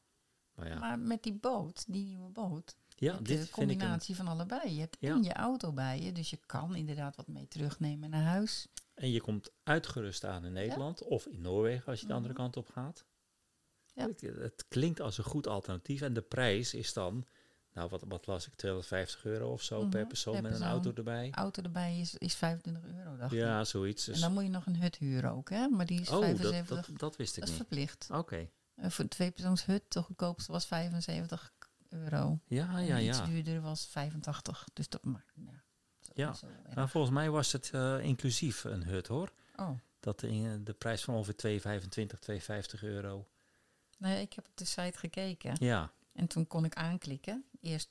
Maar 0.55 0.67
ja, 0.67 0.79
Maar 0.79 0.99
met 0.99 1.23
die 1.23 1.33
boot, 1.33 1.83
die 1.87 2.03
nieuwe 2.05 2.29
boot, 2.29 2.75
ja 2.97 3.17
dit 3.17 3.27
de 3.27 3.33
een... 3.39 3.49
combinatie 3.49 4.15
van 4.15 4.27
allebei. 4.27 4.73
Je 4.73 4.79
hebt 4.79 4.97
Ja. 4.99 5.15
en 5.15 5.23
je 5.23 5.33
auto 5.33 5.71
bij 5.73 6.01
je, 6.01 6.11
dus 6.11 6.29
je 6.29 6.39
kan 6.45 6.75
inderdaad 6.75 7.15
wat 7.15 7.27
mee 7.27 7.47
terugnemen 7.47 8.09
naar 8.09 8.23
huis. 8.23 8.67
En 8.95 9.12
je 9.12 9.21
komt 9.21 9.51
uitgerust 9.63 10.25
aan 10.25 10.45
in 10.45 10.53
Nederland 10.53 11.03
of 11.03 11.25
in 11.25 11.41
Noorwegen 11.41 11.86
als 11.86 11.99
je 12.01 12.08
de 12.08 12.13
andere 12.13 12.34
Mhm. 12.34 12.41
kant 12.41 12.58
op 12.58 12.69
gaat. 12.69 13.05
Ja. 13.93 14.08
Het, 14.08 14.21
het 14.21 14.65
klinkt 14.67 14.99
als 14.99 15.17
een 15.17 15.23
goed 15.23 15.47
alternatief. 15.47 16.01
En 16.01 16.13
de 16.13 16.21
prijs 16.21 16.73
is 16.73 16.93
dan, 16.93 17.25
nou 17.73 17.89
wat, 17.89 18.03
wat 18.08 18.27
las 18.27 18.47
ik, 18.47 18.55
250 18.55 19.25
euro 19.25 19.51
of 19.51 19.62
zo 19.62 19.86
per 19.88 19.99
Mhm, 19.99 20.08
persoon 20.08 20.34
per 20.34 20.41
met 20.43 20.53
een 20.60 20.67
auto 20.67 20.91
erbij. 20.93 21.31
Auto 21.31 21.62
erbij 21.62 21.99
is, 21.99 22.15
is 22.17 22.36
25 22.36 22.84
euro, 22.95 23.15
dacht 23.17 23.31
ik. 23.31 23.38
Ja, 23.39 23.63
zoiets. 23.63 24.05
En 24.08 24.12
Dus, 24.13 24.21
dan 24.21 24.34
moet 24.34 24.43
je 24.43 24.49
nog 24.49 24.65
een 24.65 24.81
hut 24.81 24.95
huren 24.97 25.31
ook, 25.31 25.49
hè? 25.49 25.67
Maar 25.67 25.86
die 25.86 26.01
is 26.01 26.10
oh, 26.10 26.13
dat, 26.13 26.23
75. 26.38 26.86
dat, 26.88 26.99
dat 26.99 27.15
wist 27.15 27.36
ik 27.38 27.39
dat 27.39 27.49
is 27.49 27.58
niet. 27.58 27.67
verplicht. 27.67 28.08
Oké. 28.12 28.49
Eh, 28.75 28.89
voor 28.89 29.03
een 29.03 29.10
tweepersoonshut, 29.10 29.84
de 29.93 30.01
goedkoopste 30.01 30.51
was 30.51 30.65
75 30.65 31.53
euro. 31.89 32.39
Ja, 32.45 32.77
En 32.77 32.86
ja, 32.86 32.99
iets 32.99 33.17
ja. 33.17 33.25
duurder 33.25 33.62
was 33.62 33.86
85. 33.86 34.67
Dus 34.73 34.89
dat 34.89 35.03
maakt 35.03 35.31
ja, 35.36 35.43
dat 35.51 35.53
Ja. 36.15 36.34
zo. 36.34 36.47
Nou, 36.75 36.89
volgens 36.89 37.13
mij 37.13 37.30
was 37.30 37.51
het 37.51 37.69
eh, 37.73 37.99
inclusief 37.99 38.63
een 38.63 38.84
hut 38.84 39.08
hoor. 39.08 39.32
Oh, 39.56 39.69
Dat 39.99 40.19
de, 40.19 40.62
de 40.63 40.73
prijs 40.73 41.04
van 41.04 41.13
ongeveer 41.13 41.36
225, 41.36 42.19
250 42.19 42.84
euro. 42.84 43.28
nee, 43.97 44.21
ik 44.21 44.34
heb 44.34 44.47
op 44.47 44.58
de 44.58 44.65
site 44.65 44.97
gekeken. 44.97 45.56
Ja, 45.60 45.91
En 46.13 46.28
toen 46.28 46.47
kon 46.47 46.65
ik 46.65 46.75
aanklikken. 46.75 47.45
Eerst 47.62 47.89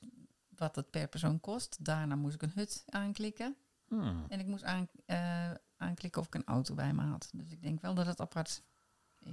wat 0.49 0.75
het 0.75 0.89
per 0.89 1.07
persoon 1.07 1.39
kost. 1.39 1.77
Daarna 1.85 2.15
moest 2.15 2.35
ik 2.35 2.41
een 2.41 2.51
hut 2.55 2.83
aanklikken. 2.89 3.55
Hmm. 3.87 4.25
En 4.29 4.39
ik 4.39 4.45
moest 4.45 4.63
aan, 4.63 4.87
eh, 5.05 5.51
aanklikken 5.77 6.21
of 6.21 6.27
ik 6.27 6.35
een 6.35 6.45
auto 6.45 6.73
bij 6.75 6.93
me 6.93 7.01
had. 7.03 7.29
Dus 7.33 7.51
ik 7.51 7.61
denk 7.61 7.81
wel 7.81 7.93
dat 7.93 8.05
het 8.05 8.19
apart 8.19 8.63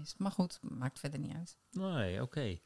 is. 0.02 0.14
Maar 0.18 0.32
goed, 0.32 0.58
maakt 0.62 0.98
verder 0.98 1.18
niet 1.18 1.34
uit. 1.34 1.56
Nee, 1.70 2.22
oké. 2.22 2.58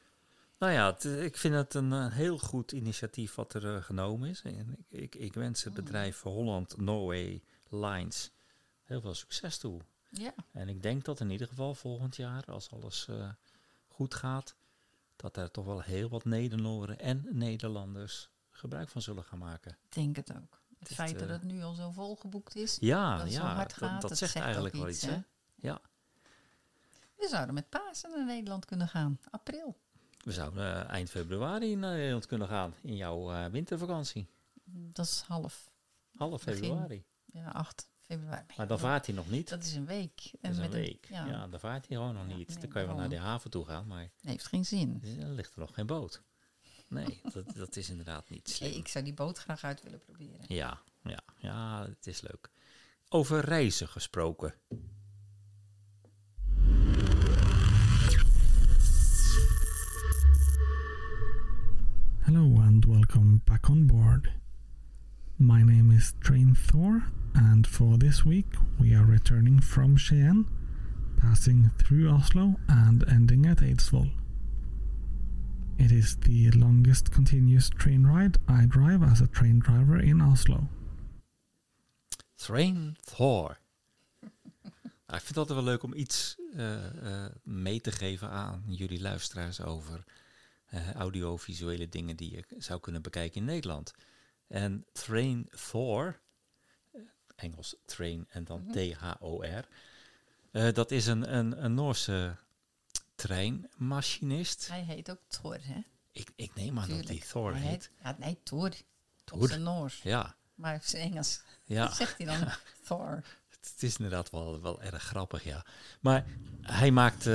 Nou 0.59 0.73
ja, 0.73 0.87
het- 0.93 1.05
ik 1.05 1.37
vind 1.37 1.55
het 1.55 1.75
een 1.75 1.93
eh, 1.93 2.13
heel 2.13 2.39
goed 2.39 2.73
initiatief 2.73 3.35
wat 3.35 3.55
er 3.55 3.75
eh, 3.77 3.83
genomen 3.83 4.29
is. 4.29 4.43
En 4.43 4.77
ik, 4.79 5.01
ik, 5.01 5.15
ik 5.15 5.35
wens 5.35 5.65
het 5.65 5.77
Mm. 5.77 5.85
bedrijf 5.85 6.23
Holland 6.23 6.77
Norway 6.77 7.43
Lines 7.69 8.31
heel 8.83 9.01
veel 9.01 9.15
succes 9.15 9.59
toe. 9.59 9.81
Ja, 10.11 10.35
En 10.53 10.69
ik 10.69 10.83
denk 10.83 11.05
dat 11.05 11.21
in 11.21 11.31
ieder 11.31 11.47
geval 11.49 11.75
volgend 11.75 12.17
jaar, 12.17 12.45
als 12.45 12.71
alles 12.71 13.09
eh, 13.09 13.29
goed 13.89 14.15
gaat, 14.15 14.55
dat 15.17 15.37
er 15.37 15.51
toch 15.51 15.65
wel 15.65 15.81
heel 15.81 16.09
wat 16.09 16.25
Nedernoren 16.25 16.99
en 16.99 17.27
Nederlanders 17.31 18.31
gebruik 18.51 18.89
van 18.89 19.03
zullen 19.03 19.25
gaan 19.25 19.39
maken. 19.39 19.71
ik 19.85 19.95
denk 19.95 20.17
het 20.17 20.37
ook. 20.37 20.61
Het 20.79 20.89
feit 20.95 21.19
dat 21.19 21.29
eh, 21.29 21.35
het 21.35 21.43
nu 21.43 21.63
al 21.63 21.75
zo 21.75 21.91
volgeboekt 21.91 22.55
is. 22.57 22.77
Ja, 22.81 23.17
dat 23.17 23.25
het 23.25 23.33
zo 23.33 23.43
ja, 23.43 23.55
hard 23.55 23.73
gaat, 23.73 24.01
dat 24.01 24.09
dat 24.11 24.19
zegt 24.19 24.33
zegt 24.33 24.45
eigenlijk 24.45 24.75
wel 24.75 24.89
iets, 24.89 25.03
hè? 25.03 25.19
Ja, 25.55 25.81
We 27.17 27.29
zouden 27.29 27.55
met 27.55 27.69
Pasen 27.69 28.11
naar 28.11 28.25
Nederland 28.27 28.65
kunnen 28.65 28.89
gaan. 28.89 29.19
April. 29.31 29.77
We 30.27 30.33
zouden 30.33 30.75
eh, 30.87 30.89
eind 30.91 31.11
februari 31.11 31.77
naar 31.77 31.97
Nederland 31.97 32.27
kunnen 32.27 32.49
gaan 32.49 32.75
in 32.83 32.97
jouw 32.97 33.33
eh, 33.33 33.47
wintervakantie. 33.47 34.29
Dat 34.65 35.07
is 35.07 35.21
half. 35.27 35.71
Half 36.17 36.45
Begin. 36.45 36.63
februari. 36.63 37.05
Ja, 37.25 37.49
8 37.51 37.89
februari. 38.01 38.45
Maar 38.57 38.67
dan 38.67 38.79
vaart 38.79 39.07
hij 39.07 39.15
nog 39.15 39.31
niet. 39.31 39.49
Dat 39.49 39.65
is 39.65 39.75
een 39.75 39.87
week. 39.87 40.31
Dat 40.41 40.51
is 40.51 40.57
een 40.57 40.63
met 40.63 40.73
week. 40.73 41.07
ja, 41.09 41.27
Ja, 41.27 41.47
dan 41.47 41.61
vaart 41.61 41.87
hij 41.89 41.97
gewoon 41.97 42.15
nog 42.15 42.29
Ja, 42.29 42.37
niet. 42.37 42.49
nee, 42.49 42.59
dan 42.59 42.69
kan 42.69 42.81
je 42.83 42.87
wel 42.89 42.97
naar 42.97 43.09
de 43.09 43.19
haven 43.19 43.51
toe 43.51 43.65
gaan, 43.65 43.87
maar 43.87 44.11
heeft 44.21 44.47
geen 44.47 44.65
zin. 44.65 45.01
dan 45.19 45.35
ligt 45.35 45.55
er 45.55 45.61
nog 45.61 45.75
geen 45.75 45.87
boot. 45.87 46.23
Nee, 46.89 47.21
dat, 47.35 47.55
dat 47.55 47.77
is 47.77 47.91
inderdaad 47.91 48.29
niet 48.31 48.49
slim. 48.51 48.69
Nee, 48.71 48.79
ik 48.79 48.89
zou 48.89 49.05
die 49.05 49.15
boot 49.15 49.39
graag 49.39 49.65
uit 49.65 49.83
willen 49.83 49.99
proberen. 49.99 50.45
Ja, 50.47 50.81
ja, 51.03 51.21
ja, 51.37 51.87
het 51.89 52.07
is 52.07 52.21
leuk. 52.21 52.51
Over 53.09 53.41
reizen 53.41 53.89
gesproken. 53.89 54.55
Hello 62.27 62.61
and 62.61 62.85
welcome 62.87 63.41
back 63.47 63.71
on 63.71 63.87
board. 63.87 64.33
My 65.39 65.63
name 65.63 65.93
is 65.93 66.13
Train 66.21 66.57
Thor, 66.57 67.05
and 67.37 67.65
for 67.65 67.99
this 67.99 68.25
week 68.25 68.53
we 68.81 68.97
are 68.97 69.05
returning 69.05 69.61
from 69.61 69.97
Cheyenne, 69.97 70.45
passing 71.21 71.71
through 71.79 72.11
Oslo 72.11 72.57
and 72.69 73.05
ending 73.09 73.47
at 73.47 73.59
Eidsvoll. 73.59 74.11
It 75.79 75.93
is 75.93 76.17
the 76.17 76.51
longest 76.51 77.13
continuous 77.13 77.71
train 77.71 78.05
ride 78.05 78.39
I 78.49 78.67
drive 78.67 79.05
as 79.05 79.21
a 79.21 79.29
train 79.29 79.61
driver 79.61 79.97
in 79.97 80.21
Oslo. 80.21 80.69
Train 82.37 82.97
Thor. 83.05 83.59
Nou, 85.07 85.15
ik 85.21 85.23
vind 85.23 85.29
het 85.29 85.39
altijd 85.39 85.59
wel 85.59 85.69
leuk 85.69 85.83
om 85.83 85.95
iets 85.95 86.37
eh, 86.57 87.25
eh, 87.25 87.31
mee 87.45 87.81
te 87.81 87.93
geven 87.93 88.31
aan 88.31 88.63
jullie 88.67 89.01
luisteraars 89.01 89.61
over 89.61 90.05
eh, 90.77 90.93
audiovisuele 90.93 91.89
dingen 91.89 92.17
die 92.17 92.31
je 92.31 92.45
zou 92.59 92.81
kunnen 92.81 93.03
bekijken 93.03 93.41
in 93.41 93.45
Nederland. 93.45 93.95
En 94.47 94.87
Train 94.93 95.49
Thor, 95.71 96.21
eh, 96.93 97.01
Engels 97.37 97.77
train 97.85 98.27
en 98.29 98.45
dan 98.45 98.71
T-H-O-R, 98.73 99.69
eh, 100.51 100.73
dat 100.73 100.91
is 100.91 101.07
een, 101.07 101.35
een, 101.37 101.65
een 101.65 101.75
Noorse 101.75 102.37
treinmachinist. 103.15 104.69
Hij 104.69 104.83
heet 104.83 105.11
ook 105.11 105.21
Thor, 105.29 105.59
hè? 105.61 105.81
Ik, 106.13 106.31
ik 106.35 106.55
neem 106.55 106.79
aan 106.79 106.89
dat 106.89 107.07
die 107.07 107.25
Thor 107.29 107.53
Hij 107.53 107.61
heet. 107.61 107.91
Ja, 108.03 108.17
nee, 108.19 108.39
Thor. 108.43 108.67
Op 108.69 108.75
Thor. 109.25 109.49
zijn 109.49 109.63
Noors. 109.63 110.03
Ja, 110.03 110.37
Maar 110.55 110.75
op 110.75 110.83
zijn 110.83 111.11
Engels 111.11 111.41
ja. 111.65 111.93
zegt 111.95 112.19
hij 112.19 112.27
dan 112.27 112.49
Thor. 112.87 113.25
Het 113.49 113.83
is 113.83 113.97
inderdaad 113.97 114.31
wel, 114.31 114.61
wel 114.61 114.83
erg 114.83 115.03
grappig, 115.03 115.45
ja. 115.45 115.65
Maar 116.01 116.25
hij 116.63 116.91
maakt 116.91 117.29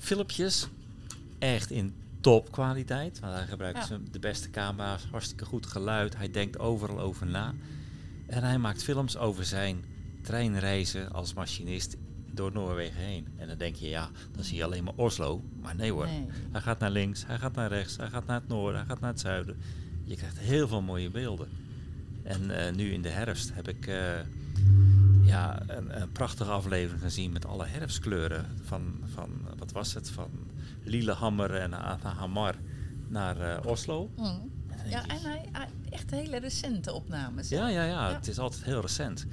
filmpjes 0.00 0.66
echt 1.38 1.70
in 1.70 2.03
topkwaliteit. 2.24 3.20
Want 3.20 3.32
hij 3.34 3.46
gebruikt 3.46 3.88
Ja. 3.88 3.98
de 4.10 4.18
beste 4.18 4.50
camera's, 4.50 5.06
hartstikke 5.10 5.44
goed 5.44 5.66
geluid. 5.66 6.16
Hij 6.16 6.30
denkt 6.30 6.58
overal 6.58 7.00
over 7.00 7.26
na. 7.26 7.54
En 8.26 8.42
hij 8.42 8.58
maakt 8.58 8.82
films 8.82 9.16
over 9.16 9.44
zijn 9.44 9.84
treinreizen 10.22 11.12
als 11.12 11.34
machinist 11.34 11.96
door 12.32 12.52
Noorwegen 12.52 13.00
heen. 13.00 13.26
En 13.36 13.48
dan 13.48 13.58
denk 13.58 13.76
je, 13.76 13.88
ja, 13.88 14.10
dan 14.32 14.44
zie 14.44 14.56
je 14.56 14.64
alleen 14.64 14.84
maar 14.84 14.94
Oslo. 14.96 15.42
Maar 15.60 15.74
nee 15.76 15.92
hoor. 15.92 16.06
Nee. 16.06 16.26
Hij 16.52 16.60
gaat 16.60 16.78
naar 16.78 16.90
links, 16.90 17.26
hij 17.26 17.38
gaat 17.38 17.54
naar 17.54 17.68
rechts, 17.68 17.96
hij 17.96 18.08
gaat 18.08 18.26
naar 18.26 18.40
het 18.40 18.48
noorden, 18.48 18.76
hij 18.80 18.88
gaat 18.88 19.00
naar 19.00 19.10
het 19.10 19.20
zuiden. 19.20 19.56
Je 20.04 20.16
krijgt 20.16 20.38
heel 20.38 20.68
veel 20.68 20.82
mooie 20.82 21.10
beelden. 21.10 21.48
En 22.22 22.50
eh, 22.66 22.74
nu 22.74 22.92
in 22.92 23.02
de 23.02 23.08
herfst 23.08 23.54
heb 23.54 23.68
ik 23.68 23.86
eh, 23.86 23.96
ja, 25.22 25.62
een, 25.66 26.00
een 26.00 26.12
prachtige 26.12 26.50
aflevering 26.50 27.02
gezien 27.02 27.32
met 27.32 27.46
alle 27.46 27.66
herfstkleuren. 27.66 28.46
Van, 28.62 29.00
van 29.14 29.30
wat 29.58 29.72
was 29.72 29.94
het? 29.94 30.10
Van 30.10 30.30
Lillehammer 30.84 31.54
en 31.54 31.72
Ha- 31.72 31.98
Hamar 32.16 32.54
naar 33.08 33.40
eh, 33.40 33.66
Oslo. 33.66 34.10
Mm. 34.16 34.24
En 34.68 34.90
Ja, 34.90 35.02
en 35.06 35.20
hij, 35.20 35.48
hij- 35.52 35.68
echt 35.90 36.10
hele 36.10 36.38
recente 36.38 36.92
opnames. 36.92 37.48
ja, 37.48 37.68
ja, 37.68 37.84
ja, 37.84 38.08
Ja. 38.08 38.14
het 38.14 38.28
is 38.28 38.38
altijd 38.38 38.64
heel 38.64 38.80
recent. 38.80 39.26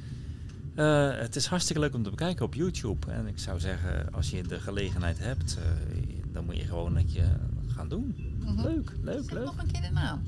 Eh, 0.75 1.11
het 1.17 1.35
is 1.35 1.45
hartstikke 1.45 1.81
leuk 1.81 1.93
om 1.93 2.03
te 2.03 2.09
bekijken 2.09 2.45
op 2.45 2.53
YouTube. 2.53 3.11
En 3.11 3.27
ik 3.27 3.39
zou 3.39 3.59
zeggen, 3.59 4.13
als 4.13 4.29
je 4.29 4.43
de 4.43 4.59
gelegenheid 4.59 5.19
hebt, 5.19 5.57
eh, 5.57 5.63
dan 6.33 6.45
moet 6.45 6.57
je 6.57 6.63
gewoon 6.65 6.93
dat 6.93 7.13
je 7.13 7.23
gaan 7.67 7.87
doen. 7.89 8.15
Mhm. 8.39 8.61
Leuk, 8.61 8.91
leuk, 9.01 9.23
Zeg 9.23 9.31
leuk. 9.31 9.45
nog 9.45 9.57
een 9.57 9.71
keer 9.71 9.81
de 9.81 9.91
naam. 9.91 10.21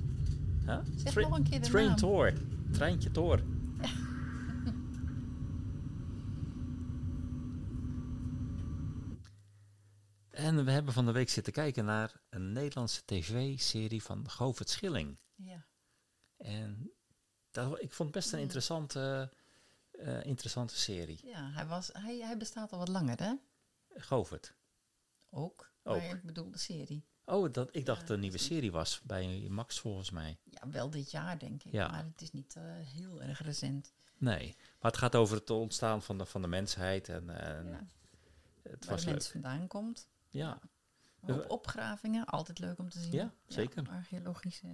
Zeg 0.96 1.16
nog 1.16 1.38
een 1.38 1.44
keer 1.44 1.62
de 1.62 1.68
Train 1.70 1.88
naam. 1.88 1.96
Tour. 1.96 2.34
Treintje 2.72 3.12
Tour. 3.12 3.44
En 10.34 10.66
we 10.66 10.72
hebben 10.72 10.94
van 10.94 11.06
de 11.06 11.12
week 11.12 11.30
zitten 11.30 11.54
kijken 11.54 11.86
naar 11.86 12.22
een 12.30 12.52
Nederlandse 12.52 13.06
tv-serie 13.06 14.04
van 14.04 14.30
Govert 14.30 14.70
Schilling. 14.70 15.18
Ja. 15.36 15.66
En 16.38 16.92
dat, 17.52 17.82
ik 17.82 17.94
vond 17.94 18.14
het 18.14 18.18
best 18.24 18.34
een 18.34 18.40
interessante, 18.40 19.32
eh, 19.92 20.24
interessante 20.26 20.76
serie. 20.76 21.20
Ja, 21.24 21.52
hij, 21.52 21.66
was, 21.66 21.90
hij, 21.94 22.18
hij 22.18 22.38
bestaat 22.38 22.72
al 22.72 22.78
wat 22.78 22.88
langer, 22.88 23.20
hè? 23.20 23.34
Govert. 23.96 24.54
Ook. 25.30 25.72
Ook. 25.84 25.98
Maar 25.98 26.10
ik 26.16 26.24
bedoel 26.24 26.52
de 26.52 26.58
serie. 26.58 27.06
Oh, 27.26 27.52
dat, 27.52 27.76
ik 27.76 27.86
dacht 27.86 28.00
Ja, 28.02 28.06
dat 28.06 28.16
een 28.16 28.22
nieuwe 28.22 28.38
serie 28.38 28.72
was 28.72 29.02
bij 29.02 29.48
Max 29.50 29.80
volgens 29.80 30.12
mij. 30.12 30.40
Ja, 30.44 30.70
wel 30.70 30.90
dit 30.90 31.12
jaar, 31.12 31.40
denk 31.40 31.64
ik. 31.64 31.72
Ja. 31.72 31.88
Maar 31.88 32.06
het 32.06 32.22
is 32.22 32.32
niet 32.32 32.56
eh, 32.56 32.64
heel 32.80 33.22
erg 33.22 33.42
recent. 33.42 33.94
Nee, 34.18 34.56
maar 34.80 34.92
het 34.92 35.00
gaat 35.00 35.16
over 35.16 35.38
het 35.38 35.50
ontstaan 35.50 36.02
van 36.02 36.18
de, 36.18 36.26
van 36.26 36.42
de 36.42 36.48
mensheid. 36.48 37.10
En, 37.10 37.30
en 37.30 37.68
ja. 37.68 37.88
het 38.62 38.86
Waar 38.86 38.94
was 38.94 39.00
de 39.00 39.06
leuk. 39.06 39.16
mens 39.16 39.28
vandaan 39.28 39.68
komt. 39.68 40.12
Ja, 40.34 40.60
Maar 41.20 41.36
op 41.36 41.42
We- 41.42 41.48
opgravingen, 41.48 42.26
altijd 42.26 42.60
leuk 42.60 42.80
om 42.80 42.90
te 42.90 43.00
zien. 43.00 43.12
Ja, 43.12 43.34
zeker. 43.48 43.90
archeologische 43.90 44.68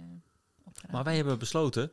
opgravingen. 0.58 0.90
Maar 0.94 1.04
wij 1.04 1.16
hebben 1.16 1.38
besloten 1.38 1.92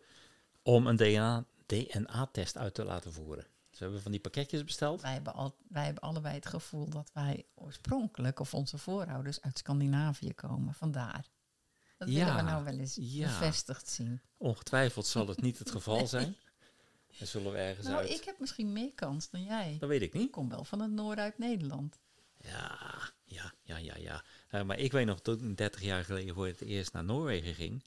om 0.61 0.87
een 0.87 0.95
DNA, 0.95 1.45
DNA-test 1.65 2.57
uit 2.57 2.73
te 2.73 2.83
laten 2.83 3.13
voeren. 3.13 3.43
Dus 3.69 3.79
we 3.79 3.83
hebben 3.85 4.01
van 4.01 4.11
die 4.11 4.21
pakketjes 4.21 4.63
besteld. 4.63 5.01
Wij 5.01 5.13
hebben, 5.13 5.33
al, 5.33 5.55
wij 5.69 5.85
hebben 5.85 6.03
allebei 6.03 6.35
het 6.35 6.45
gevoel 6.45 6.89
dat 6.89 7.09
wij 7.13 7.45
oorspronkelijk, 7.55 8.39
of 8.39 8.53
onze 8.53 8.77
voorouders, 8.77 9.41
uit 9.41 9.57
Scandinavië 9.57 10.33
komen. 10.33 10.73
Vandaar. 10.73 11.27
Dat 11.97 12.09
Ja, 12.09 12.13
willen 12.25 12.35
we 12.35 12.41
nou 12.41 12.63
wel 12.63 12.77
eens 12.77 12.97
ja. 12.99 13.27
bevestigd 13.27 13.89
zien. 13.89 14.21
Ongetwijfeld 14.37 15.05
zal 15.05 15.27
het 15.27 15.41
niet 15.41 15.59
het 15.59 15.71
geval 15.71 16.07
zijn. 16.17 16.35
Dan 17.17 17.27
zullen 17.27 17.51
we 17.51 17.57
ergens 17.57 17.87
Nou, 17.87 17.99
uit. 17.99 18.09
ik 18.09 18.23
heb 18.23 18.39
misschien 18.39 18.73
meer 18.73 18.93
kans 18.93 19.29
dan 19.29 19.43
jij. 19.43 19.77
Dat 19.79 19.89
weet 19.89 20.01
ik 20.01 20.13
Ik 20.13 20.19
niet. 20.19 20.31
kom 20.31 20.49
wel 20.49 20.63
van 20.63 20.79
het 20.81 20.91
noorden 20.91 21.23
uit 21.23 21.37
Nederland. 21.37 21.99
Ja, 22.37 23.11
ja, 23.23 23.53
ja, 23.63 23.77
ja, 23.77 23.97
ja. 23.97 24.23
Eh, 24.49 24.63
maar 24.63 24.79
ik 24.79 24.91
weet 24.91 25.05
nog, 25.05 25.21
toen 25.21 25.49
ik 25.49 25.57
30 25.57 25.81
jaar 25.81 26.03
geleden 26.03 26.35
voor 26.35 26.47
het 26.47 26.61
eerst 26.61 26.93
naar 26.93 27.03
Noorwegen 27.03 27.55
ging, 27.55 27.83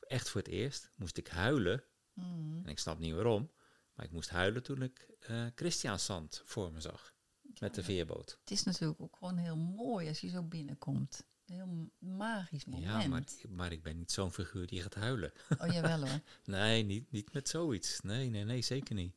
echt 0.00 0.28
voor 0.28 0.40
het 0.40 0.50
eerst, 0.50 0.90
moest 0.94 1.16
ik 1.16 1.28
huilen. 1.28 1.84
Mm. 2.12 2.60
En 2.64 2.70
ik 2.70 2.78
snap 2.78 2.98
niet 2.98 3.14
waarom, 3.14 3.50
maar 3.94 4.06
ik 4.06 4.12
moest 4.12 4.30
huilen 4.30 4.62
toen 4.62 4.82
ik 4.82 5.08
eh 5.20 5.46
Christiansand 5.54 6.42
voor 6.44 6.72
me 6.72 6.80
zag. 6.80 7.14
Met 7.60 7.74
de 7.74 7.82
veerboot. 7.82 8.38
Het 8.40 8.50
is 8.50 8.62
natuurlijk 8.62 9.00
ook 9.00 9.16
gewoon 9.16 9.36
heel 9.36 9.56
mooi 9.56 10.08
als 10.08 10.20
je 10.20 10.28
zo 10.28 10.42
binnenkomt. 10.42 11.26
Een 11.46 11.54
heel 11.54 11.90
magisch 11.98 12.64
moment. 12.64 13.02
Ja, 13.02 13.08
maar, 13.08 13.24
maar 13.48 13.72
ik 13.72 13.82
ben 13.82 13.96
niet 13.96 14.12
zo'n 14.12 14.32
figuur 14.32 14.66
die 14.66 14.82
gaat 14.82 14.94
huilen. 14.94 15.32
Oh, 15.58 15.72
jawel 15.72 16.00
hoor. 16.00 16.20
Nee, 16.44 16.82
niet, 16.82 17.10
niet 17.10 17.32
met 17.32 17.48
zoiets. 17.48 18.00
Nee, 18.00 18.30
nee, 18.30 18.44
nee, 18.44 18.62
zeker 18.62 18.94
niet. 18.94 19.14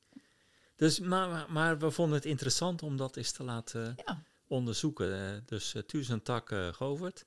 Dus, 0.75 0.99
maar, 0.99 1.29
maar, 1.29 1.51
maar 1.51 1.79
we 1.79 1.91
vonden 1.91 2.15
het 2.15 2.25
interessant 2.25 2.83
om 2.83 2.97
dat 2.97 3.15
eens 3.15 3.31
te 3.31 3.43
laten 3.43 3.95
Ja, 4.05 4.23
onderzoeken. 4.49 5.35
Eh, 5.35 5.41
dus 5.45 5.73
uh, 5.73 6.13
Tak 6.23 6.51
uh, 6.51 6.73
Govert. 6.73 7.25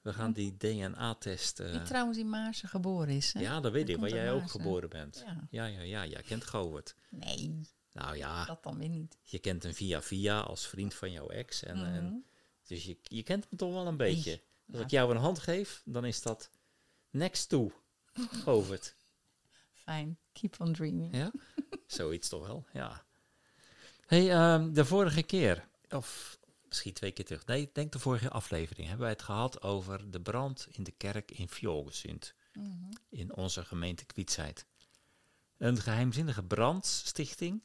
We 0.00 0.12
gaan 0.12 0.32
die 0.32 0.56
DNA-test... 0.56 1.60
Uh, 1.60 1.72
die 1.72 1.82
trouwens 1.82 2.18
in 2.18 2.28
Maarsen 2.28 2.68
geboren 2.68 3.08
is. 3.08 3.32
Hè? 3.32 3.40
Ja, 3.40 3.60
dat 3.60 3.72
weet 3.72 3.88
ik, 3.88 3.96
waar 3.96 4.08
jij 4.08 4.32
ook 4.32 4.50
geboren 4.50 4.88
bent. 4.88 5.22
Ja. 5.26 5.46
Ja, 5.50 5.66
ja, 5.66 5.80
ja, 5.80 6.06
jij 6.06 6.22
kent 6.22 6.44
Govert. 6.44 6.94
Nee, 7.08 7.60
Nou 7.92 8.16
ja, 8.16 8.44
dat 8.44 8.62
dan 8.62 8.78
weer 8.78 8.88
niet. 8.88 9.18
je 9.22 9.38
kent 9.38 9.62
hem 9.62 9.74
via 9.74 10.02
via 10.02 10.40
als 10.40 10.66
vriend 10.66 10.94
van 10.94 11.12
jouw 11.12 11.28
ex. 11.28 11.62
En, 11.62 11.76
Mhm. 11.76 11.86
en, 11.94 12.24
dus 12.66 12.84
je, 12.84 12.96
je 13.02 13.22
kent 13.22 13.46
hem 13.48 13.58
toch 13.58 13.72
wel 13.72 13.86
een 13.86 13.96
beetje. 13.96 14.30
Als 14.66 14.78
Ja. 14.78 14.84
ik 14.84 14.90
jou 14.90 15.10
een 15.10 15.20
hand 15.20 15.38
geef, 15.38 15.82
dan 15.84 16.04
is 16.04 16.22
dat 16.22 16.50
next 17.10 17.48
to 17.48 17.72
Govert. 18.14 18.94
Fijn, 19.84 20.18
keep 20.32 20.60
on 20.60 20.72
dreaming. 20.72 21.16
Ja, 21.16 21.32
zoiets 21.86 22.28
toch 22.28 22.46
wel, 22.46 22.64
ja. 22.72 23.04
hey, 24.06 24.30
ehm, 24.30 24.72
de 24.72 24.84
vorige 24.84 25.22
keer, 25.22 25.68
of 25.90 26.38
misschien 26.72 26.92
twee 26.92 27.10
keer 27.12 27.24
terug, 27.24 27.46
nee, 27.46 27.62
ik 27.62 27.74
denk 27.74 27.92
de 27.92 27.98
vorige 27.98 28.30
aflevering, 28.30 28.86
hebben 28.86 29.04
wij 29.06 29.12
het 29.14 29.22
gehad 29.22 29.62
over 29.62 30.10
de 30.10 30.20
brand 30.20 30.66
in 30.70 30.82
de 30.82 30.90
kerk 30.90 31.30
in 31.30 31.48
Fjolgesund, 31.48 32.34
Mhm. 32.52 32.92
in 33.08 33.34
onze 33.34 33.64
gemeente 33.64 34.04
Kwietsheid. 34.04 34.66
Een 35.56 35.76
geheimzinnige 35.78 36.42
brandstichting, 36.44 37.62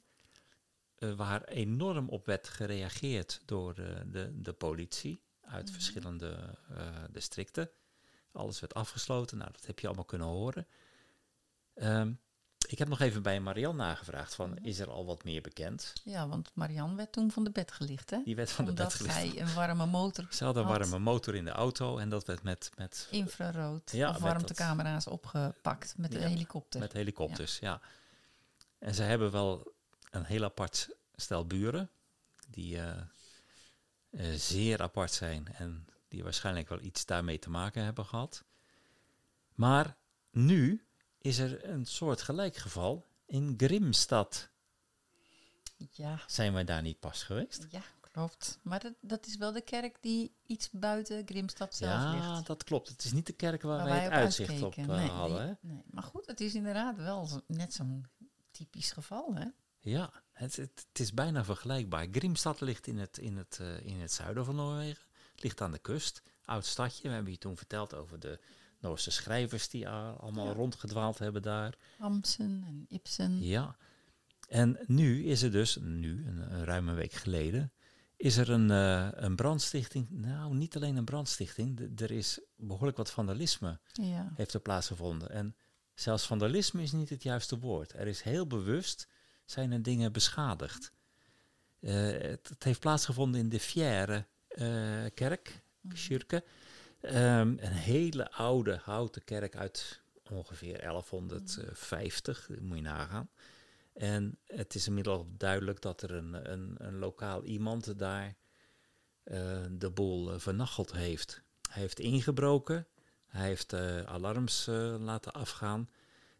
eh, 0.95 1.13
waar 1.13 1.43
enorm 1.43 2.09
op 2.09 2.25
werd 2.25 2.47
gereageerd 2.47 3.41
door 3.45 3.73
eh, 3.77 4.01
de, 4.05 4.41
de 4.41 4.53
politie 4.53 5.21
uit 5.41 5.65
Mhm. 5.65 5.73
verschillende 5.73 6.57
eh, 6.69 7.03
districten. 7.11 7.69
Alles 8.31 8.59
werd 8.59 8.73
afgesloten, 8.73 9.37
nou 9.37 9.51
dat 9.51 9.65
heb 9.65 9.79
je 9.79 9.87
allemaal 9.87 10.05
kunnen 10.05 10.27
horen. 10.27 10.67
Ehm, 11.73 12.13
ik 12.67 12.77
heb 12.77 12.87
nog 12.87 12.99
even 12.99 13.21
bij 13.21 13.39
Marianne 13.39 13.83
nagevraagd 13.83 14.35
van, 14.35 14.57
is 14.57 14.79
er 14.79 14.89
al 14.89 15.05
wat 15.05 15.23
meer 15.23 15.41
bekend? 15.41 15.93
Ja, 16.03 16.27
want 16.27 16.51
Marianne 16.53 16.95
werd 16.95 17.11
toen 17.11 17.31
van 17.31 17.43
de 17.43 17.49
bed 17.51 17.71
gelicht, 17.71 18.09
hè? 18.09 18.21
Die 18.23 18.35
werd 18.35 18.51
van 18.51 18.67
Omdat 18.69 18.91
de 18.91 18.97
bed 18.97 19.11
gelicht. 19.13 19.33
hij 19.33 19.41
een 19.41 19.53
warme 19.53 19.85
motor 19.85 20.27
Ze 20.29 20.43
hadden 20.43 20.63
een 20.63 20.69
had. 20.69 20.77
warme 20.79 20.99
motor 20.99 21.35
in 21.35 21.45
de 21.45 21.51
auto 21.51 21.97
en 21.97 22.09
dat 22.09 22.25
werd 22.25 22.43
met, 22.43 22.69
met, 22.75 23.07
infrarood 23.11 23.91
Ja, 23.91 24.09
of 24.09 24.17
warmtecamera's 24.17 25.07
opgepakt 25.07 25.93
met 25.97 26.13
Ja, 26.13 26.19
helikopter. 26.19 26.79
met 26.79 26.93
helikopters. 26.93 27.59
Ja. 27.59 27.81
En 28.79 28.93
ze 28.95 29.03
hebben 29.03 29.31
wel 29.31 29.73
een 30.11 30.25
heel 30.25 30.43
apart 30.43 30.89
stel 31.15 31.45
buren, 31.45 31.89
die 32.47 32.77
eh, 32.79 32.89
eh, 34.09 34.33
zeer 34.39 34.81
apart 34.81 35.11
zijn 35.11 35.47
en 35.53 35.87
die 36.07 36.23
waarschijnlijk 36.23 36.69
wel 36.69 36.81
iets 36.81 37.05
daarmee 37.05 37.39
te 37.39 37.49
maken 37.49 37.83
hebben 37.83 38.05
gehad. 38.05 38.43
Maar 39.55 39.95
nu 40.31 40.86
is 41.27 41.37
er 41.37 41.69
een 41.69 41.85
soort 41.85 42.21
gelijkgeval 42.21 43.05
in 43.25 43.53
Grimstad. 43.57 44.49
Ja, 45.91 46.19
Zijn 46.27 46.53
wij 46.53 46.63
daar 46.63 46.81
niet 46.81 46.99
pas 46.99 47.23
geweest? 47.23 47.65
ja, 47.69 47.81
klopt. 48.01 48.59
Maar 48.61 48.79
dat, 48.79 48.93
dat 49.01 49.25
is 49.25 49.37
wel 49.37 49.51
de 49.51 49.61
kerk 49.61 49.97
die 50.01 50.35
iets 50.45 50.69
buiten 50.71 51.21
Grimstad 51.25 51.75
zelf 51.75 51.91
ja, 52.01 52.31
ligt. 52.33 52.47
dat 52.47 52.63
klopt. 52.63 52.87
Het 52.87 53.03
is 53.03 53.11
niet 53.11 53.25
de 53.25 53.33
kerk 53.33 53.61
waar, 53.61 53.77
Waar 53.77 53.87
wij 53.87 54.03
het 54.03 54.11
uitzicht 54.11 54.61
op 54.61 54.75
eh, 54.75 54.85
Nee, 54.85 55.09
hadden. 55.09 55.41
Hè? 55.47 55.53
nee. 55.59 55.83
Maar 55.91 56.03
goed, 56.03 56.27
het 56.27 56.41
is 56.41 56.55
inderdaad 56.55 56.95
wel 56.97 57.29
net 57.47 57.73
zo'n 57.73 58.05
typisch 58.51 58.91
geval, 58.91 59.35
hè? 59.35 59.45
Ja, 59.79 60.11
het, 60.31 60.55
het, 60.55 60.85
het 60.89 60.99
is 60.99 61.13
bijna 61.13 61.43
vergelijkbaar. 61.43 62.07
Grimstad 62.11 62.61
ligt 62.61 62.87
in 62.87 62.97
het, 62.97 63.17
in, 63.17 63.37
het, 63.37 63.57
eh, 63.61 63.85
in 63.85 63.99
het 63.99 64.11
zuiden 64.11 64.45
van 64.45 64.55
Noorwegen. 64.55 65.05
Het 65.31 65.43
ligt 65.43 65.61
aan 65.61 65.71
de 65.71 65.79
kust. 65.79 66.21
Oud 66.45 66.65
stadje. 66.65 67.07
We 67.07 67.13
hebben 67.13 67.31
je 67.31 67.37
toen 67.37 67.57
verteld 67.57 67.93
over 67.93 68.19
de 68.19 68.39
Noorse 68.79 69.11
schrijvers 69.11 69.69
die 69.69 69.89
allemaal 69.89 70.45
Ja. 70.47 70.53
rondgedwaald 70.53 71.17
hebben 71.19 71.41
daar. 71.41 71.73
Amsen 71.99 72.63
en 72.67 72.85
Ibsen. 72.89 73.41
Ja. 73.41 73.75
En 74.49 74.77
nu 74.87 75.25
is 75.25 75.41
er 75.41 75.51
dus, 75.51 75.77
nu, 75.81 76.27
een, 76.27 76.53
een 76.53 76.63
ruime 76.65 76.93
week 76.93 77.11
geleden, 77.13 77.71
is 78.15 78.37
er 78.37 78.49
een, 78.49 78.71
eh, 78.71 79.07
een 79.11 79.35
brandstichting. 79.35 80.09
Nou, 80.09 80.55
niet 80.55 80.75
alleen 80.75 80.95
een 80.95 81.05
brandstichting. 81.05 81.89
d- 81.95 82.01
er 82.01 82.11
is 82.11 82.39
behoorlijk 82.55 82.97
wat 82.97 83.11
vandalisme 83.11 83.79
Ja. 83.93 84.31
heeft 84.35 84.53
er 84.53 84.59
plaatsgevonden. 84.59 85.29
En 85.29 85.55
zelfs 85.93 86.25
vandalisme 86.25 86.81
is 86.81 86.91
niet 86.91 87.09
het 87.09 87.23
juiste 87.23 87.59
woord. 87.59 87.93
Er 87.93 88.07
is 88.07 88.21
heel 88.21 88.47
bewust 88.47 89.07
zijn 89.45 89.71
er 89.71 89.81
dingen 89.81 90.11
beschadigd. 90.11 90.91
Eh, 91.79 91.93
het, 92.11 92.49
het 92.49 92.63
heeft 92.63 92.79
plaatsgevonden 92.79 93.39
in 93.41 93.49
de 93.49 93.59
Fière 93.59 94.25
eh, 94.47 95.05
kerk, 95.13 95.61
Mhm. 95.81 95.95
Schurke. 95.95 96.43
Ehm, 97.01 97.47
een 97.47 97.71
hele 97.71 98.31
oude 98.31 98.79
houten 98.83 99.23
kerk 99.23 99.55
uit 99.55 100.01
ongeveer 100.29 100.81
1150, 100.81 102.47
dat 102.49 102.59
moet 102.59 102.77
je 102.77 102.83
nagaan. 102.83 103.29
En 103.93 104.37
het 104.45 104.75
is 104.75 104.87
inmiddels 104.87 105.25
duidelijk 105.37 105.81
dat 105.81 106.01
er 106.01 106.11
een, 106.11 106.51
een, 106.51 106.75
een 106.77 106.97
lokaal 106.97 107.43
iemand 107.43 107.99
daar 107.99 108.35
eh, 109.23 109.65
de 109.71 109.89
boel 109.89 110.33
uh, 110.33 110.39
vernacheld 110.39 110.91
heeft. 110.91 111.41
Hij 111.69 111.81
heeft 111.81 111.99
ingebroken, 111.99 112.87
hij 113.27 113.47
heeft 113.47 113.73
uh, 113.73 114.01
alarms 114.01 114.65
laten 114.99 115.33
afgaan 115.33 115.89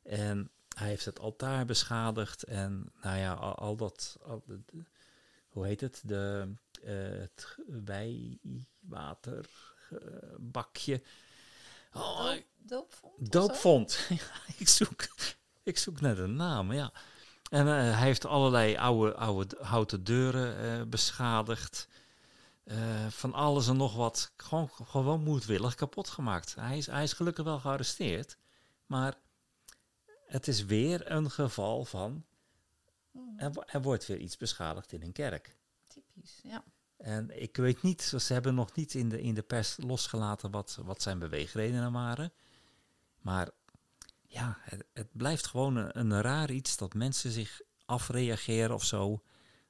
en 0.03 0.49
hij 0.75 0.87
heeft 0.87 1.05
het 1.05 1.19
altaar 1.19 1.65
beschadigd 1.65 2.43
en 2.43 2.91
nou 3.01 3.17
ja, 3.17 3.33
al, 3.33 3.55
al 3.55 3.75
dat, 3.75 4.17
al, 4.21 4.43
de, 4.45 4.59
hoe 5.47 5.65
heet 5.65 5.81
het, 5.81 6.01
de, 6.05 6.53
het 6.81 7.57
wijwaterbakje. 9.89 11.01
Oh, 11.93 12.31
doopvond? 12.57 13.31
Doopvond. 13.31 14.09
ik, 14.57 14.67
zoek, 14.67 15.07
ik 15.63 15.77
zoek 15.77 16.01
naar 16.01 16.15
de 16.15 16.27
naam, 16.27 16.73
ja. 16.73 16.93
En 17.49 17.65
uh, 17.65 17.73
hij 17.73 18.07
heeft 18.07 18.25
allerlei 18.25 18.77
oude, 18.77 19.15
oude 19.15 19.57
houten 19.61 20.03
deuren 20.03 20.79
uh, 20.79 20.87
beschadigd. 20.87 21.87
Uh, 22.65 23.07
van 23.07 23.33
alles 23.33 23.67
en 23.67 23.77
nog 23.77 23.95
wat. 23.95 24.31
Gewoon, 24.37 24.69
gewoon 24.69 25.23
moedwillig 25.23 25.75
kapot 25.75 26.07
gemaakt. 26.07 26.55
Hij 26.55 26.77
is, 26.77 26.85
hij 26.85 27.03
is 27.03 27.13
gelukkig 27.13 27.43
wel 27.43 27.59
gearresteerd. 27.59 28.37
Maar 28.85 29.15
het 30.25 30.47
is 30.47 30.65
weer 30.65 31.11
een 31.11 31.31
geval 31.31 31.85
van. 31.85 32.25
Er, 33.37 33.51
er 33.65 33.81
wordt 33.81 34.05
weer 34.05 34.17
iets 34.17 34.37
beschadigd 34.37 34.91
in 34.91 35.01
een 35.01 35.11
kerk. 35.11 35.57
Typisch, 35.87 36.39
ja. 36.43 36.63
En 36.97 37.41
ik 37.41 37.55
weet 37.55 37.81
niet, 37.81 38.01
ze 38.01 38.33
hebben 38.33 38.55
nog 38.55 38.75
niet 38.75 38.93
in 38.93 39.09
de, 39.09 39.21
in 39.21 39.33
de 39.33 39.41
pers 39.41 39.77
losgelaten 39.77 40.51
wat, 40.51 40.79
wat 40.83 41.01
zijn 41.01 41.19
beweegredenen 41.19 41.91
waren. 41.91 42.33
Maar 43.21 43.49
ja, 44.21 44.57
het, 44.61 44.85
het 44.93 45.07
blijft 45.11 45.47
gewoon 45.47 45.75
een, 45.75 45.99
een, 45.99 46.21
raar 46.21 46.51
iets 46.51 46.77
dat 46.77 46.93
mensen 46.93 47.31
zich 47.31 47.61
afreageren 47.85 48.75
of 48.75 48.83
zo 48.83 49.23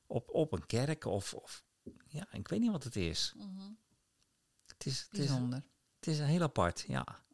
op, 0.05 0.29
op 0.29 0.51
een 0.51 0.65
kerk. 0.65 1.05
Of, 1.05 1.33
of 1.33 1.63
ja, 2.07 2.27
ik 2.31 2.47
weet 2.47 2.59
niet 2.59 2.71
wat 2.71 2.83
het 2.83 2.95
is. 2.95 3.33
Mm 3.35 3.57
-hmm. 3.57 3.77
Het 4.65 4.85
is, 4.85 4.99
het 4.99 5.19
Bijzonder. 5.19 5.59
Is, 5.59 5.65
het 5.95 6.07
is 6.07 6.19
heel 6.19 6.41
apart, 6.41 6.85
ja. 6.87 7.25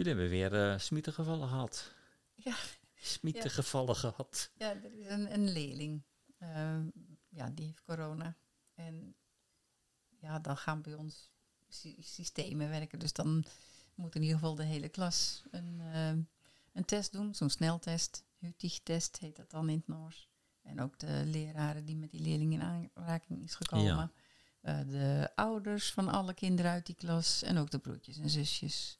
Jullie 0.00 0.14
hebben 0.14 0.38
weer 0.38 0.72
uh, 0.72 0.78
smietengevallen 0.78 1.48
gehad. 1.48 1.94
Ja. 2.34 2.54
Smietengevallen 2.94 3.94
ja. 3.94 4.00
gehad. 4.00 4.50
Ja, 4.56 4.70
er 4.70 4.94
is 4.98 5.06
een, 5.06 5.32
een 5.32 5.52
leerling. 5.52 6.02
Uh, 6.38 6.78
ja, 7.28 7.50
die 7.50 7.64
heeft 7.64 7.82
corona. 7.84 8.36
En 8.74 9.14
ja, 10.08 10.38
dan 10.38 10.56
gaan 10.56 10.82
bij 10.82 10.94
ons 10.94 11.30
sy 11.68 11.96
systemen 11.98 12.68
werken. 12.68 12.98
Dus 12.98 13.12
dan 13.12 13.44
moet 13.94 14.14
in 14.14 14.22
ieder 14.22 14.38
geval 14.38 14.54
de 14.54 14.62
hele 14.62 14.88
klas 14.88 15.42
een, 15.50 15.80
uh, 15.80 16.08
een 16.72 16.84
test 16.84 17.12
doen. 17.12 17.34
Zo'n 17.34 17.50
sneltest. 17.50 18.24
Hutig-test 18.38 19.18
heet 19.18 19.36
dat 19.36 19.50
dan 19.50 19.68
in 19.68 19.76
het 19.76 19.88
Noors. 19.88 20.28
En 20.62 20.80
ook 20.80 20.98
de 20.98 21.22
leraren 21.24 21.84
die 21.84 21.96
met 21.96 22.10
die 22.10 22.20
leerling 22.20 22.52
in 22.52 22.62
aanraking 22.62 23.42
is 23.42 23.54
gekomen. 23.54 24.12
Ja. 24.62 24.80
Uh, 24.82 24.90
de 24.90 25.30
ouders 25.34 25.92
van 25.92 26.08
alle 26.08 26.34
kinderen 26.34 26.70
uit 26.70 26.86
die 26.86 26.94
klas. 26.94 27.42
En 27.42 27.58
ook 27.58 27.70
de 27.70 27.78
broertjes 27.78 28.18
en 28.18 28.30
zusjes. 28.30 28.99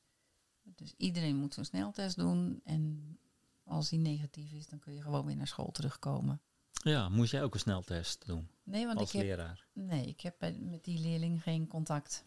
Dus 0.75 0.95
iedereen 0.97 1.37
moet 1.37 1.55
zo'n 1.55 1.64
sneltest 1.64 2.16
doen. 2.16 2.61
En 2.64 3.18
als 3.64 3.89
die 3.89 3.99
negatief 3.99 4.53
is, 4.53 4.66
dan 4.66 4.79
kun 4.79 4.95
je 4.95 5.03
gewoon 5.03 5.27
weer 5.27 5.37
naar 5.37 5.47
school 5.47 5.71
terugkomen. 5.71 6.41
Ja, 6.71 7.09
moest 7.09 7.31
jij 7.31 7.43
ook 7.43 7.55
een 7.55 7.61
sneltest 7.61 8.27
doen? 8.27 8.51
Nee, 8.62 8.87
want 8.87 8.99
als 8.99 9.09
ik 9.09 9.16
heb, 9.16 9.27
leraar? 9.27 9.66
Nee, 9.73 10.07
ik 10.07 10.21
heb 10.21 10.41
met 10.59 10.85
die 10.85 10.99
leerling 10.99 11.43
geen 11.43 11.66
contact. 11.66 12.25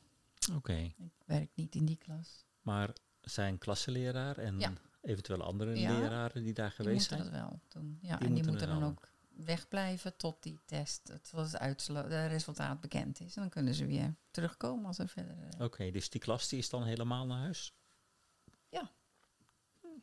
Oké. 0.47 0.57
Okay. 0.57 0.95
Ik 0.97 1.13
werk 1.25 1.49
niet 1.55 1.75
in 1.75 1.85
die 1.85 1.97
klas. 1.97 2.45
Maar 2.61 2.93
zijn 3.21 3.57
klassenleraar 3.57 4.37
en 4.37 4.59
ja. 4.59 4.73
eventueel 5.01 5.41
andere 5.41 5.75
ja, 5.75 5.99
leraren 5.99 6.43
die 6.43 6.53
daar 6.53 6.71
geweest 6.71 7.09
die 7.09 7.17
zijn? 7.17 7.21
Die 7.21 7.31
moeten 7.31 7.49
dat 7.49 7.61
wel 7.71 7.81
doen. 7.81 7.97
Ja, 8.01 8.17
die 8.17 8.27
en 8.27 8.33
die 8.33 8.43
moeten 8.43 8.67
dan 8.67 8.83
ook 8.83 9.11
wegblijven 9.35 10.17
tot 10.17 10.43
die 10.43 10.59
test, 10.65 11.07
het, 11.07 11.31
het 11.31 11.57
uitslo- 11.57 12.07
de 12.07 12.25
resultaat 12.25 12.81
bekend 12.81 13.19
is. 13.19 13.35
En 13.35 13.41
dan 13.41 13.51
kunnen 13.51 13.73
ze 13.73 13.85
weer 13.85 14.15
terugkomen 14.31 14.85
als 14.85 14.99
er 14.99 15.09
verder... 15.09 15.37
Uh, 15.37 15.45
Oké, 15.53 15.63
okay, 15.63 15.91
dus 15.91 16.09
die 16.09 16.21
klas 16.21 16.49
die 16.49 16.59
is 16.59 16.69
dan 16.69 16.83
helemaal 16.83 17.25
naar 17.25 17.39
huis? 17.39 17.73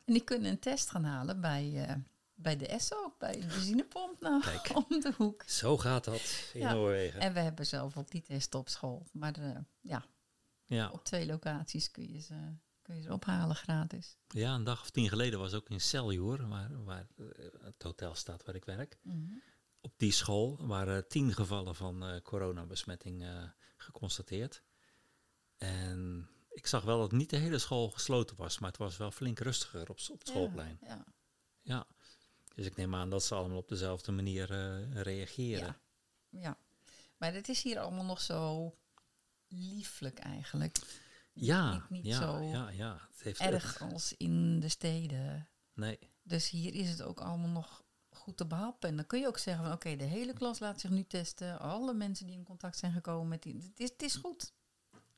En 0.05 0.13
die 0.13 0.23
kunnen 0.23 0.51
een 0.51 0.59
test 0.59 0.89
gaan 0.89 1.03
halen 1.03 1.41
bij, 1.41 1.87
uh, 1.89 1.95
bij 2.33 2.57
de 2.57 2.67
ESSO, 2.67 3.15
bij 3.17 3.31
de 3.39 3.45
benzinepomp 3.47 4.21
nou, 4.21 4.41
Kijk. 4.61 4.75
om 4.75 4.85
de 4.99 5.13
hoek. 5.17 5.43
Zo 5.47 5.77
gaat 5.77 6.03
dat 6.03 6.49
in 6.53 6.59
Ja. 6.59 6.73
Noorwegen. 6.73 7.19
En 7.19 7.33
we 7.33 7.39
hebben 7.39 7.65
zelf 7.65 7.97
ook 7.97 8.11
die 8.11 8.21
test 8.21 8.55
op 8.55 8.69
school. 8.69 9.07
Maar 9.11 9.39
uh, 9.39 9.57
ja, 9.81 10.05
Ja. 10.65 10.89
op 10.89 11.03
twee 11.03 11.25
locaties 11.25 11.91
kun 11.91 12.11
je 12.13 12.19
ze, 12.21 12.35
kun 12.81 12.95
je 12.95 13.01
ze 13.01 13.13
ophalen 13.13 13.55
gratis. 13.55 14.17
ja, 14.27 14.53
een 14.55 14.63
dag 14.63 14.81
of 14.81 14.89
tien 14.89 15.09
geleden 15.09 15.39
was 15.39 15.53
ook 15.53 15.69
in 15.69 15.81
Celjoer, 15.81 16.47
waar, 16.47 16.83
waar 16.83 17.07
uh, 17.17 17.27
het 17.61 17.83
hotel 17.83 18.15
staat 18.15 18.45
waar 18.45 18.55
ik 18.55 18.65
werk. 18.65 18.97
Mm 19.01 19.41
Op 19.81 19.93
die 19.97 20.11
school 20.11 20.67
waren 20.67 21.07
tien 21.07 21.33
gevallen 21.33 21.75
van 21.75 22.09
uh, 22.09 22.21
coronabesmetting 22.21 23.21
uh, 23.21 23.43
geconstateerd. 23.77 24.63
En 25.57 26.29
ik 26.51 26.67
zag 26.67 26.83
wel 26.83 26.99
dat 26.99 27.11
niet 27.11 27.29
de 27.29 27.37
hele 27.37 27.59
school 27.59 27.89
gesloten 27.89 28.35
was, 28.35 28.59
maar 28.59 28.69
het 28.69 28.79
was 28.79 28.97
wel 28.97 29.11
flink 29.11 29.39
rustiger 29.39 29.89
op, 29.89 29.99
op 30.11 30.19
het 30.19 30.27
schoolplein. 30.27 30.77
Ja, 30.81 30.87
ja. 30.87 31.05
Ja. 31.61 31.87
Dus 32.55 32.65
ik 32.65 32.75
neem 32.75 32.95
aan 32.95 33.09
dat 33.09 33.23
ze 33.23 33.35
allemaal 33.35 33.57
op 33.57 33.67
dezelfde 33.67 34.11
manier 34.11 34.51
uh, 34.51 35.01
reageren. 35.01 35.77
Ja. 36.29 36.39
ja. 36.39 36.57
Maar 37.17 37.33
het 37.33 37.49
is 37.49 37.61
hier 37.61 37.79
allemaal 37.79 38.05
nog 38.05 38.21
zo 38.21 38.73
lieflijk 39.47 40.19
eigenlijk. 40.19 40.79
Ja, 41.33 41.71
niet, 41.71 41.89
niet 41.89 42.05
ja, 42.05 42.21
zo 42.21 42.41
ja, 42.41 42.69
ja. 42.69 43.07
Het 43.11 43.23
heeft 43.23 43.39
erg 43.39 43.81
als 43.81 44.13
in 44.17 44.59
de 44.59 44.69
steden. 44.69 45.49
Nee. 45.73 45.99
Dus 46.23 46.49
hier 46.49 46.73
is 46.73 46.89
het 46.89 47.01
ook 47.01 47.19
allemaal 47.19 47.49
nog 47.49 47.83
goed 48.09 48.37
te 48.37 48.47
behappen. 48.47 48.89
En 48.89 48.95
dan 48.95 49.05
kun 49.05 49.19
je 49.19 49.27
ook 49.27 49.37
zeggen 49.37 49.63
van 49.63 49.73
oké, 49.73 49.95
de 49.95 50.03
hele 50.03 50.33
klas 50.33 50.59
laat 50.59 50.79
zich 50.79 50.89
nu 50.89 51.03
testen. 51.03 51.59
Alle 51.59 51.93
mensen 51.93 52.25
die 52.25 52.35
in 52.35 52.43
contact 52.43 52.77
zijn 52.77 52.91
gekomen 52.91 53.27
met 53.27 53.43
die. 53.43 53.55
Het 53.55 53.79
is, 53.79 53.89
het 53.89 54.01
is 54.01 54.15
goed 54.15 54.53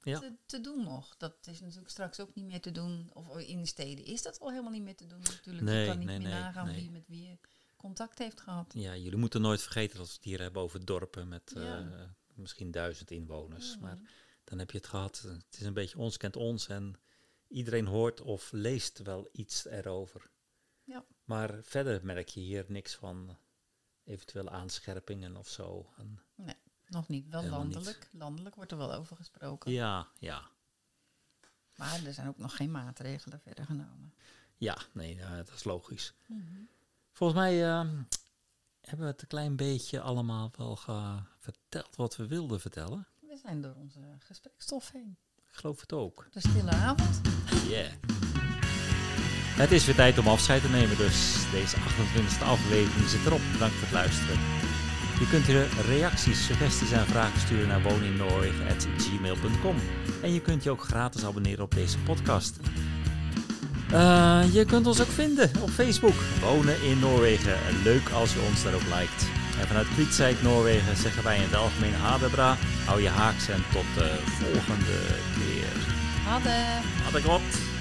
Ja. 0.03 0.19
te, 0.19 0.33
te 0.45 0.61
doen 0.61 0.83
nog. 0.83 1.17
Dat 1.17 1.47
is 1.47 1.59
natuurlijk 1.59 1.89
straks 1.89 2.19
ook 2.19 2.35
niet 2.35 2.45
meer 2.45 2.61
te 2.61 2.71
doen. 2.71 3.09
Of 3.13 3.37
in 3.37 3.61
de 3.61 3.67
steden 3.67 4.05
is 4.05 4.21
dat 4.21 4.39
al 4.39 4.49
helemaal 4.49 4.71
niet 4.71 4.83
meer 4.83 4.95
te 4.95 5.07
doen 5.07 5.19
natuurlijk. 5.19 5.65
Nee, 5.65 5.79
je 5.79 5.87
kan 5.87 5.97
niet 5.97 6.07
nee, 6.07 6.19
meer 6.19 6.27
nee, 6.29 6.39
nagaan 6.39 6.65
nee. 6.65 6.75
wie 6.75 6.91
met 6.91 7.07
wie 7.07 7.39
contact 7.77 8.17
heeft 8.17 8.41
gehad. 8.41 8.73
Ja, 8.73 8.95
jullie 8.95 9.17
moeten 9.17 9.41
nooit 9.41 9.61
vergeten 9.61 9.97
dat 9.97 10.07
we 10.07 10.13
het 10.13 10.23
hier 10.23 10.41
hebben 10.41 10.61
over 10.61 10.85
dorpen 10.85 11.27
met 11.27 11.51
Ja. 11.55 11.79
eh, 11.79 12.09
misschien 12.35 12.71
duizend 12.71 13.11
inwoners. 13.11 13.71
Ja. 13.73 13.79
Maar 13.79 13.97
dan 14.43 14.59
heb 14.59 14.71
je 14.71 14.77
het 14.77 14.87
gehad. 14.87 15.21
Het 15.21 15.57
is 15.59 15.65
een 15.65 15.73
beetje 15.73 15.97
ons 15.97 16.17
kent 16.17 16.35
ons 16.35 16.67
en 16.67 16.95
iedereen 17.47 17.85
hoort 17.85 18.21
of 18.21 18.51
leest 18.51 18.97
wel 18.99 19.29
iets 19.31 19.65
erover. 19.65 20.31
Ja. 20.83 21.05
Maar 21.23 21.63
verder 21.63 22.05
merk 22.05 22.29
je 22.29 22.39
hier 22.39 22.65
niks 22.67 22.95
van 22.95 23.37
eventuele 24.03 24.49
aanscherpingen 24.49 25.35
of 25.37 25.49
zo. 25.49 25.93
En 25.97 26.19
Nog 26.93 27.07
niet, 27.07 27.29
wel 27.29 27.39
Helemaal 27.41 27.63
niet. 27.63 27.73
landelijk. 27.73 28.09
Landelijk 28.11 28.55
wordt 28.55 28.71
er 28.71 28.77
wel 28.77 28.93
over 28.93 29.15
gesproken. 29.15 29.71
ja, 29.71 30.07
ja. 30.19 30.41
Maar 31.75 32.03
er 32.05 32.13
zijn 32.13 32.27
ook 32.27 32.37
nog 32.37 32.55
geen 32.55 32.71
maatregelen 32.71 33.39
verder 33.39 33.65
genomen. 33.65 34.13
Ja, 34.57 34.77
nee, 34.91 35.15
ja, 35.15 35.35
dat 35.35 35.51
is 35.53 35.63
logisch. 35.63 36.13
Volgens 37.11 37.39
mij 37.39 37.63
eh, 37.69 37.79
hebben 38.81 39.05
we 39.05 39.11
het 39.11 39.21
een 39.21 39.27
klein 39.27 39.55
beetje 39.55 40.01
allemaal 40.01 40.51
wel 40.57 40.75
verteld 41.39 41.95
wat 41.95 42.15
we 42.15 42.27
wilden 42.27 42.59
vertellen. 42.59 43.07
We 43.19 43.37
zijn 43.37 43.61
door 43.61 43.75
onze 43.75 43.99
gesprekstof 44.19 44.91
heen. 44.91 45.17
Ik 45.51 45.59
geloof 45.59 45.79
het 45.81 45.93
ook. 45.93 46.27
De 46.31 46.39
stille 46.39 46.71
avond. 46.71 47.21
Yeah. 47.67 47.91
Het 49.53 49.71
is 49.71 49.85
weer 49.85 49.95
tijd 49.95 50.17
om 50.17 50.27
afscheid 50.27 50.61
te 50.61 50.69
nemen, 50.69 50.97
dus 50.97 51.49
deze 51.51 51.77
28e 51.77 52.43
aflevering 52.43 53.09
zit 53.09 53.25
erop. 53.25 53.41
Bedankt 53.51 53.75
voor 53.75 53.83
het 53.83 53.91
luisteren. 53.93 54.37
Je 55.19 55.27
kunt 55.29 55.45
je 55.45 55.67
reacties, 55.87 56.45
suggesties 56.45 56.91
en 56.91 57.05
vragen 57.05 57.39
sturen 57.39 57.67
naar 57.67 57.81
woninnoorwegen.gmail.com. 57.81 59.75
En 60.21 60.33
je 60.33 60.41
kunt 60.41 60.63
je 60.63 60.69
ook 60.69 60.83
gratis 60.83 61.25
abonneren 61.25 61.63
op 61.63 61.73
deze 61.73 61.97
podcast. 61.99 62.59
Eh, 63.91 64.41
je 64.53 64.65
kunt 64.65 64.87
ons 64.87 65.01
ook 65.01 65.07
vinden 65.07 65.51
op 65.61 65.69
Facebook. 65.69 66.15
Wonen 66.41 66.83
in 66.83 66.99
Noorwegen. 66.99 67.57
Leuk 67.83 68.09
als 68.09 68.33
je 68.33 68.39
ons 68.49 68.63
daar 68.63 68.73
ook 68.73 68.81
liked. 68.81 69.27
En 69.59 69.67
vanuit 69.67 69.87
Kwietsijk, 69.87 70.41
Noorwegen 70.41 70.97
zeggen 70.97 71.23
wij 71.23 71.35
in 71.35 71.43
het 71.43 71.55
algemeen 71.55 71.93
Hadebra. 71.93 72.57
Hou 72.85 73.01
je 73.01 73.09
haaks 73.09 73.49
en 73.49 73.63
tot 73.71 73.85
de 73.95 74.19
volgende 74.23 74.97
keer. 75.37 75.67
Hadden. 76.25 76.81
Had 77.03 77.15
ik 77.15 77.23
wat. 77.25 77.72